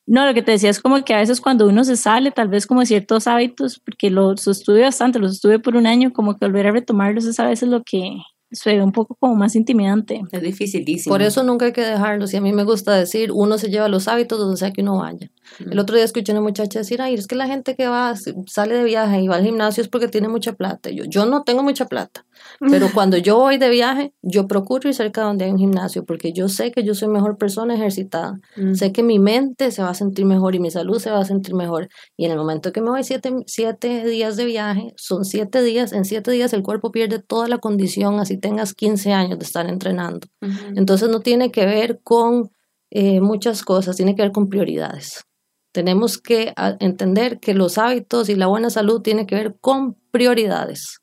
No, 0.06 0.26
lo 0.26 0.34
que 0.34 0.42
te 0.42 0.52
decía 0.52 0.72
es 0.72 0.80
como 0.80 1.04
que 1.04 1.14
a 1.14 1.20
veces 1.20 1.40
cuando 1.40 1.68
uno 1.68 1.84
se 1.84 1.96
sale, 1.96 2.32
tal 2.32 2.48
vez 2.48 2.66
como 2.66 2.84
ciertos 2.84 3.28
hábitos, 3.28 3.80
porque 3.80 4.10
los 4.10 4.42
sostuve 4.42 4.82
bastante, 4.82 5.20
los 5.20 5.34
estuve 5.34 5.60
por 5.60 5.76
un 5.76 5.86
año, 5.86 6.12
como 6.14 6.36
que 6.36 6.46
volver 6.46 6.66
a 6.68 6.72
retomarlos 6.72 7.26
es 7.26 7.40
a 7.40 7.46
veces 7.46 7.70
lo 7.70 7.84
que 7.84 8.18
se 8.52 8.76
ve 8.76 8.84
un 8.84 8.92
poco 8.92 9.16
como 9.16 9.36
más 9.36 9.56
intimidante. 9.56 10.22
Es 10.32 10.42
dificilísimo. 10.42 11.14
Por 11.14 11.22
eso 11.22 11.44
nunca 11.44 11.68
hay 11.68 11.74
que 11.74 11.82
dejarlos. 11.84 12.34
Y 12.34 12.38
a 12.38 12.42
mí 12.42 12.52
me 12.54 12.64
gusta 12.64 12.96
decir, 12.96 13.32
uno 13.32 13.58
se 13.58 13.70
lleva 13.70 13.88
los 13.88 14.08
hábitos 14.08 14.40
donde 14.40 14.58
sea 14.58 14.72
que 14.72 14.82
uno 14.82 14.98
vaya. 14.98 15.30
El 15.60 15.78
otro 15.78 15.96
día 15.96 16.06
escuché 16.06 16.32
a 16.32 16.36
una 16.36 16.42
muchacha 16.42 16.80
decir, 16.80 17.02
ay, 17.02 17.14
es 17.14 17.28
que 17.28 17.36
la 17.36 17.48
gente 17.48 17.76
que 17.76 17.88
va, 17.88 18.16
sale 18.48 18.76
de 18.76 18.84
viaje 18.84 19.22
y 19.22 19.28
va 19.28 19.36
al 19.36 19.44
gimnasio 19.44 19.84
es 19.84 19.90
porque 19.90 20.08
tiene 20.08 20.30
mucha 20.30 20.54
plata. 20.54 20.90
Yo, 20.90 21.04
yo 21.06 21.26
no 21.26 21.44
tengo 21.44 21.62
mucha 21.62 21.86
plata, 21.86 22.26
pero 22.60 22.88
cuando 22.94 23.18
yo 23.18 23.38
voy 23.38 23.58
de 23.58 23.70
viaje, 23.70 24.14
yo 24.22 24.48
procuro 24.48 24.90
ir 24.90 24.96
cerca 24.96 25.24
donde 25.24 25.46
hay 25.46 25.52
un 25.52 25.58
gimnasio 25.58 26.06
porque 26.06 26.34
yo 26.34 26.50
sé 26.50 26.72
que 26.72 26.84
yo 26.84 26.94
soy 26.94 27.08
mejor 27.08 27.38
persona 27.38 27.76
ejercitada. 27.76 28.40
Sé 28.74 28.92
que 28.92 29.04
mi 29.04 29.20
mente 29.20 29.72
se 29.72 29.82
va 29.82 29.90
a 29.90 29.94
sentir 29.94 30.26
mejor 30.26 30.56
y 30.56 30.60
mi 30.60 30.72
salud 30.72 31.00
se 31.00 31.12
va 31.12 31.20
a 31.20 31.26
sentir 31.26 31.56
mejor. 31.56 31.90
Y 32.18 32.26
en 32.26 32.32
el 32.32 32.38
momento 32.38 32.72
que 32.72 32.82
me 32.82 32.90
voy 32.90 33.04
siete, 33.04 33.34
siete 33.48 34.06
días 34.06 34.36
de 34.38 34.46
viaje, 34.46 34.94
son 34.98 35.26
siete 35.26 35.62
días, 35.62 35.94
en 35.94 36.06
siete 36.06 36.32
días 36.32 36.54
el 36.54 36.64
cuerpo 36.64 36.92
pierde 36.92 37.20
toda 37.20 37.48
la 37.48 37.58
condición, 37.58 38.20
así 38.20 38.38
tengas 38.38 38.74
15 38.74 39.14
años 39.14 39.40
de 39.40 39.46
estar 39.46 39.68
entrenando. 39.68 40.28
Entonces 40.76 41.10
no 41.10 41.22
tiene 41.22 41.52
que 41.52 41.66
ver 41.66 42.00
con 42.04 42.52
eh, 42.92 43.22
muchas 43.22 43.64
cosas, 43.64 43.96
tiene 43.96 44.16
que 44.16 44.24
ver 44.24 44.32
con 44.32 44.50
prioridades. 44.50 45.26
Tenemos 45.72 46.18
que 46.18 46.54
entender 46.80 47.40
que 47.40 47.54
los 47.54 47.78
hábitos 47.78 48.30
y 48.30 48.36
la 48.36 48.48
buena 48.48 48.72
salud 48.72 49.02
tiene 49.02 49.28
que 49.28 49.36
ver 49.36 49.56
con 49.62 49.96
prioridades. 50.12 51.00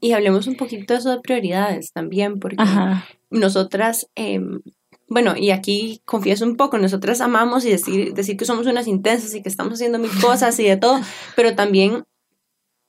Y 0.00 0.12
hablemos 0.12 0.46
un 0.46 0.56
poquito 0.56 0.94
de 0.94 1.00
eso 1.00 1.10
de 1.10 1.20
prioridades 1.20 1.92
también, 1.92 2.38
porque 2.38 2.62
nosotras, 3.30 4.06
em, 4.14 4.60
bueno, 5.08 5.34
y 5.36 5.50
aquí 5.50 6.02
confieso 6.04 6.44
un 6.44 6.56
poco, 6.56 6.78
nosotras 6.78 7.20
amamos 7.20 7.64
y 7.64 7.70
decir, 7.70 8.14
decir 8.14 8.36
que 8.36 8.44
somos 8.44 8.66
unas 8.66 8.86
intensas 8.86 9.34
y 9.34 9.42
que 9.42 9.48
estamos 9.48 9.74
haciendo 9.74 9.98
mil 9.98 10.10
cosas 10.20 10.58
y 10.60 10.64
de 10.64 10.76
todo, 10.76 11.00
pero 11.36 11.56
también 11.56 12.04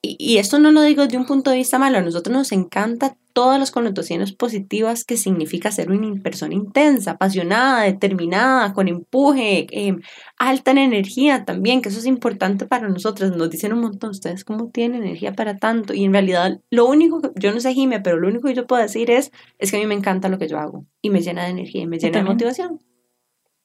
y, 0.01 0.37
esto 0.37 0.57
no 0.57 0.71
lo 0.71 0.81
digo 0.81 1.05
de 1.07 1.17
un 1.17 1.25
punto 1.25 1.51
de 1.51 1.57
vista 1.57 1.77
malo, 1.77 1.99
a 1.99 2.01
nosotros 2.01 2.35
nos 2.35 2.51
encanta 2.51 3.17
todas 3.33 3.59
las 3.59 3.71
connotaciones 3.71 4.33
positivas 4.33 5.03
que 5.03 5.17
significa 5.17 5.71
ser 5.71 5.91
una 5.91 6.21
persona 6.21 6.53
intensa, 6.53 7.11
apasionada, 7.11 7.83
determinada, 7.83 8.73
con 8.73 8.87
empuje, 8.87 9.67
em, 9.71 10.01
alta 10.37 10.71
en 10.71 10.77
energía 10.79 11.45
también, 11.45 11.81
que 11.81 11.89
eso 11.89 11.99
es 11.99 12.05
importante 12.05 12.65
para 12.65 12.87
nosotros. 12.89 13.35
Nos 13.35 13.49
dicen 13.49 13.73
un 13.73 13.81
montón, 13.81 14.11
ustedes 14.11 14.43
cómo 14.43 14.69
tienen 14.69 15.03
energía 15.03 15.33
para 15.33 15.57
tanto. 15.57 15.93
Y 15.93 16.05
en 16.05 16.13
realidad, 16.13 16.59
lo 16.69 16.85
único, 16.87 17.21
que, 17.21 17.29
yo 17.35 17.51
no 17.51 17.59
sé, 17.59 17.73
Jime, 17.73 17.99
pero 18.01 18.19
lo 18.19 18.27
único 18.27 18.47
que 18.47 18.55
yo 18.55 18.67
puedo 18.67 18.81
decir 18.81 19.09
es, 19.11 19.31
es 19.59 19.71
que 19.71 19.77
a 19.77 19.79
mí 19.79 19.85
me 19.85 19.95
encanta 19.95 20.29
lo 20.29 20.37
que 20.37 20.47
yo 20.47 20.59
hago 20.59 20.85
y 21.01 21.09
me 21.09 21.21
llena 21.21 21.43
de 21.43 21.51
energía 21.51 21.83
y 21.83 21.87
me 21.87 21.99
llena 21.99 22.19
de 22.19 22.25
motivación. 22.25 22.79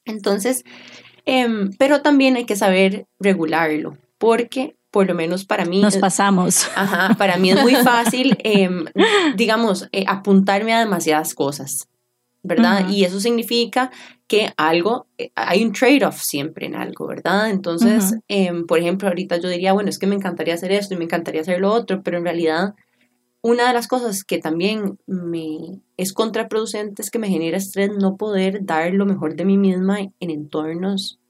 Entonces, 0.04 0.64
em, 1.24 1.70
pero 1.78 2.02
también 2.02 2.36
hay 2.36 2.46
que 2.46 2.56
saber 2.56 3.06
regularlo, 3.18 3.98
porque 4.18 4.76
por 4.90 5.06
lo 5.06 5.14
menos 5.14 5.44
para 5.44 5.64
mí. 5.64 5.80
Nos 5.80 5.96
pasamos. 5.96 6.68
Ajá, 6.74 7.14
para 7.18 7.36
mí 7.36 7.50
es 7.50 7.60
muy 7.60 7.74
fácil, 7.76 8.36
em, 8.40 8.84
digamos, 9.36 9.88
eh, 9.92 10.04
apuntarme 10.06 10.72
a 10.72 10.80
demasiadas 10.80 11.34
cosas, 11.34 11.88
¿verdad? 12.42 12.88
Y 12.88 13.04
eso 13.04 13.20
significa 13.20 13.90
que 14.26 14.52
algo, 14.56 15.06
eh, 15.18 15.30
hay 15.34 15.64
un 15.64 15.72
trade-off 15.72 16.20
siempre 16.20 16.66
en 16.66 16.74
algo, 16.74 17.06
¿verdad? 17.06 17.50
Entonces, 17.50 18.16
em, 18.28 18.66
por 18.66 18.78
ejemplo, 18.78 19.08
ahorita 19.08 19.36
yo 19.38 19.48
diría, 19.48 19.72
bueno, 19.72 19.88
es 19.88 19.98
que 19.98 20.06
me 20.06 20.16
encantaría 20.16 20.54
hacer 20.54 20.72
esto 20.72 20.94
y 20.94 20.96
me 20.96 21.04
encantaría 21.04 21.42
hacer 21.42 21.60
lo 21.60 21.72
otro, 21.72 22.02
pero 22.02 22.18
en 22.18 22.24
realidad 22.24 22.74
una 23.42 23.68
de 23.68 23.74
las 23.74 23.86
cosas 23.86 24.24
que 24.24 24.38
también 24.38 24.98
me 25.06 25.80
es 25.96 26.12
contraproducente 26.12 27.00
es 27.00 27.10
que 27.10 27.20
me 27.20 27.28
genera 27.28 27.58
estrés 27.58 27.90
no 27.96 28.16
poder 28.16 28.64
dar 28.64 28.92
lo 28.92 29.06
mejor 29.06 29.36
de 29.36 29.44
mí 29.44 29.56
misma 29.56 30.00
en 30.00 30.30
entornos 30.30 31.20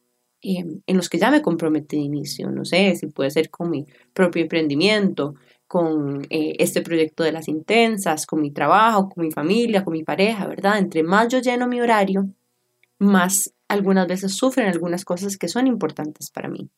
en 0.54 0.96
los 0.96 1.08
que 1.08 1.18
ya 1.18 1.30
me 1.30 1.42
comprometí 1.42 1.96
de 1.96 2.02
inicio, 2.02 2.50
no 2.50 2.64
sé, 2.64 2.94
si 2.94 3.08
puede 3.08 3.30
ser 3.30 3.50
con 3.50 3.70
mi 3.70 3.86
propio 4.12 4.42
emprendimiento, 4.42 5.34
con 5.66 6.24
eh, 6.30 6.54
este 6.58 6.82
proyecto 6.82 7.24
de 7.24 7.32
las 7.32 7.48
intensas, 7.48 8.26
con 8.26 8.40
mi 8.40 8.52
trabajo, 8.52 9.08
con 9.08 9.24
mi 9.24 9.32
familia, 9.32 9.84
con 9.84 9.92
mi 9.92 10.04
pareja, 10.04 10.46
¿verdad? 10.46 10.78
Entre 10.78 11.02
más 11.02 11.28
yo 11.28 11.40
lleno 11.40 11.66
mi 11.66 11.80
horario, 11.80 12.28
más 12.98 13.52
algunas 13.68 14.06
veces 14.06 14.34
sufren 14.34 14.68
algunas 14.68 15.04
cosas 15.04 15.36
que 15.36 15.48
son 15.48 15.66
importantes 15.66 16.30
para 16.30 16.48
mí. 16.48 16.70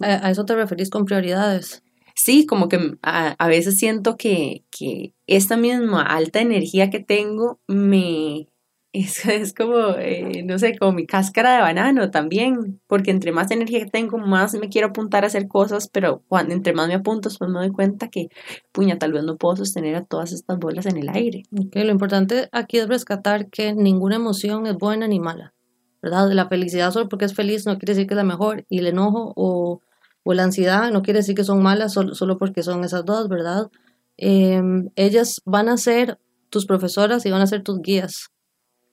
¿A, 0.00 0.26
a 0.26 0.30
eso 0.30 0.44
te 0.44 0.54
referís 0.54 0.90
con 0.90 1.04
prioridades? 1.04 1.82
Sí, 2.14 2.46
como 2.46 2.68
que 2.68 2.96
a, 3.02 3.30
a 3.30 3.48
veces 3.48 3.76
siento 3.76 4.16
que, 4.16 4.62
que 4.70 5.12
esta 5.26 5.56
misma 5.56 6.02
alta 6.02 6.40
energía 6.40 6.88
que 6.88 7.00
tengo 7.00 7.58
me, 7.66 8.46
es, 8.94 9.52
como, 9.54 9.96
eh, 9.98 10.44
no 10.44 10.58
sé, 10.58 10.78
como 10.78 10.92
mi 10.92 11.04
cáscara 11.06 11.56
de 11.56 11.62
banano 11.62 12.10
también, 12.10 12.80
porque 12.86 13.10
entre 13.10 13.32
más 13.32 13.50
energía 13.50 13.84
tengo, 13.86 14.18
más 14.18 14.54
me 14.54 14.68
quiero 14.68 14.88
apuntar 14.88 15.24
a 15.24 15.26
hacer 15.26 15.48
cosas, 15.48 15.88
pero 15.92 16.22
cuando, 16.28 16.54
entre 16.54 16.72
más 16.72 16.86
me 16.86 16.94
apunto, 16.94 17.28
pues 17.36 17.50
me 17.50 17.58
doy 17.58 17.72
cuenta 17.72 18.08
que, 18.08 18.28
puña, 18.70 18.96
tal 18.96 19.12
vez 19.12 19.24
no 19.24 19.36
puedo 19.36 19.56
sostener 19.56 19.96
a 19.96 20.04
todas 20.04 20.32
estas 20.32 20.58
bolas 20.58 20.86
en 20.86 20.96
el 20.98 21.08
aire. 21.08 21.42
Lo 21.50 21.90
importante 21.90 22.48
aquí 22.52 22.78
es 22.78 22.88
rescatar 22.88 23.50
que 23.50 23.74
ninguna 23.74 24.16
emoción 24.16 24.66
es 24.68 24.76
buena 24.76 25.08
ni 25.08 25.18
mala, 25.18 25.54
¿verdad? 26.00 26.30
La 26.30 26.48
felicidad 26.48 26.92
solo 26.92 27.08
porque 27.08 27.24
es 27.24 27.34
feliz 27.34 27.66
no 27.66 27.78
quiere 27.78 27.94
decir 27.94 28.06
que 28.06 28.14
es 28.14 28.18
la 28.18 28.24
mejor, 28.24 28.64
y 28.68 28.78
el 28.78 28.86
enojo 28.86 29.32
o, 29.34 29.80
o 30.22 30.34
la 30.34 30.44
ansiedad 30.44 30.92
no 30.92 31.02
quiere 31.02 31.18
decir 31.18 31.34
que 31.34 31.42
son 31.42 31.62
malas 31.62 31.92
solo, 31.94 32.14
solo 32.14 32.38
porque 32.38 32.62
son 32.62 32.84
esas 32.84 33.04
dos, 33.04 33.28
¿verdad? 33.28 33.70
Em, 34.16 34.90
ellas 34.94 35.40
van 35.44 35.68
a 35.68 35.76
ser 35.76 36.18
tus 36.48 36.66
profesoras 36.66 37.26
y 37.26 37.32
van 37.32 37.42
a 37.42 37.48
ser 37.48 37.64
tus 37.64 37.80
guías. 37.82 38.30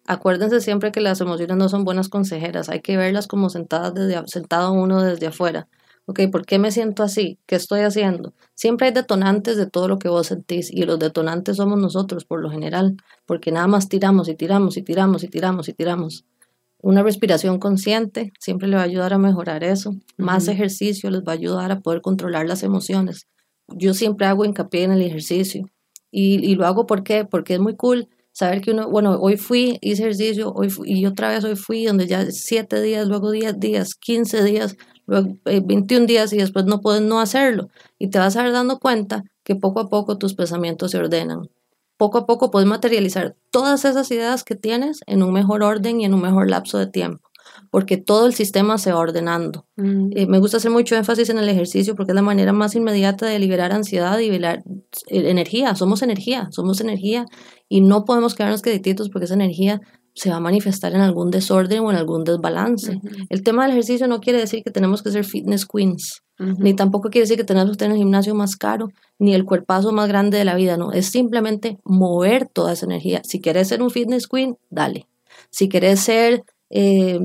Acuérdense 0.08 0.62
siempre 0.62 0.92
que 0.92 1.02
las 1.02 1.22
emociones 1.22 1.58
no 1.58 1.70
son 1.70 1.84
buenas 1.84 2.10
consejeras, 2.10 2.70
hay 2.70 2.82
que 2.82 2.98
verlas 2.98 3.28
como 3.28 3.50
sentadas 3.50 3.94
desde, 3.94 4.22
sentado 4.28 4.74
uno 4.74 5.02
desde 5.02 5.28
afuera. 5.28 5.68
Ok, 6.06 6.22
¿por 6.32 6.46
qué 6.46 6.58
me 6.58 6.72
siento 6.72 7.04
así? 7.04 7.38
¿Qué 7.46 7.56
estoy 7.56 7.82
haciendo? 7.82 8.34
Siempre 8.56 8.88
hay 8.88 8.94
detonantes 8.94 9.56
de 9.56 9.68
todo 9.68 9.88
lo 9.88 10.00
que 10.00 10.10
vos 10.10 10.28
sentís 10.28 10.72
y 10.72 10.84
los 10.84 10.98
detonantes 10.98 11.58
somos 11.58 11.80
nosotros 11.80 12.26
por 12.26 12.42
lo 12.42 12.50
general, 12.50 12.98
porque 13.26 13.52
nada 13.52 13.68
más 13.68 13.88
tiramos 13.88 14.28
y 14.28 14.36
tiramos 14.36 14.76
y 14.78 14.82
tiramos 14.82 15.24
y 15.24 15.28
tiramos 15.28 15.70
y 15.70 15.74
tiramos. 15.74 16.26
Una 16.82 17.04
respiración 17.04 17.60
consciente 17.60 18.34
siempre 18.40 18.68
le 18.68 18.76
va 18.76 18.82
a 18.82 18.86
ayudar 18.86 19.14
a 19.14 19.20
mejorar 19.20 19.64
eso. 19.64 19.94
Más 20.18 20.44
Ujú. 20.44 20.54
ejercicio 20.54 21.12
les 21.12 21.22
va 21.22 21.34
a 21.34 21.36
ayudar 21.36 21.72
a 21.72 21.80
poder 21.80 22.02
controlar 22.02 22.48
las 22.48 22.64
emociones. 22.64 23.28
Yo 23.68 23.94
siempre 23.94 24.26
hago 24.26 24.46
hincapié 24.46 24.84
en 24.84 24.92
el 24.92 25.02
ejercicio. 25.04 25.70
Y, 26.10 26.44
y 26.46 26.56
lo 26.56 26.66
hago 26.66 26.88
¿por 26.88 27.04
qué? 27.04 27.24
porque 27.24 27.54
es 27.54 27.60
muy 27.60 27.76
cool 27.76 28.10
saber 28.42 28.62
que 28.62 28.72
uno, 28.72 28.90
bueno, 28.90 29.20
hoy 29.22 29.38
fui, 29.38 29.78
hice 29.82 30.02
ejercicio, 30.02 30.52
hoy 30.52 30.72
fui, 30.72 30.92
y 30.92 31.06
otra 31.06 31.30
vez 31.30 31.44
hoy 31.44 31.56
fui, 31.56 31.86
donde 31.86 32.08
ya 32.08 32.26
siete 32.32 32.82
días, 32.82 33.08
luego 33.08 33.30
10 33.30 33.60
días, 33.60 33.94
15 33.94 34.44
días, 34.44 34.78
luego 35.06 35.38
eh, 35.46 35.62
21 35.64 36.08
días 36.08 36.34
y 36.34 36.38
después 36.38 36.66
no 36.66 36.82
puedes 36.82 37.04
no 37.04 37.20
hacerlo. 37.20 37.70
Y 38.00 38.10
te 38.10 38.18
vas 38.18 38.36
a 38.36 38.48
ir 38.48 38.52
dando 38.52 38.80
cuenta 38.80 39.24
que 39.44 39.56
poco 39.56 39.80
a 39.80 39.90
poco 39.90 40.18
tus 40.18 40.34
pensamientos 40.34 40.90
se 40.90 40.98
ordenan. 40.98 41.50
Poco 41.98 42.18
a 42.18 42.26
poco 42.26 42.50
puedes 42.50 42.68
materializar 42.68 43.36
todas 43.52 43.86
esas 43.86 44.10
ideas 44.10 44.44
que 44.44 44.56
tienes 44.56 45.02
en 45.06 45.22
un 45.22 45.32
mejor 45.34 45.62
orden 45.62 46.02
y 46.02 46.06
en 46.06 46.16
un 46.16 46.22
mejor 46.22 46.50
lapso 46.50 46.80
de 46.80 46.88
tiempo, 46.88 47.30
porque 47.70 47.98
todo 47.98 48.26
el 48.26 48.34
sistema 48.34 48.78
se 48.78 48.92
va 48.92 49.00
ordenando. 49.00 49.66
Eh, 49.78 50.28
me 50.28 50.40
gusta 50.40 50.58
hacer 50.58 50.72
mucho 50.72 50.96
énfasis 50.96 51.30
en 51.30 51.40
el 51.40 51.50
ejercicio 51.50 51.96
porque 51.96 52.12
es 52.12 52.16
la 52.16 52.22
manera 52.22 52.54
más 52.54 52.76
inmediata 52.76 53.26
de 53.26 53.40
liberar 53.40 53.72
ansiedad 53.72 54.20
y 54.20 54.26
liberar 54.26 54.64
eh, 55.08 55.30
energía. 55.30 55.76
Somos 55.76 56.02
energía, 56.02 56.50
somos 56.52 56.82
energía 56.82 57.26
y 57.70 57.82
no 57.82 58.06
podemos 58.06 58.36
quedarnos 58.36 58.62
quietitos 58.62 59.10
porque 59.10 59.26
esa 59.26 59.36
energía 59.36 59.82
se 60.14 60.30
va 60.30 60.38
a 60.38 60.42
manifestar 60.42 60.94
en 60.94 61.02
algún 61.02 61.32
desorden 61.32 61.80
o 61.80 61.92
en 61.92 61.98
algún 61.98 62.24
desbalance. 62.24 63.00
El 63.30 63.44
tema 63.44 63.64
del 63.64 63.72
ejercicio 63.72 64.08
no 64.08 64.20
quiere 64.20 64.40
decir 64.40 64.64
que 64.64 64.72
tenemos 64.72 65.02
que 65.02 65.12
ser 65.12 65.24
fitness 65.24 65.66
queens, 65.66 66.22
ni 66.38 66.74
tampoco 66.76 67.10
quiere 67.10 67.24
decir 67.24 67.38
que 67.38 67.44
tenemos 67.44 67.72
que 67.72 67.78
tener 67.78 67.94
el 67.94 68.00
gimnasio 68.00 68.36
más 68.36 68.56
caro, 68.56 68.90
ni 69.20 69.34
el 69.34 69.46
cuerpazo 69.46 69.92
más 69.94 70.08
grande 70.08 70.38
de 70.38 70.46
la 70.46 70.56
vida, 70.56 70.76
no. 70.76 70.92
Es 70.92 71.08
simplemente 71.08 71.78
mover 71.86 72.48
toda 72.48 72.74
esa 72.74 72.86
energía. 72.86 73.22
Si 73.24 73.40
quieres 73.40 73.68
ser 73.68 73.82
un 73.82 73.90
fitness 73.90 74.28
queen, 74.28 74.58
dale. 74.70 75.08
Si 75.50 75.70
quieres 75.70 76.00
ser 76.02 76.44
eh, 76.72 77.20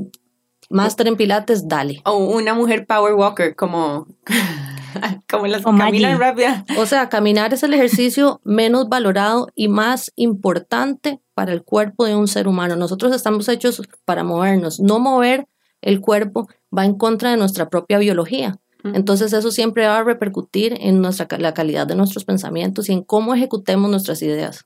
máster 0.69 1.07
en 1.07 1.15
pilates, 1.15 1.67
dale. 1.67 2.01
O 2.05 2.17
una 2.17 2.53
mujer 2.53 2.85
power 2.85 3.13
walker, 3.13 3.55
como, 3.55 4.07
como 5.29 5.47
las 5.47 5.63
que 5.63 5.71
caminan 5.71 6.19
rápida. 6.19 6.65
O 6.77 6.85
sea, 6.85 7.09
caminar 7.09 7.53
es 7.53 7.63
el 7.63 7.73
ejercicio 7.73 8.41
menos 8.43 8.89
valorado 8.89 9.47
y 9.55 9.67
más 9.67 10.11
importante 10.15 11.21
para 11.33 11.53
el 11.53 11.63
cuerpo 11.63 12.05
de 12.05 12.15
un 12.15 12.27
ser 12.27 12.47
humano. 12.47 12.75
Nosotros 12.75 13.15
estamos 13.15 13.47
hechos 13.47 13.81
para 14.05 14.23
movernos. 14.23 14.79
No 14.79 14.99
mover 14.99 15.47
el 15.81 16.01
cuerpo 16.01 16.47
va 16.75 16.85
en 16.85 16.95
contra 16.95 17.31
de 17.31 17.37
nuestra 17.37 17.69
propia 17.69 17.97
biología. 17.97 18.59
Entonces 18.93 19.33
eso 19.33 19.51
siempre 19.51 19.85
va 19.85 19.97
a 19.97 20.03
repercutir 20.03 20.77
en 20.79 21.01
nuestra, 21.01 21.27
la 21.39 21.53
calidad 21.53 21.87
de 21.87 21.95
nuestros 21.95 22.23
pensamientos 22.23 22.87
y 22.89 22.93
en 22.93 23.03
cómo 23.03 23.33
ejecutemos 23.33 23.89
nuestras 23.89 24.21
ideas. 24.21 24.65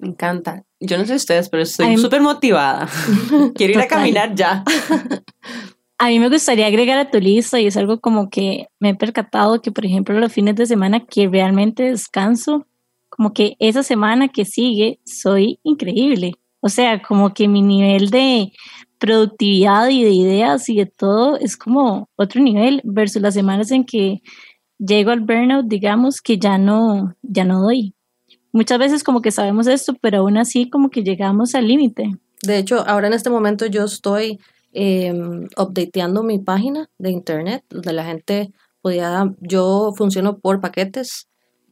Me 0.00 0.08
encanta. 0.08 0.64
Yo 0.80 0.96
no 0.96 1.04
sé 1.04 1.14
ustedes, 1.14 1.50
pero 1.50 1.62
estoy 1.62 1.98
súper 1.98 2.22
motivada. 2.22 2.88
Quiero 3.54 3.74
ir 3.74 3.80
a 3.80 3.86
caminar 3.86 4.34
ya. 4.34 4.64
A 5.98 6.08
mí 6.08 6.18
me 6.18 6.30
gustaría 6.30 6.66
agregar 6.66 6.98
a 6.98 7.10
tu 7.10 7.20
lista 7.20 7.60
y 7.60 7.66
es 7.66 7.76
algo 7.76 8.00
como 8.00 8.30
que 8.30 8.68
me 8.78 8.90
he 8.90 8.94
percatado 8.94 9.60
que, 9.60 9.70
por 9.70 9.84
ejemplo, 9.84 10.18
los 10.18 10.32
fines 10.32 10.56
de 10.56 10.64
semana 10.64 11.04
que 11.04 11.28
realmente 11.28 11.82
descanso, 11.82 12.66
como 13.10 13.34
que 13.34 13.56
esa 13.58 13.82
semana 13.82 14.28
que 14.28 14.46
sigue 14.46 15.00
soy 15.04 15.60
increíble. 15.64 16.32
O 16.60 16.70
sea, 16.70 17.02
como 17.02 17.34
que 17.34 17.46
mi 17.46 17.60
nivel 17.60 18.08
de 18.08 18.52
productividad 18.98 19.90
y 19.90 20.02
de 20.02 20.12
ideas 20.12 20.66
y 20.70 20.76
de 20.76 20.86
todo 20.86 21.36
es 21.36 21.58
como 21.58 22.08
otro 22.16 22.40
nivel 22.40 22.80
versus 22.84 23.20
las 23.20 23.34
semanas 23.34 23.70
en 23.70 23.84
que 23.84 24.22
llego 24.78 25.10
al 25.10 25.20
burnout, 25.20 25.66
digamos, 25.66 26.22
que 26.22 26.38
ya 26.38 26.56
no, 26.56 27.14
ya 27.20 27.44
no 27.44 27.60
doy. 27.60 27.94
Muchas 28.52 28.78
veces 28.78 29.04
como 29.04 29.22
que 29.22 29.30
sabemos 29.30 29.66
esto, 29.66 29.94
pero 30.00 30.18
aún 30.18 30.36
así 30.36 30.68
como 30.68 30.90
que 30.90 31.02
llegamos 31.02 31.54
al 31.54 31.68
límite. 31.68 32.10
De 32.42 32.58
hecho, 32.58 32.84
ahora 32.86 33.06
en 33.06 33.12
este 33.12 33.30
momento 33.30 33.66
yo 33.66 33.84
estoy 33.84 34.40
eh, 34.72 35.12
updateando 35.56 36.22
mi 36.22 36.38
página 36.38 36.88
de 36.98 37.10
internet, 37.10 37.64
donde 37.68 37.92
la 37.92 38.04
gente 38.04 38.52
podía, 38.80 39.34
yo 39.40 39.92
funciono 39.96 40.38
por 40.38 40.60
paquetes 40.60 41.28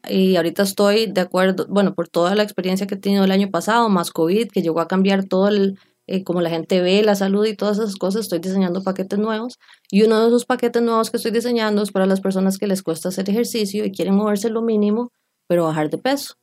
y 0.08 0.36
ahorita 0.36 0.62
estoy 0.62 1.06
de 1.06 1.20
acuerdo, 1.20 1.66
bueno, 1.68 1.94
por 1.94 2.08
toda 2.08 2.34
la 2.34 2.42
experiencia 2.42 2.86
que 2.86 2.94
he 2.94 2.98
tenido 2.98 3.24
el 3.24 3.32
año 3.32 3.50
pasado, 3.50 3.88
más 3.88 4.10
COVID, 4.10 4.48
que 4.48 4.62
llegó 4.62 4.80
a 4.80 4.88
cambiar 4.88 5.24
todo 5.24 5.48
el, 5.48 5.78
eh, 6.06 6.22
como 6.22 6.40
la 6.40 6.50
gente 6.50 6.80
ve 6.80 7.02
la 7.02 7.14
salud 7.14 7.44
y 7.46 7.56
todas 7.56 7.78
esas 7.78 7.96
cosas, 7.96 8.22
estoy 8.22 8.38
diseñando 8.38 8.82
paquetes 8.82 9.18
nuevos 9.18 9.58
y 9.90 10.02
uno 10.02 10.20
de 10.20 10.28
esos 10.28 10.44
paquetes 10.44 10.82
nuevos 10.82 11.10
que 11.10 11.16
estoy 11.16 11.32
diseñando 11.32 11.82
es 11.82 11.90
para 11.90 12.06
las 12.06 12.20
personas 12.20 12.58
que 12.58 12.66
les 12.66 12.82
cuesta 12.82 13.08
hacer 13.08 13.28
ejercicio 13.28 13.84
y 13.84 13.92
quieren 13.92 14.14
moverse 14.14 14.50
lo 14.50 14.62
mínimo, 14.62 15.10
pero 15.46 15.64
bajar 15.64 15.90
de 15.90 15.98
peso. 15.98 16.34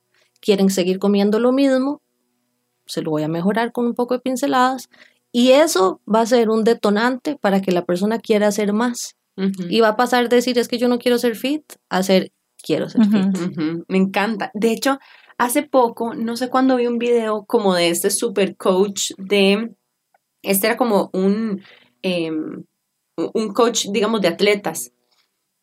Quieren 0.45 0.69
seguir 0.69 0.99
comiendo 0.99 1.39
lo 1.39 1.51
mismo, 1.51 2.03
se 2.85 3.01
lo 3.01 3.09
voy 3.09 3.23
a 3.23 3.27
mejorar 3.27 3.71
con 3.71 3.87
un 3.87 3.95
poco 3.95 4.13
de 4.13 4.19
pinceladas 4.19 4.89
y 5.31 5.51
eso 5.51 6.01
va 6.07 6.21
a 6.21 6.25
ser 6.27 6.51
un 6.51 6.63
detonante 6.63 7.35
para 7.35 7.61
que 7.61 7.71
la 7.71 7.83
persona 7.83 8.19
quiera 8.19 8.47
hacer 8.47 8.71
más 8.71 9.15
y 9.69 9.81
va 9.81 9.89
a 9.89 9.95
pasar 9.97 10.29
de 10.29 10.35
decir 10.37 10.57
es 10.59 10.67
que 10.67 10.77
yo 10.77 10.87
no 10.87 10.99
quiero 10.99 11.17
ser 11.17 11.35
fit 11.35 11.63
a 11.89 12.03
ser 12.03 12.31
quiero 12.63 12.89
ser 12.89 13.01
fit. 13.05 13.83
Me 13.87 13.97
encanta. 13.97 14.51
De 14.53 14.71
hecho, 14.71 14.99
hace 15.37 15.63
poco, 15.63 16.13
no 16.13 16.37
sé 16.37 16.49
cuándo 16.49 16.77
vi 16.77 16.87
un 16.87 16.99
video 16.99 17.45
como 17.45 17.75
de 17.75 17.89
este 17.89 18.09
super 18.09 18.55
coach 18.55 19.11
de, 19.17 19.75
este 20.41 20.67
era 20.67 20.77
como 20.77 21.09
un, 21.13 21.61
em, 22.01 22.63
un 23.17 23.53
coach, 23.53 23.87
digamos, 23.91 24.21
de 24.21 24.29
atletas 24.29 24.91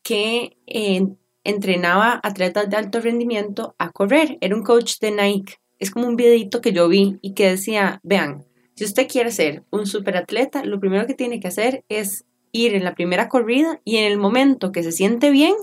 que 0.02 0.58
eh, 0.66 1.06
entrenaba 1.44 2.20
atletas 2.22 2.68
de 2.70 2.76
alto 2.76 3.00
rendimiento 3.00 3.74
a 3.78 3.90
correr. 3.90 4.38
Era 4.40 4.54
un 4.56 4.62
coach 4.62 4.98
de 5.00 5.10
Nike. 5.10 5.54
Es 5.78 5.90
como 5.90 6.06
un 6.06 6.16
videito 6.16 6.60
que 6.60 6.72
yo 6.72 6.88
vi 6.88 7.18
y 7.22 7.34
que 7.34 7.50
decía, 7.50 8.00
vean, 8.02 8.44
si 8.74 8.84
usted 8.84 9.08
quiere 9.08 9.30
ser 9.32 9.64
un 9.70 9.86
superatleta, 9.86 10.64
lo 10.64 10.78
primero 10.80 11.06
que 11.06 11.14
tiene 11.14 11.40
que 11.40 11.48
hacer 11.48 11.84
es 11.88 12.24
ir 12.52 12.74
en 12.74 12.84
la 12.84 12.94
primera 12.94 13.28
corrida 13.28 13.80
y 13.84 13.96
en 13.96 14.04
el 14.10 14.18
momento 14.18 14.72
que 14.72 14.82
se 14.82 14.92
siente 14.92 15.30
bien 15.30 15.54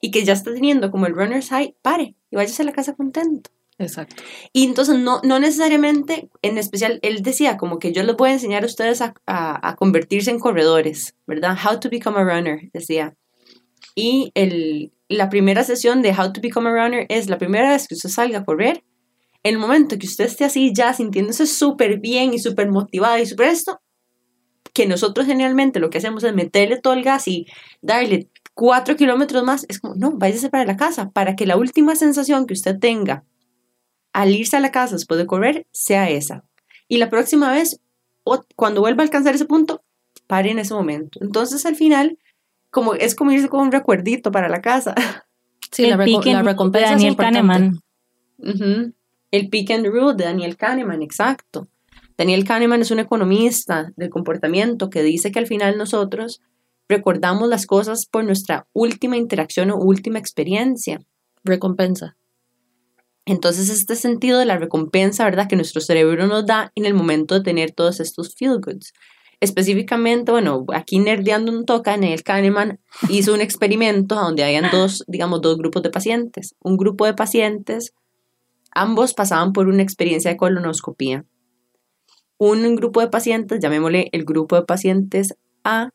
y 0.00 0.10
que 0.10 0.24
ya 0.24 0.32
está 0.34 0.52
teniendo 0.52 0.90
como 0.90 1.06
el 1.06 1.14
runner's 1.14 1.48
high, 1.48 1.74
pare 1.82 2.14
y 2.30 2.36
váyase 2.36 2.62
a 2.62 2.66
la 2.66 2.72
casa 2.72 2.94
contento. 2.94 3.50
Exacto. 3.78 4.22
Y 4.52 4.64
entonces 4.64 4.98
no, 4.98 5.20
no 5.22 5.38
necesariamente, 5.38 6.28
en 6.42 6.58
especial, 6.58 6.98
él 7.02 7.22
decía 7.22 7.56
como 7.56 7.78
que 7.78 7.92
yo 7.92 8.02
les 8.02 8.16
voy 8.16 8.30
a 8.30 8.32
enseñar 8.32 8.64
a 8.64 8.66
ustedes 8.66 9.00
a, 9.00 9.14
a- 9.26 9.68
a 9.68 9.76
convertirse 9.76 10.30
en 10.32 10.40
corredores, 10.40 11.14
¿verdad? 11.26 11.56
How 11.64 11.78
to 11.78 11.88
become 11.88 12.18
a 12.18 12.24
runner, 12.24 12.68
decía. 12.72 13.14
Y 13.94 14.32
el, 14.34 14.92
la 15.08 15.28
primera 15.28 15.64
sesión 15.64 16.02
de 16.02 16.12
How 16.12 16.32
to 16.32 16.40
become 16.40 16.68
a 16.68 16.72
runner 16.72 17.06
es 17.08 17.28
la 17.28 17.38
primera 17.38 17.70
vez 17.70 17.88
que 17.88 17.94
usted 17.94 18.10
salga 18.10 18.38
a 18.38 18.44
correr, 18.44 18.84
el 19.42 19.58
momento 19.58 19.98
que 19.98 20.06
usted 20.06 20.26
esté 20.26 20.44
así 20.44 20.72
ya 20.74 20.92
sintiéndose 20.92 21.46
súper 21.46 22.00
bien 22.00 22.34
y 22.34 22.38
súper 22.38 22.70
motivado 22.70 23.18
y 23.18 23.26
súper 23.26 23.48
esto, 23.48 23.80
que 24.72 24.86
nosotros 24.86 25.26
generalmente 25.26 25.80
lo 25.80 25.90
que 25.90 25.98
hacemos 25.98 26.24
es 26.24 26.34
meterle 26.34 26.78
todo 26.80 26.92
el 26.92 27.02
gas 27.02 27.26
y 27.28 27.46
darle 27.80 28.28
cuatro 28.54 28.96
kilómetros 28.96 29.44
más, 29.44 29.64
es 29.68 29.80
como, 29.80 29.94
no, 29.94 30.12
váyase 30.12 30.50
para 30.50 30.64
la 30.64 30.76
casa, 30.76 31.10
para 31.10 31.36
que 31.36 31.46
la 31.46 31.56
última 31.56 31.96
sensación 31.96 32.46
que 32.46 32.54
usted 32.54 32.78
tenga 32.78 33.24
al 34.12 34.34
irse 34.34 34.56
a 34.56 34.60
la 34.60 34.72
casa 34.72 34.96
después 34.96 35.18
de 35.18 35.26
correr 35.26 35.66
sea 35.70 36.10
esa. 36.10 36.44
Y 36.88 36.98
la 36.98 37.08
próxima 37.08 37.52
vez, 37.52 37.80
cuando 38.56 38.80
vuelva 38.80 39.02
a 39.02 39.04
alcanzar 39.04 39.34
ese 39.34 39.44
punto, 39.44 39.82
pare 40.26 40.50
en 40.50 40.58
ese 40.58 40.74
momento. 40.74 41.20
Entonces 41.22 41.64
al 41.66 41.76
final, 41.76 42.18
como, 42.70 42.94
es 42.94 43.14
como 43.14 43.32
irse 43.32 43.48
con 43.48 43.60
un 43.60 43.72
recuerdito 43.72 44.30
para 44.30 44.48
la 44.48 44.60
casa. 44.60 44.94
Sí, 45.70 45.82
la, 45.86 45.96
el 45.96 46.00
reco- 46.00 46.24
la 46.32 46.42
recompensa 46.42 46.88
de 46.88 46.94
Daniel. 46.94 47.16
Kahneman. 47.16 47.80
El 49.30 49.48
pick 49.50 49.70
and 49.70 49.86
roll 49.86 50.16
de 50.16 50.24
Daniel 50.24 50.56
Kahneman, 50.56 51.02
exacto. 51.02 51.68
Daniel 52.16 52.44
Kahneman 52.44 52.80
es 52.80 52.90
un 52.90 53.00
economista 53.00 53.92
del 53.96 54.08
comportamiento 54.08 54.88
que 54.88 55.02
dice 55.02 55.30
que 55.30 55.38
al 55.38 55.46
final 55.46 55.76
nosotros 55.76 56.40
recordamos 56.88 57.48
las 57.50 57.66
cosas 57.66 58.06
por 58.06 58.24
nuestra 58.24 58.66
última 58.72 59.18
interacción 59.18 59.70
o 59.70 59.76
última 59.76 60.18
experiencia. 60.18 61.00
Recompensa. 61.44 62.16
Entonces, 63.26 63.68
este 63.68 63.94
sentido 63.94 64.38
de 64.38 64.46
la 64.46 64.56
recompensa, 64.56 65.24
¿verdad? 65.24 65.48
Que 65.48 65.56
nuestro 65.56 65.82
cerebro 65.82 66.26
nos 66.26 66.46
da 66.46 66.72
en 66.74 66.86
el 66.86 66.94
momento 66.94 67.34
de 67.34 67.42
tener 67.42 67.72
todos 67.72 68.00
estos 68.00 68.34
feel 68.34 68.58
goods. 68.58 68.94
Específicamente, 69.40 70.32
bueno, 70.32 70.64
aquí 70.74 70.98
nerdeando 70.98 71.52
un 71.52 71.64
toca, 71.64 71.96
Neil 71.96 72.24
Kahneman 72.24 72.80
hizo 73.08 73.32
un 73.32 73.40
experimento 73.40 74.16
donde 74.16 74.42
habían 74.42 74.68
dos, 74.72 75.04
digamos, 75.06 75.40
dos 75.40 75.56
grupos 75.56 75.82
de 75.82 75.90
pacientes. 75.90 76.56
Un 76.60 76.76
grupo 76.76 77.06
de 77.06 77.14
pacientes, 77.14 77.94
ambos 78.72 79.14
pasaban 79.14 79.52
por 79.52 79.68
una 79.68 79.82
experiencia 79.82 80.32
de 80.32 80.36
colonoscopía. 80.36 81.24
Un 82.36 82.74
grupo 82.74 83.00
de 83.00 83.08
pacientes, 83.08 83.60
llamémosle 83.60 84.08
el 84.10 84.24
grupo 84.24 84.56
de 84.56 84.62
pacientes 84.62 85.34
A, 85.62 85.90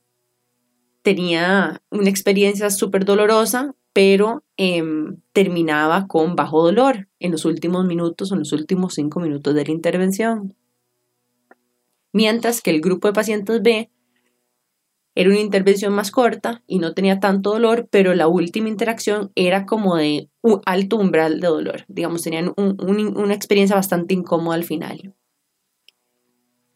tenía 1.02 1.82
una 1.92 2.10
experiencia 2.10 2.70
súper 2.70 3.04
dolorosa, 3.04 3.76
pero 3.92 4.44
em, 4.58 5.18
terminaba 5.34 6.08
con 6.08 6.36
bajo 6.36 6.64
dolor 6.64 7.10
en 7.20 7.32
los 7.32 7.46
últimos 7.46 7.86
minutos 7.86 8.32
en 8.32 8.40
los 8.40 8.54
últimos 8.54 8.96
cinco 8.96 9.20
minutos 9.20 9.54
de 9.54 9.66
la 9.66 9.72
intervención. 9.72 10.56
Mientras 12.14 12.62
que 12.62 12.72
el 12.72 12.80
grupo 12.80 13.08
de 13.08 13.14
pacientes 13.14 13.62
B 13.62 13.90
era 15.16 15.30
una 15.30 15.40
intervención 15.40 15.94
más 15.94 16.12
corta 16.12 16.64
y 16.66 16.80
no 16.80 16.94
tenía 16.94 17.20
tanto 17.20 17.52
dolor, 17.52 17.88
pero 17.92 18.16
la 18.16 18.28
última 18.28 18.70
interacción 18.70 19.32
era 19.36 19.66
como 19.66 19.96
de 19.96 20.30
un 20.42 20.62
alto 20.66 20.98
umbral 20.98 21.40
de 21.40 21.48
dolor. 21.48 21.86
Digamos, 21.88 22.24
tenían 22.24 22.54
un- 22.58 22.78
un- 22.80 23.18
una 23.18 23.34
experiencia 23.34 23.76
bastante 23.76 24.14
incómoda 24.14 24.56
al 24.56 24.64
final. 24.64 25.14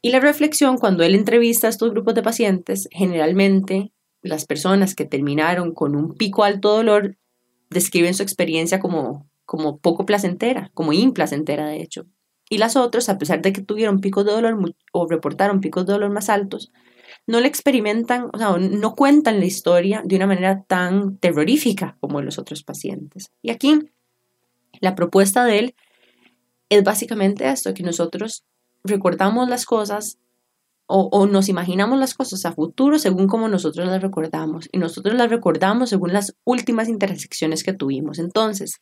Y 0.01 0.11
la 0.11 0.19
reflexión, 0.19 0.77
cuando 0.77 1.03
él 1.03 1.15
entrevista 1.15 1.67
a 1.67 1.69
estos 1.69 1.91
grupos 1.91 2.13
de 2.15 2.23
pacientes, 2.23 2.87
generalmente 2.91 3.91
las 4.21 4.45
personas 4.45 4.95
que 4.95 5.05
terminaron 5.05 5.73
con 5.73 5.95
un 5.95 6.13
pico 6.15 6.43
alto 6.43 6.75
dolor 6.75 7.17
describen 7.69 8.13
su 8.13 8.23
experiencia 8.23 8.79
como, 8.79 9.27
como 9.45 9.79
poco 9.79 10.05
placentera, 10.05 10.71
como 10.73 10.93
implacentera 10.93 11.67
de 11.67 11.81
hecho. 11.81 12.05
Y 12.49 12.57
las 12.57 12.75
otras, 12.75 13.09
a 13.09 13.17
pesar 13.17 13.41
de 13.41 13.53
que 13.53 13.61
tuvieron 13.61 13.99
picos 13.99 14.25
de 14.25 14.31
dolor 14.31 14.57
o 14.93 15.07
reportaron 15.07 15.59
picos 15.59 15.85
de 15.85 15.93
dolor 15.93 16.11
más 16.11 16.29
altos, 16.29 16.71
no 17.25 17.41
le 17.41 17.47
experimentan, 17.47 18.29
o 18.33 18.37
sea, 18.37 18.57
no 18.57 18.95
cuentan 18.95 19.39
la 19.39 19.45
historia 19.45 20.01
de 20.05 20.15
una 20.15 20.27
manera 20.27 20.63
tan 20.63 21.17
terrorífica 21.17 21.97
como 21.99 22.21
los 22.21 22.39
otros 22.39 22.63
pacientes. 22.63 23.31
Y 23.41 23.51
aquí 23.51 23.91
la 24.79 24.95
propuesta 24.95 25.43
de 25.43 25.59
él 25.59 25.75
es 26.69 26.83
básicamente 26.83 27.49
esto, 27.49 27.73
que 27.73 27.83
nosotros 27.83 28.45
recordamos 28.83 29.49
las 29.49 29.65
cosas 29.65 30.19
o, 30.85 31.09
o 31.11 31.27
nos 31.27 31.49
imaginamos 31.49 31.99
las 31.99 32.13
cosas 32.13 32.45
a 32.45 32.53
futuro 32.53 32.97
según 32.97 33.27
como 33.27 33.49
nosotros 33.49 33.87
las 33.87 34.01
recordamos. 34.01 34.69
Y 34.71 34.77
nosotros 34.77 35.15
las 35.15 35.29
recordamos 35.29 35.89
según 35.89 36.13
las 36.13 36.33
últimas 36.45 36.87
intersecciones 36.87 37.63
que 37.63 37.73
tuvimos. 37.73 38.19
Entonces, 38.19 38.79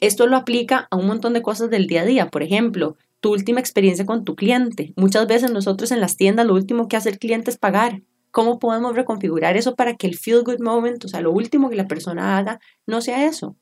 esto 0.00 0.26
lo 0.26 0.36
aplica 0.36 0.88
a 0.90 0.96
un 0.96 1.06
montón 1.06 1.34
de 1.34 1.42
cosas 1.42 1.70
del 1.70 1.86
día 1.86 2.02
a 2.02 2.06
día. 2.06 2.28
Por 2.28 2.42
ejemplo, 2.42 2.96
tu 3.20 3.32
última 3.32 3.60
experiencia 3.60 4.06
con 4.06 4.24
tu 4.24 4.34
cliente. 4.34 4.92
Muchas 4.96 5.26
veces 5.26 5.50
nosotros 5.50 5.92
en 5.92 6.00
las 6.00 6.16
tiendas 6.16 6.46
lo 6.46 6.54
último 6.54 6.88
que 6.88 6.96
hace 6.96 7.10
el 7.10 7.18
cliente 7.18 7.50
es 7.50 7.58
pagar. 7.58 8.02
¿Cómo 8.30 8.58
podemos 8.58 8.94
reconfigurar 8.94 9.56
eso 9.56 9.74
para 9.74 9.96
que 9.96 10.06
el 10.06 10.16
feel 10.16 10.42
good 10.44 10.60
moment, 10.60 11.04
o 11.04 11.08
sea, 11.08 11.20
lo 11.20 11.32
último 11.32 11.68
que 11.68 11.76
la 11.76 11.88
persona 11.88 12.38
haga, 12.38 12.60
no 12.86 13.00
sea 13.00 13.26
eso? 13.26 13.56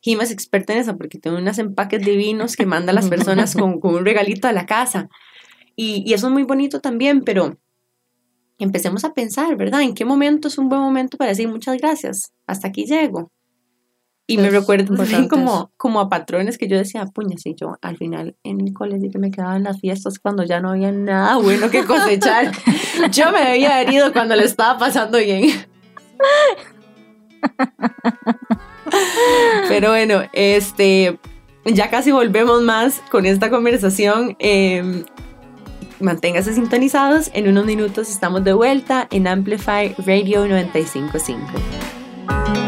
Jima 0.00 0.24
es 0.24 0.30
experta 0.30 0.72
en 0.72 0.80
eso 0.80 0.96
porque 0.96 1.18
tiene 1.18 1.38
unos 1.38 1.58
empaques 1.58 2.04
divinos 2.04 2.56
que 2.56 2.66
manda 2.66 2.92
a 2.92 2.94
las 2.94 3.08
personas 3.08 3.54
con, 3.54 3.80
un 3.82 4.04
regalito 4.04 4.46
a 4.46 4.52
la 4.52 4.66
casa. 4.66 5.08
Y, 5.74 6.02
y 6.04 6.14
eso 6.14 6.26
es 6.26 6.32
muy 6.32 6.42
bonito 6.42 6.80
también, 6.80 7.22
pero 7.22 7.58
empecemos 8.58 9.04
a 9.04 9.14
pensar, 9.14 9.56
¿verdad? 9.56 9.82
¿En 9.82 9.94
qué 9.94 10.04
momento 10.04 10.48
es 10.48 10.58
un 10.58 10.68
buen 10.68 10.80
momento 10.80 11.16
para 11.16 11.30
decir 11.30 11.48
muchas 11.48 11.78
gracias? 11.78 12.32
Hasta 12.46 12.68
aquí 12.68 12.84
llego. 12.84 13.30
Y 14.30 14.36
me 14.36 14.48
Es 14.48 14.52
recuerdo 14.52 14.94
también 14.94 15.22
importante 15.22 15.28
como, 15.30 15.72
como 15.78 16.00
a 16.00 16.10
patrones 16.10 16.58
que 16.58 16.68
yo 16.68 16.76
decía, 16.76 17.06
puña, 17.06 17.38
si 17.38 17.54
yo 17.54 17.78
al 17.80 17.96
final 17.96 18.36
en 18.44 18.60
el 18.60 18.74
colegio 18.74 19.10
que 19.10 19.18
me 19.18 19.30
quedaba 19.30 19.56
en 19.56 19.64
las 19.64 19.80
fiestas 19.80 20.18
cuando 20.18 20.44
ya 20.44 20.60
no 20.60 20.72
había 20.72 20.92
nada 20.92 21.38
bueno 21.38 21.70
que 21.70 21.86
cosechar. 21.86 22.52
yo 23.10 23.32
me 23.32 23.38
había 23.38 23.80
herido 23.80 24.12
cuando 24.12 24.36
le 24.36 24.44
estaba 24.44 24.78
pasando 24.78 25.16
bien. 25.16 25.48
Pero 29.68 29.88
bueno, 29.88 30.24
este, 30.34 31.18
ya 31.64 31.88
casi 31.88 32.12
volvemos 32.12 32.60
más 32.60 33.00
con 33.10 33.24
esta 33.24 33.48
conversación. 33.48 34.36
Eh, 34.40 35.04
manténgase 36.00 36.52
sintonizados. 36.52 37.30
En 37.32 37.48
unos 37.48 37.64
minutos 37.64 38.10
estamos 38.10 38.44
de 38.44 38.52
vuelta 38.52 39.08
en 39.10 39.26
Amplify 39.26 39.94
Radio 40.06 40.46
955. 40.46 42.67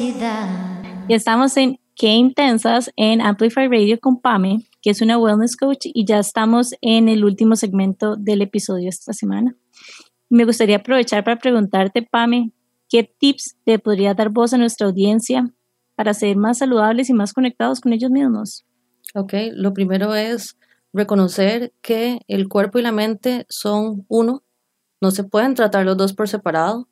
Intensidad. 0.00 0.48
Y 1.08 1.14
estamos 1.14 1.56
en 1.56 1.78
Qué 1.94 2.14
Intensas 2.14 2.92
en 2.96 3.20
Amplify 3.20 3.68
Radio 3.68 3.98
con 3.98 4.20
Pame, 4.20 4.68
que 4.80 4.90
es 4.90 5.02
una 5.02 5.18
wellness 5.18 5.56
coach, 5.56 5.86
y 5.86 6.04
ya 6.04 6.18
estamos 6.18 6.74
en 6.80 7.08
el 7.08 7.24
último 7.24 7.56
segmento 7.56 8.16
del 8.16 8.42
episodio 8.42 8.88
esta 8.88 9.12
semana. 9.12 9.56
Me 10.28 10.44
gustaría 10.44 10.76
aprovechar 10.76 11.24
para 11.24 11.38
preguntarte, 11.38 12.02
Pame, 12.02 12.52
¿qué 12.88 13.02
tips 13.02 13.56
le 13.66 13.78
podría 13.78 14.14
dar 14.14 14.28
vos 14.30 14.52
a 14.52 14.58
nuestra 14.58 14.86
audiencia 14.86 15.50
para 15.96 16.14
ser 16.14 16.36
más 16.36 16.58
saludables 16.58 17.10
y 17.10 17.14
más 17.14 17.32
conectados 17.32 17.80
con 17.80 17.92
ellos 17.92 18.10
mismos? 18.10 18.64
Ok, 19.14 19.32
lo 19.54 19.72
primero 19.72 20.14
es 20.14 20.56
reconocer 20.92 21.72
que 21.82 22.20
el 22.28 22.48
cuerpo 22.48 22.78
y 22.78 22.82
la 22.82 22.92
mente 22.92 23.46
son 23.48 24.04
uno, 24.08 24.44
no 25.00 25.10
se 25.10 25.24
pueden 25.24 25.54
tratar 25.54 25.84
los 25.84 25.96
dos 25.96 26.12
por 26.12 26.28
separado. 26.28 26.88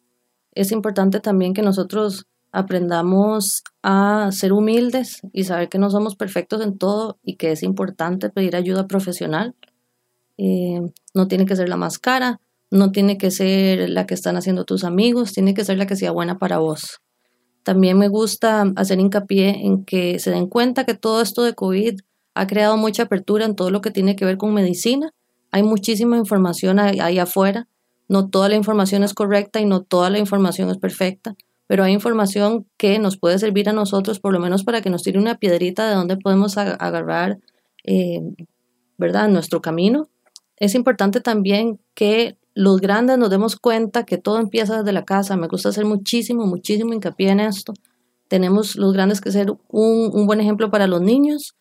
Es 0.52 0.72
importante 0.72 1.20
también 1.20 1.54
que 1.54 1.62
nosotros 1.62 2.26
aprendamos 2.56 3.64
a 3.82 4.30
ser 4.32 4.54
humildes 4.54 5.20
y 5.34 5.44
saber 5.44 5.68
que 5.68 5.76
no 5.76 5.90
somos 5.90 6.16
perfectos 6.16 6.62
en 6.62 6.78
todo 6.78 7.18
y 7.22 7.36
que 7.36 7.52
es 7.52 7.62
importante 7.62 8.30
pedir 8.30 8.56
ayuda 8.56 8.86
profesional. 8.86 9.54
Eh, 10.38 10.80
no 11.12 11.28
tiene 11.28 11.44
que 11.44 11.54
ser 11.54 11.68
la 11.68 11.76
más 11.76 11.98
cara, 11.98 12.40
no 12.70 12.92
tiene 12.92 13.18
que 13.18 13.30
ser 13.30 13.90
la 13.90 14.06
que 14.06 14.14
están 14.14 14.38
haciendo 14.38 14.64
tus 14.64 14.84
amigos, 14.84 15.34
tiene 15.34 15.52
que 15.52 15.66
ser 15.66 15.76
la 15.76 15.86
que 15.86 15.96
sea 15.96 16.12
buena 16.12 16.38
para 16.38 16.56
vos. 16.56 17.02
También 17.62 17.98
me 17.98 18.08
gusta 18.08 18.72
hacer 18.76 19.00
hincapié 19.00 19.66
en 19.66 19.84
que 19.84 20.18
se 20.18 20.30
den 20.30 20.46
cuenta 20.46 20.84
que 20.84 20.94
todo 20.94 21.20
esto 21.20 21.42
de 21.42 21.52
COVID 21.52 22.00
ha 22.32 22.46
creado 22.46 22.78
mucha 22.78 23.02
apertura 23.02 23.44
en 23.44 23.54
todo 23.54 23.70
lo 23.70 23.82
que 23.82 23.90
tiene 23.90 24.16
que 24.16 24.24
ver 24.24 24.38
con 24.38 24.54
medicina. 24.54 25.12
Hay 25.50 25.62
muchísima 25.62 26.16
información 26.16 26.78
ahí, 26.78 27.00
ahí 27.00 27.18
afuera. 27.18 27.68
No 28.08 28.30
toda 28.30 28.48
la 28.48 28.56
información 28.56 29.02
es 29.04 29.12
correcta 29.12 29.60
y 29.60 29.66
no 29.66 29.82
toda 29.82 30.08
la 30.08 30.18
información 30.18 30.70
es 30.70 30.78
perfecta, 30.78 31.34
pero 31.66 31.84
hay 31.84 31.92
información 31.92 32.66
que 32.76 32.98
nos 32.98 33.16
puede 33.18 33.38
servir 33.38 33.68
a 33.68 33.72
nosotros, 33.72 34.20
por 34.20 34.32
lo 34.32 34.40
menos 34.40 34.64
para 34.64 34.80
que 34.82 34.90
nos 34.90 35.02
tire 35.02 35.18
una 35.18 35.36
piedrita 35.38 35.88
de 35.88 35.94
dónde 35.94 36.16
podemos 36.16 36.56
ag- 36.56 36.76
agarrar, 36.78 37.38
eh, 37.84 38.20
¿verdad?, 38.98 39.28
nuestro 39.28 39.60
camino. 39.60 40.08
Es 40.56 40.74
importante 40.74 41.20
también 41.20 41.78
que 41.94 42.36
los 42.54 42.80
grandes 42.80 43.18
nos 43.18 43.28
demos 43.30 43.56
cuenta 43.56 44.04
que 44.04 44.16
todo 44.16 44.38
empieza 44.38 44.78
desde 44.78 44.92
la 44.92 45.04
casa. 45.04 45.36
Me 45.36 45.48
gusta 45.48 45.68
hacer 45.68 45.84
muchísimo, 45.84 46.46
muchísimo 46.46 46.94
hincapié 46.94 47.30
en 47.30 47.40
esto. 47.40 47.74
Tenemos 48.28 48.76
los 48.76 48.92
grandes 48.92 49.20
que 49.20 49.30
ser 49.30 49.50
un, 49.50 50.10
un 50.12 50.26
buen 50.26 50.40
ejemplo 50.40 50.70
para 50.70 50.86
los 50.86 51.02
niños. 51.02 51.54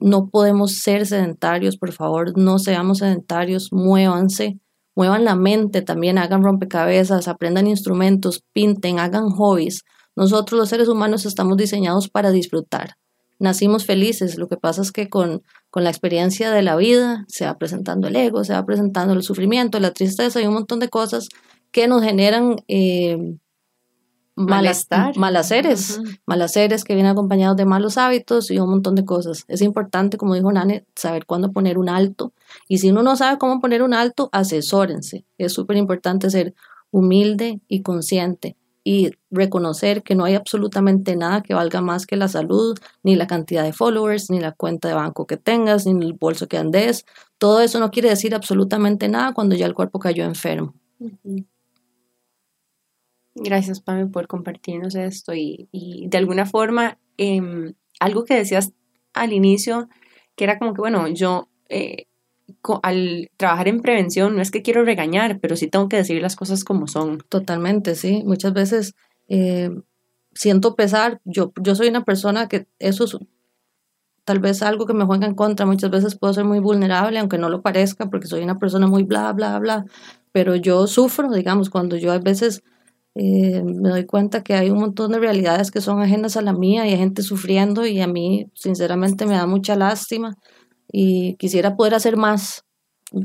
No 0.00 0.28
podemos 0.28 0.72
ser 0.72 1.06
sedentarios, 1.06 1.76
por 1.76 1.92
favor, 1.92 2.36
no 2.36 2.58
seamos 2.58 2.98
sedentarios, 2.98 3.72
muévanse, 3.72 4.58
muevan 4.94 5.24
la 5.24 5.36
mente 5.36 5.82
también, 5.82 6.18
hagan 6.18 6.42
rompecabezas, 6.42 7.28
aprendan 7.28 7.66
instrumentos, 7.66 8.42
pinten, 8.52 8.98
hagan 8.98 9.30
hobbies. 9.30 9.84
Nosotros 10.16 10.58
los 10.58 10.68
seres 10.68 10.88
humanos 10.88 11.24
estamos 11.24 11.56
diseñados 11.56 12.08
para 12.08 12.30
disfrutar. 12.30 12.96
Nacimos 13.38 13.86
felices, 13.86 14.36
lo 14.36 14.48
que 14.48 14.58
pasa 14.58 14.82
es 14.82 14.92
que 14.92 15.08
con, 15.08 15.42
con 15.70 15.82
la 15.82 15.90
experiencia 15.90 16.50
de 16.50 16.62
la 16.62 16.76
vida 16.76 17.24
se 17.26 17.46
va 17.46 17.56
presentando 17.56 18.08
el 18.08 18.16
ego, 18.16 18.44
se 18.44 18.52
va 18.52 18.66
presentando 18.66 19.14
el 19.14 19.22
sufrimiento, 19.22 19.80
la 19.80 19.92
tristeza 19.92 20.42
y 20.42 20.46
un 20.46 20.54
montón 20.54 20.78
de 20.78 20.90
cosas 20.90 21.28
que 21.70 21.88
nos 21.88 22.02
generan 22.02 22.56
eh, 22.68 23.16
malas, 24.36 24.86
Malestar. 24.90 25.16
malaceres, 25.16 26.00
malaceres 26.26 26.84
que 26.84 26.94
vienen 26.94 27.12
acompañados 27.12 27.56
de 27.56 27.64
malos 27.64 27.98
hábitos 27.98 28.50
y 28.50 28.58
un 28.58 28.70
montón 28.70 28.94
de 28.94 29.04
cosas. 29.04 29.44
Es 29.48 29.62
importante, 29.62 30.16
como 30.16 30.34
dijo 30.34 30.52
Nane, 30.52 30.84
saber 30.94 31.26
cuándo 31.26 31.52
poner 31.52 31.78
un 31.78 31.88
alto. 31.88 32.32
Y 32.68 32.78
si 32.78 32.90
uno 32.90 33.02
no 33.02 33.16
sabe 33.16 33.38
cómo 33.38 33.60
poner 33.60 33.82
un 33.82 33.94
alto, 33.94 34.28
asesórense. 34.32 35.24
Es 35.38 35.52
súper 35.52 35.76
importante 35.76 36.30
ser 36.30 36.54
humilde 36.90 37.60
y 37.68 37.82
consciente 37.82 38.56
y 38.82 39.10
reconocer 39.30 40.02
que 40.02 40.14
no 40.14 40.24
hay 40.24 40.34
absolutamente 40.34 41.14
nada 41.16 41.42
que 41.42 41.54
valga 41.54 41.80
más 41.80 42.06
que 42.06 42.16
la 42.16 42.28
salud, 42.28 42.78
ni 43.02 43.14
la 43.14 43.26
cantidad 43.26 43.62
de 43.62 43.72
followers, 43.72 44.30
ni 44.30 44.40
la 44.40 44.52
cuenta 44.52 44.88
de 44.88 44.94
banco 44.94 45.26
que 45.26 45.36
tengas, 45.36 45.86
ni 45.86 46.04
el 46.04 46.14
bolso 46.14 46.48
que 46.48 46.56
andes. 46.56 47.04
Todo 47.38 47.60
eso 47.60 47.78
no 47.78 47.90
quiere 47.90 48.08
decir 48.08 48.34
absolutamente 48.34 49.08
nada 49.08 49.34
cuando 49.34 49.54
ya 49.54 49.66
el 49.66 49.74
cuerpo 49.74 49.98
cayó 49.98 50.24
enfermo. 50.24 50.74
Gracias, 53.34 53.80
Pame, 53.80 54.06
por 54.06 54.26
compartirnos 54.26 54.94
esto 54.94 55.34
y, 55.34 55.68
y 55.72 56.08
de 56.08 56.18
alguna 56.18 56.46
forma, 56.46 56.98
em, 57.16 57.74
algo 58.00 58.24
que 58.24 58.34
decías 58.34 58.72
al 59.12 59.32
inicio, 59.32 59.88
que 60.36 60.44
era 60.44 60.58
como 60.58 60.74
que, 60.74 60.80
bueno, 60.80 61.06
yo 61.08 61.48
eh, 61.68 62.06
al 62.82 63.30
trabajar 63.36 63.68
en 63.68 63.80
prevención 63.80 64.36
no 64.36 64.42
es 64.42 64.50
que 64.50 64.62
quiero 64.62 64.84
regañar, 64.84 65.40
pero 65.40 65.56
sí 65.56 65.68
tengo 65.68 65.88
que 65.88 65.96
decir 65.96 66.20
las 66.22 66.36
cosas 66.36 66.64
como 66.64 66.86
son. 66.86 67.18
Totalmente, 67.28 67.94
sí. 67.94 68.22
Muchas 68.24 68.52
veces 68.52 68.94
eh, 69.28 69.70
siento 70.34 70.76
pesar. 70.76 71.20
Yo, 71.24 71.52
yo 71.60 71.74
soy 71.74 71.88
una 71.88 72.04
persona 72.04 72.48
que 72.48 72.66
eso 72.78 73.04
es 73.04 73.16
tal 74.24 74.38
vez 74.38 74.62
algo 74.62 74.86
que 74.86 74.94
me 74.94 75.04
juega 75.04 75.26
en 75.26 75.34
contra. 75.34 75.66
Muchas 75.66 75.90
veces 75.90 76.16
puedo 76.16 76.32
ser 76.32 76.44
muy 76.44 76.60
vulnerable, 76.60 77.18
aunque 77.18 77.38
no 77.38 77.48
lo 77.48 77.62
parezca, 77.62 78.08
porque 78.10 78.26
soy 78.28 78.42
una 78.42 78.58
persona 78.58 78.86
muy 78.86 79.02
bla, 79.02 79.32
bla, 79.32 79.58
bla. 79.58 79.84
Pero 80.32 80.54
yo 80.56 80.86
sufro, 80.86 81.32
digamos, 81.32 81.70
cuando 81.70 81.96
yo 81.96 82.12
a 82.12 82.18
veces 82.18 82.62
eh, 83.14 83.62
me 83.64 83.88
doy 83.88 84.06
cuenta 84.06 84.42
que 84.42 84.54
hay 84.54 84.70
un 84.70 84.78
montón 84.78 85.12
de 85.12 85.18
realidades 85.18 85.70
que 85.70 85.80
son 85.80 86.00
ajenas 86.00 86.36
a 86.36 86.42
la 86.42 86.52
mía 86.52 86.86
y 86.86 86.92
hay 86.92 86.98
gente 86.98 87.22
sufriendo 87.22 87.86
y 87.86 88.00
a 88.00 88.06
mí, 88.06 88.46
sinceramente, 88.54 89.26
me 89.26 89.34
da 89.34 89.46
mucha 89.46 89.74
lástima 89.76 90.36
y 90.92 91.36
quisiera 91.36 91.76
poder 91.76 91.94
hacer 91.94 92.16
más. 92.16 92.64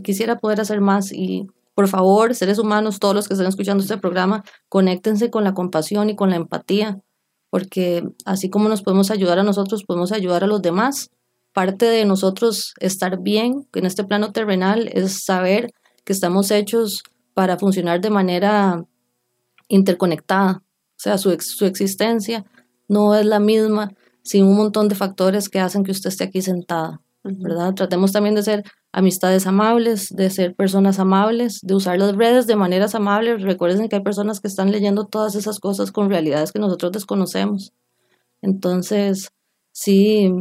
Quisiera 0.03 0.37
poder 0.37 0.61
hacer 0.61 0.81
más 0.81 1.11
y 1.11 1.47
por 1.75 1.89
favor, 1.89 2.33
seres 2.33 2.57
humanos, 2.57 2.99
todos 2.99 3.13
los 3.13 3.27
que 3.27 3.33
están 3.33 3.47
escuchando 3.47 3.83
este 3.83 3.97
programa, 3.97 4.43
conéctense 4.69 5.29
con 5.29 5.43
la 5.43 5.53
compasión 5.53 6.09
y 6.09 6.15
con 6.15 6.29
la 6.29 6.37
empatía, 6.37 7.01
porque 7.49 8.03
así 8.25 8.49
como 8.49 8.69
nos 8.69 8.81
podemos 8.81 9.11
ayudar 9.11 9.39
a 9.39 9.43
nosotros, 9.43 9.83
podemos 9.83 10.13
ayudar 10.13 10.45
a 10.45 10.47
los 10.47 10.61
demás. 10.61 11.09
Parte 11.53 11.85
de 11.85 12.05
nosotros 12.05 12.73
estar 12.79 13.21
bien 13.21 13.67
en 13.73 13.85
este 13.85 14.05
plano 14.05 14.31
terrenal 14.31 14.89
es 14.93 15.23
saber 15.25 15.71
que 16.05 16.13
estamos 16.13 16.49
hechos 16.51 17.03
para 17.33 17.57
funcionar 17.57 17.99
de 17.99 18.09
manera 18.09 18.85
interconectada. 19.67 20.63
O 20.63 20.97
sea, 20.97 21.17
su, 21.17 21.35
su 21.39 21.65
existencia 21.65 22.45
no 22.87 23.15
es 23.15 23.25
la 23.25 23.39
misma 23.39 23.91
sin 24.23 24.45
un 24.45 24.55
montón 24.55 24.87
de 24.87 24.95
factores 24.95 25.49
que 25.49 25.59
hacen 25.59 25.83
que 25.83 25.91
usted 25.91 26.09
esté 26.09 26.23
aquí 26.23 26.41
sentada. 26.41 27.01
¿Verdad? 27.39 27.73
Tratemos 27.73 28.11
también 28.11 28.35
de 28.35 28.43
ser 28.43 28.63
amistades 28.91 29.47
amables, 29.47 30.09
de 30.09 30.29
ser 30.29 30.55
personas 30.55 30.99
amables, 30.99 31.59
de 31.61 31.75
usar 31.75 31.97
las 31.97 32.15
redes 32.15 32.47
de 32.47 32.55
maneras 32.55 32.95
amables. 32.95 33.41
Recuerden 33.41 33.89
que 33.89 33.97
hay 33.97 34.03
personas 34.03 34.39
que 34.39 34.47
están 34.47 34.71
leyendo 34.71 35.05
todas 35.07 35.35
esas 35.35 35.59
cosas 35.59 35.91
con 35.91 36.09
realidades 36.09 36.51
que 36.51 36.59
nosotros 36.59 36.91
desconocemos. 36.91 37.73
Entonces, 38.41 39.29
sí, 39.71 40.31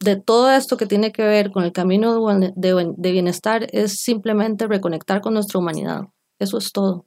de 0.00 0.16
todo 0.16 0.50
esto 0.50 0.76
que 0.76 0.86
tiene 0.86 1.12
que 1.12 1.22
ver 1.24 1.50
con 1.50 1.64
el 1.64 1.72
camino 1.72 2.26
de 2.56 2.94
de 2.96 3.12
bienestar 3.12 3.66
es 3.72 4.00
simplemente 4.00 4.66
reconectar 4.66 5.20
con 5.20 5.34
nuestra 5.34 5.58
humanidad. 5.58 6.08
Eso 6.38 6.58
es 6.58 6.72
todo. 6.72 7.04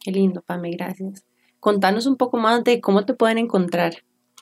Qué 0.00 0.12
lindo, 0.12 0.42
Pame, 0.42 0.70
gracias. 0.70 1.24
Contanos 1.60 2.06
un 2.06 2.16
poco 2.16 2.36
más 2.36 2.62
de 2.62 2.80
cómo 2.80 3.04
te 3.04 3.14
pueden 3.14 3.38
encontrar. 3.38 3.94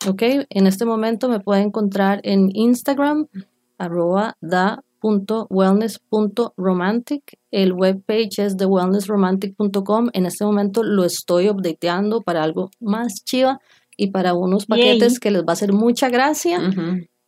Ok, 0.07 0.23
en 0.23 0.67
este 0.67 0.85
momento 0.85 1.29
me 1.29 1.41
pueden 1.41 1.69
encontrar 1.69 2.21
en 2.23 2.51
Instagram, 2.55 3.29
arroba 3.77 4.37
da.wellness.romantic. 4.41 7.39
El 7.51 7.73
webpage 7.73 8.39
es 8.39 8.57
thewellnessromantic.com. 8.57 10.11
En 10.13 10.27
este 10.27 10.45
momento 10.45 10.85
lo 10.85 11.05
estoy 11.05 11.49
updateando 11.49 12.23
para 12.23 12.45
algo 12.45 12.71
más 12.81 13.25
chiva 13.25 13.61
y 13.97 14.11
para 14.11 14.35
unos 14.35 14.67
Yay. 14.67 14.79
paquetes 14.79 15.19
que 15.19 15.31
les 15.31 15.41
va 15.43 15.51
a 15.51 15.55
hacer 15.55 15.73
mucha 15.73 16.09
gracia. 16.09 16.61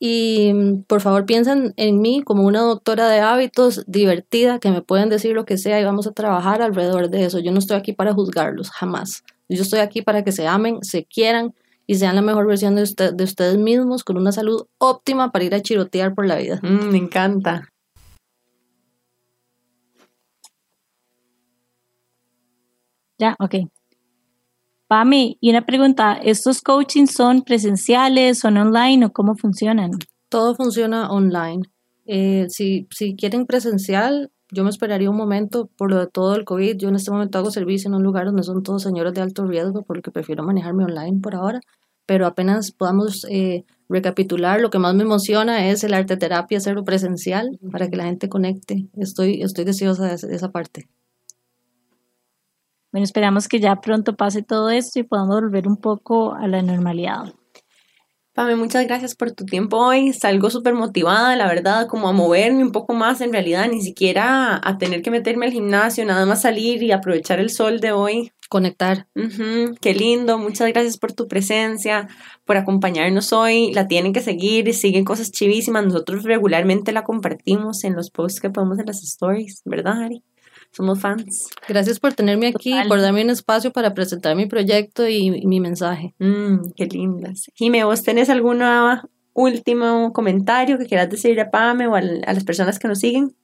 Y 0.01 0.53
por 0.87 1.01
favor 1.01 1.27
piensen 1.27 1.75
en 1.77 2.01
mí 2.01 2.23
como 2.25 2.45
una 2.45 2.61
doctora 2.61 3.09
de 3.09 3.19
hábitos 3.19 3.83
divertida 3.89 4.61
que 4.61 4.71
me 4.71 4.83
pueden 4.83 5.09
decir 5.09 5.35
lo 5.35 5.45
que 5.45 5.59
sea 5.59 5.81
y 5.81 5.85
vamos 5.85 6.07
a 6.07 6.13
trabajar 6.13 6.63
alrededor 6.63 7.11
de 7.11 7.25
eso. 7.25 7.41
Yo 7.41 7.51
no 7.51 7.59
estoy 7.59 7.77
aquí 7.77 7.93
para 7.93 8.15
juzgarlos, 8.15 8.71
jamás. 8.71 9.25
Yo 9.49 9.63
estoy 9.63 9.81
aquí 9.81 10.03
para 10.03 10.23
que 10.23 10.31
se 10.31 10.47
amen, 10.47 10.79
se 10.83 11.05
quieran 11.05 11.53
y 11.89 11.97
sean 11.97 12.15
la 12.15 12.23
mejor 12.23 12.47
versión 12.47 12.77
de, 12.77 12.83
usted- 12.83 13.15
de 13.15 13.25
ustedes 13.25 13.57
mismos 13.57 14.05
con 14.05 14.19
una 14.19 14.31
salud 14.31 14.67
óptima 14.79 15.33
para 15.33 15.45
ir 15.47 15.55
a 15.55 15.63
chirotear 15.63 16.15
por 16.15 16.27
la 16.27 16.37
vida. 16.37 16.61
Mm, 16.63 16.91
me 16.93 16.99
encanta. 16.99 17.69
Ya, 23.19 23.37
ok. 23.41 23.55
Pami, 24.87 25.37
y 25.41 25.51
una 25.51 25.67
pregunta, 25.67 26.15
¿estos 26.15 26.63
coachings 26.63 27.13
son 27.13 27.43
presenciales, 27.43 28.39
son 28.39 28.57
online 28.57 29.07
o 29.07 29.13
cómo 29.13 29.35
funcionan? 29.35 29.91
Todo 30.31 30.55
funciona 30.55 31.11
online. 31.11 31.63
Eh, 32.07 32.47
si, 32.49 32.87
si 32.91 33.15
quieren 33.17 33.47
presencial, 33.47 34.31
yo 34.51 34.65
me 34.65 34.71
esperaría 34.71 35.11
un 35.11 35.17
momento 35.17 35.69
por 35.77 35.91
lo 35.91 35.99
de 35.99 36.07
todo 36.07 36.35
el 36.35 36.45
COVID. 36.45 36.77
Yo 36.77 36.89
en 36.89 36.97
este 36.97 37.11
momento 37.11 37.39
hago 37.39 37.51
servicio 37.51 37.89
en 37.89 37.95
un 37.95 38.03
lugar 38.03 38.27
donde 38.27 38.43
son 38.43 38.63
todos 38.63 38.83
señores 38.83 39.15
de 39.15 39.21
alto 39.21 39.47
riesgo, 39.47 39.83
por 39.83 39.97
lo 39.97 40.03
que 40.03 40.11
prefiero 40.11 40.43
manejarme 40.43 40.85
online 40.85 41.21
por 41.21 41.35
ahora. 41.35 41.61
Pero 42.07 42.27
apenas 42.27 42.73
podamos 42.73 43.27
eh, 43.29 43.65
recapitular, 43.89 44.61
lo 44.61 44.71
que 44.71 44.79
más 44.79 44.95
me 44.95 45.03
emociona 45.03 45.69
es 45.69 45.85
el 45.85 45.93
arte 45.93 46.17
terapia, 46.17 46.59
hacerlo 46.59 46.85
presencial 46.85 47.59
para 47.71 47.89
que 47.89 47.97
la 47.97 48.05
gente 48.05 48.29
conecte. 48.29 48.89
Estoy, 48.97 49.43
estoy 49.43 49.65
deseosa 49.65 50.07
de 50.07 50.15
esa 50.15 50.51
parte. 50.51 50.89
Bueno, 52.91 53.05
esperamos 53.05 53.49
que 53.49 53.61
ya 53.61 53.77
pronto 53.77 54.17
pase 54.17 54.43
todo 54.43 54.71
esto 54.71 54.99
y 54.99 55.03
podamos 55.03 55.43
volver 55.43 55.69
un 55.69 55.77
poco 55.77 56.35
a 56.35 56.49
la 56.49 56.63
normalidad. 56.63 57.35
Pame, 58.39 58.55
muchas 58.55 58.87
gracias 58.87 59.17
por 59.17 59.33
tu 59.33 59.45
tiempo 59.45 59.79
hoy. 59.79 60.13
Salgo 60.13 60.49
súper 60.49 60.73
motivada, 60.73 61.35
la 61.35 61.49
verdad, 61.49 61.89
como 61.89 62.09
a 62.09 62.13
moverme 62.13 62.63
un 62.63 62.71
poco 62.71 62.95
más 62.95 63.21
en 63.21 63.33
realidad, 63.33 63.69
ni 63.69 63.83
siquiera 63.83 64.61
a 64.63 64.79
tener 64.79 65.03
que 65.03 65.11
meterme 65.11 65.47
al 65.47 65.53
gimnasio, 65.53 66.05
nada 66.05 66.25
más 66.25 66.43
salir 66.43 66.81
y 66.85 66.93
aprovechar 66.93 67.41
el 67.41 67.51
sol 67.51 67.81
de 67.81 67.91
hoy. 67.91 68.31
Conectar. 68.49 69.09
Ujú, 69.17 69.75
qué 69.81 69.93
lindo, 69.93 70.39
muchas 70.39 70.69
gracias 70.69 70.99
por 70.99 71.13
tu 71.13 71.27
presencia, 71.27 72.07
por 72.45 72.57
acompañarnos 72.57 73.33
hoy. 73.33 73.73
La 73.73 73.89
tienen 73.89 74.13
que 74.13 74.21
seguir, 74.21 74.73
siguen 74.73 75.05
cosas 75.05 75.33
chivísimas. 75.33 75.85
Nosotros 75.87 76.23
regularmente 76.23 76.93
la 76.93 77.03
compartimos 77.03 77.83
en 77.83 77.97
los 77.97 78.13
posts 78.13 78.41
que 78.41 78.51
ponemos 78.51 78.79
en 78.79 78.87
las 78.87 79.03
stories, 79.03 79.63
¿verdad, 79.65 80.01
Ari? 80.01 80.23
Somos 80.73 81.01
fans. 81.01 81.49
Gracias 81.69 81.99
por 81.99 82.15
tenerme 82.15 82.49
aquí, 82.49 82.71
Total. 82.71 82.89
por 82.89 83.01
darme 83.01 83.25
un 83.25 83.31
espacio 83.31 83.73
para 83.73 83.95
presentar 83.95 84.37
mi 84.37 84.47
proyecto 84.47 85.09
y, 85.09 85.29
y 85.29 85.47
mi 85.47 85.61
mensaje. 85.61 86.15
Mm, 86.19 86.71
qué 86.77 86.87
lindas. 86.87 87.51
Jime, 87.55 87.85
¿vos 87.85 88.03
tenés 88.03 88.31
algún 88.31 88.61
último 89.33 90.13
comentario 90.13 90.79
que 90.79 90.87
quieras 90.87 91.11
decirle 91.11 91.43
a 91.43 91.51
Pame 91.51 91.87
o 91.87 91.95
al- 91.95 92.23
a 92.27 92.33
las 92.33 92.45
personas 92.45 92.79
que 92.79 92.89
nos 92.89 92.99
siguen? 92.99 93.35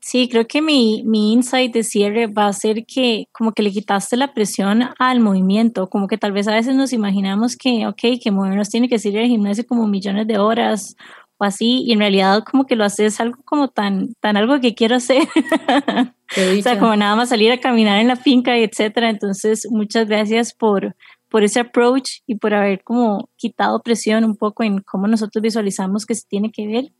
Sí, 0.00 0.28
creo 0.28 0.46
que 0.46 0.60
mi, 0.60 1.02
mi 1.06 1.32
insight 1.32 1.72
de 1.72 1.82
cierre 1.82 2.26
va 2.26 2.46
a 2.46 2.52
ser 2.52 2.84
que 2.84 3.26
como 3.32 3.52
que 3.52 3.62
le 3.62 3.70
quitaste 3.70 4.18
la 4.18 4.34
presión 4.34 4.82
al 4.98 5.20
movimiento, 5.20 5.88
como 5.88 6.08
que 6.08 6.18
tal 6.18 6.32
vez 6.32 6.46
a 6.46 6.52
veces 6.54 6.74
nos 6.74 6.92
imaginamos 6.92 7.56
que, 7.56 7.86
ok, 7.86 8.20
que 8.22 8.30
movernos 8.30 8.68
tiene 8.68 8.88
que 8.90 8.98
ser 8.98 9.14
ir 9.14 9.20
al 9.20 9.28
gimnasio 9.28 9.64
como 9.66 9.86
millones 9.86 10.26
de 10.26 10.36
horas 10.36 10.94
o 11.38 11.44
así, 11.44 11.82
y 11.86 11.92
en 11.92 11.98
realidad 12.00 12.42
como 12.48 12.64
que 12.66 12.76
lo 12.76 12.84
haces 12.84 13.20
algo 13.20 13.38
como 13.44 13.68
tan, 13.68 14.14
tan 14.20 14.36
algo 14.36 14.60
que 14.60 14.74
quiero 14.74 14.96
hacer. 14.96 15.22
O 16.36 16.62
sea, 16.62 16.78
como 16.80 16.96
nada 16.96 17.14
más 17.14 17.28
salir 17.28 17.52
a 17.52 17.60
caminar 17.60 18.00
en 18.00 18.08
la 18.08 18.16
finca, 18.16 18.58
y 18.58 18.64
etcétera. 18.64 19.08
Entonces, 19.10 19.68
muchas 19.70 20.08
gracias 20.08 20.52
por, 20.52 20.96
por 21.28 21.44
ese 21.44 21.60
approach 21.60 22.22
y 22.26 22.36
por 22.36 22.54
haber 22.54 22.82
como 22.82 23.28
quitado 23.36 23.80
presión 23.82 24.24
un 24.24 24.36
poco 24.36 24.64
en 24.64 24.78
cómo 24.80 25.06
nosotros 25.06 25.42
visualizamos 25.42 26.06
que 26.06 26.16
se 26.16 26.26
tiene 26.26 26.50
que 26.50 26.66
ver. 26.66 26.92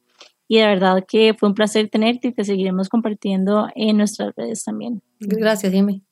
Y 0.46 0.58
de 0.58 0.66
verdad 0.66 1.04
que 1.08 1.34
fue 1.34 1.48
un 1.48 1.54
placer 1.56 1.88
tenerte 1.88 2.28
y 2.28 2.32
te 2.32 2.44
seguiremos 2.44 2.88
compartiendo 2.88 3.66
en 3.74 3.96
nuestras 3.96 4.32
redes 4.36 4.62
también. 4.62 5.02
Gracias, 5.18 5.72
Jimmy. 5.72 6.02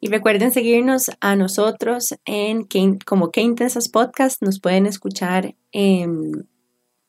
Y 0.00 0.08
recuerden 0.08 0.52
seguirnos 0.52 1.10
a 1.20 1.34
nosotros 1.34 2.14
en 2.24 2.66
Qué- 2.66 2.98
como 3.04 3.30
Qué 3.32 3.40
Intensas 3.40 3.88
Podcast. 3.88 4.42
Nos 4.42 4.60
pueden 4.60 4.86
escuchar 4.86 5.56
en, 5.72 6.46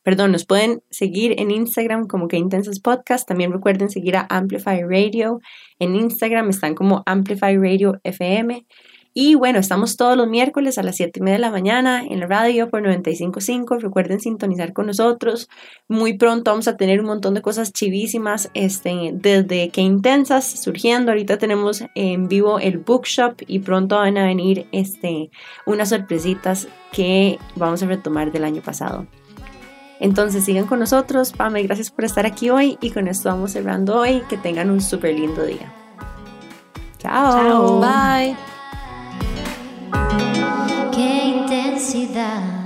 perdón, 0.04 0.32
nos 0.32 0.46
pueden 0.46 0.82
seguir 0.90 1.40
en 1.40 1.52
Instagram 1.52 2.08
como 2.08 2.28
Qué 2.28 2.38
Intensas 2.38 2.80
Podcast. 2.80 3.28
También 3.28 3.52
recuerden 3.52 3.90
seguir 3.90 4.16
a 4.16 4.28
Amplify 4.30 4.82
Radio 4.84 5.40
en 5.80 5.96
Instagram. 5.96 6.50
Están 6.50 6.76
como 6.76 7.04
Amplify 7.06 7.58
Radio 7.58 8.00
FM. 8.04 8.66
Y 9.14 9.36
bueno, 9.36 9.60
estamos 9.60 9.98
todos 9.98 10.16
los 10.16 10.30
miércoles 10.30 10.78
a 10.78 10.84
las 10.84 10.96
7 10.96 11.20
y 11.20 11.22
media 11.22 11.36
de 11.36 11.42
la 11.42 11.52
mañana 11.52 12.02
en 12.02 12.22
la 12.22 12.28
radio 12.28 12.70
por 12.70 12.82
95.5. 12.82 13.82
Recuerden 13.82 14.22
sintonizar 14.22 14.72
con 14.72 14.86
nosotros. 14.88 15.50
Muy 15.90 16.18
pronto 16.18 16.52
vamos 16.52 16.70
a 16.70 16.78
tener 16.78 17.02
un 17.02 17.08
montón 17.08 17.34
de 17.34 17.42
cosas 17.42 17.74
chivísimas 17.74 18.50
este, 18.54 19.12
desde 19.14 19.70
que 19.70 19.82
intensas 19.82 20.46
surgiendo. 20.46 21.12
Ahorita 21.12 21.38
tenemos 21.38 21.84
en 21.94 22.30
vivo 22.30 22.60
el 22.60 22.78
bookshop 22.78 23.36
y 23.48 23.60
pronto 23.60 23.98
van 23.98 24.18
a 24.18 24.26
venir 24.26 24.68
este, 24.72 25.30
unas 25.66 25.90
sorpresitas 25.90 26.70
que 26.94 27.38
vamos 27.58 27.84
a 27.84 27.88
retomar 27.88 28.32
del 28.32 28.46
año 28.46 28.62
pasado. 28.62 29.08
Entonces 30.02 30.44
sigan 30.44 30.66
con 30.66 30.80
nosotros. 30.80 31.32
Pame, 31.32 31.62
gracias 31.62 31.92
por 31.92 32.04
estar 32.04 32.26
aquí 32.26 32.50
hoy 32.50 32.78
y 32.82 32.90
con 32.90 33.08
esto 33.08 33.30
vamos 33.30 33.52
cerrando 33.52 33.98
hoy. 33.98 34.24
Que 34.28 34.36
tengan 34.36 34.72
un 34.72 34.82
súper 34.82 35.14
lindo 35.14 35.46
día. 35.46 35.72
Chao. 36.98 37.32
Chao. 37.32 37.80
Bye. 37.80 38.36
qué 40.92 41.26
intensidad. 41.26 42.61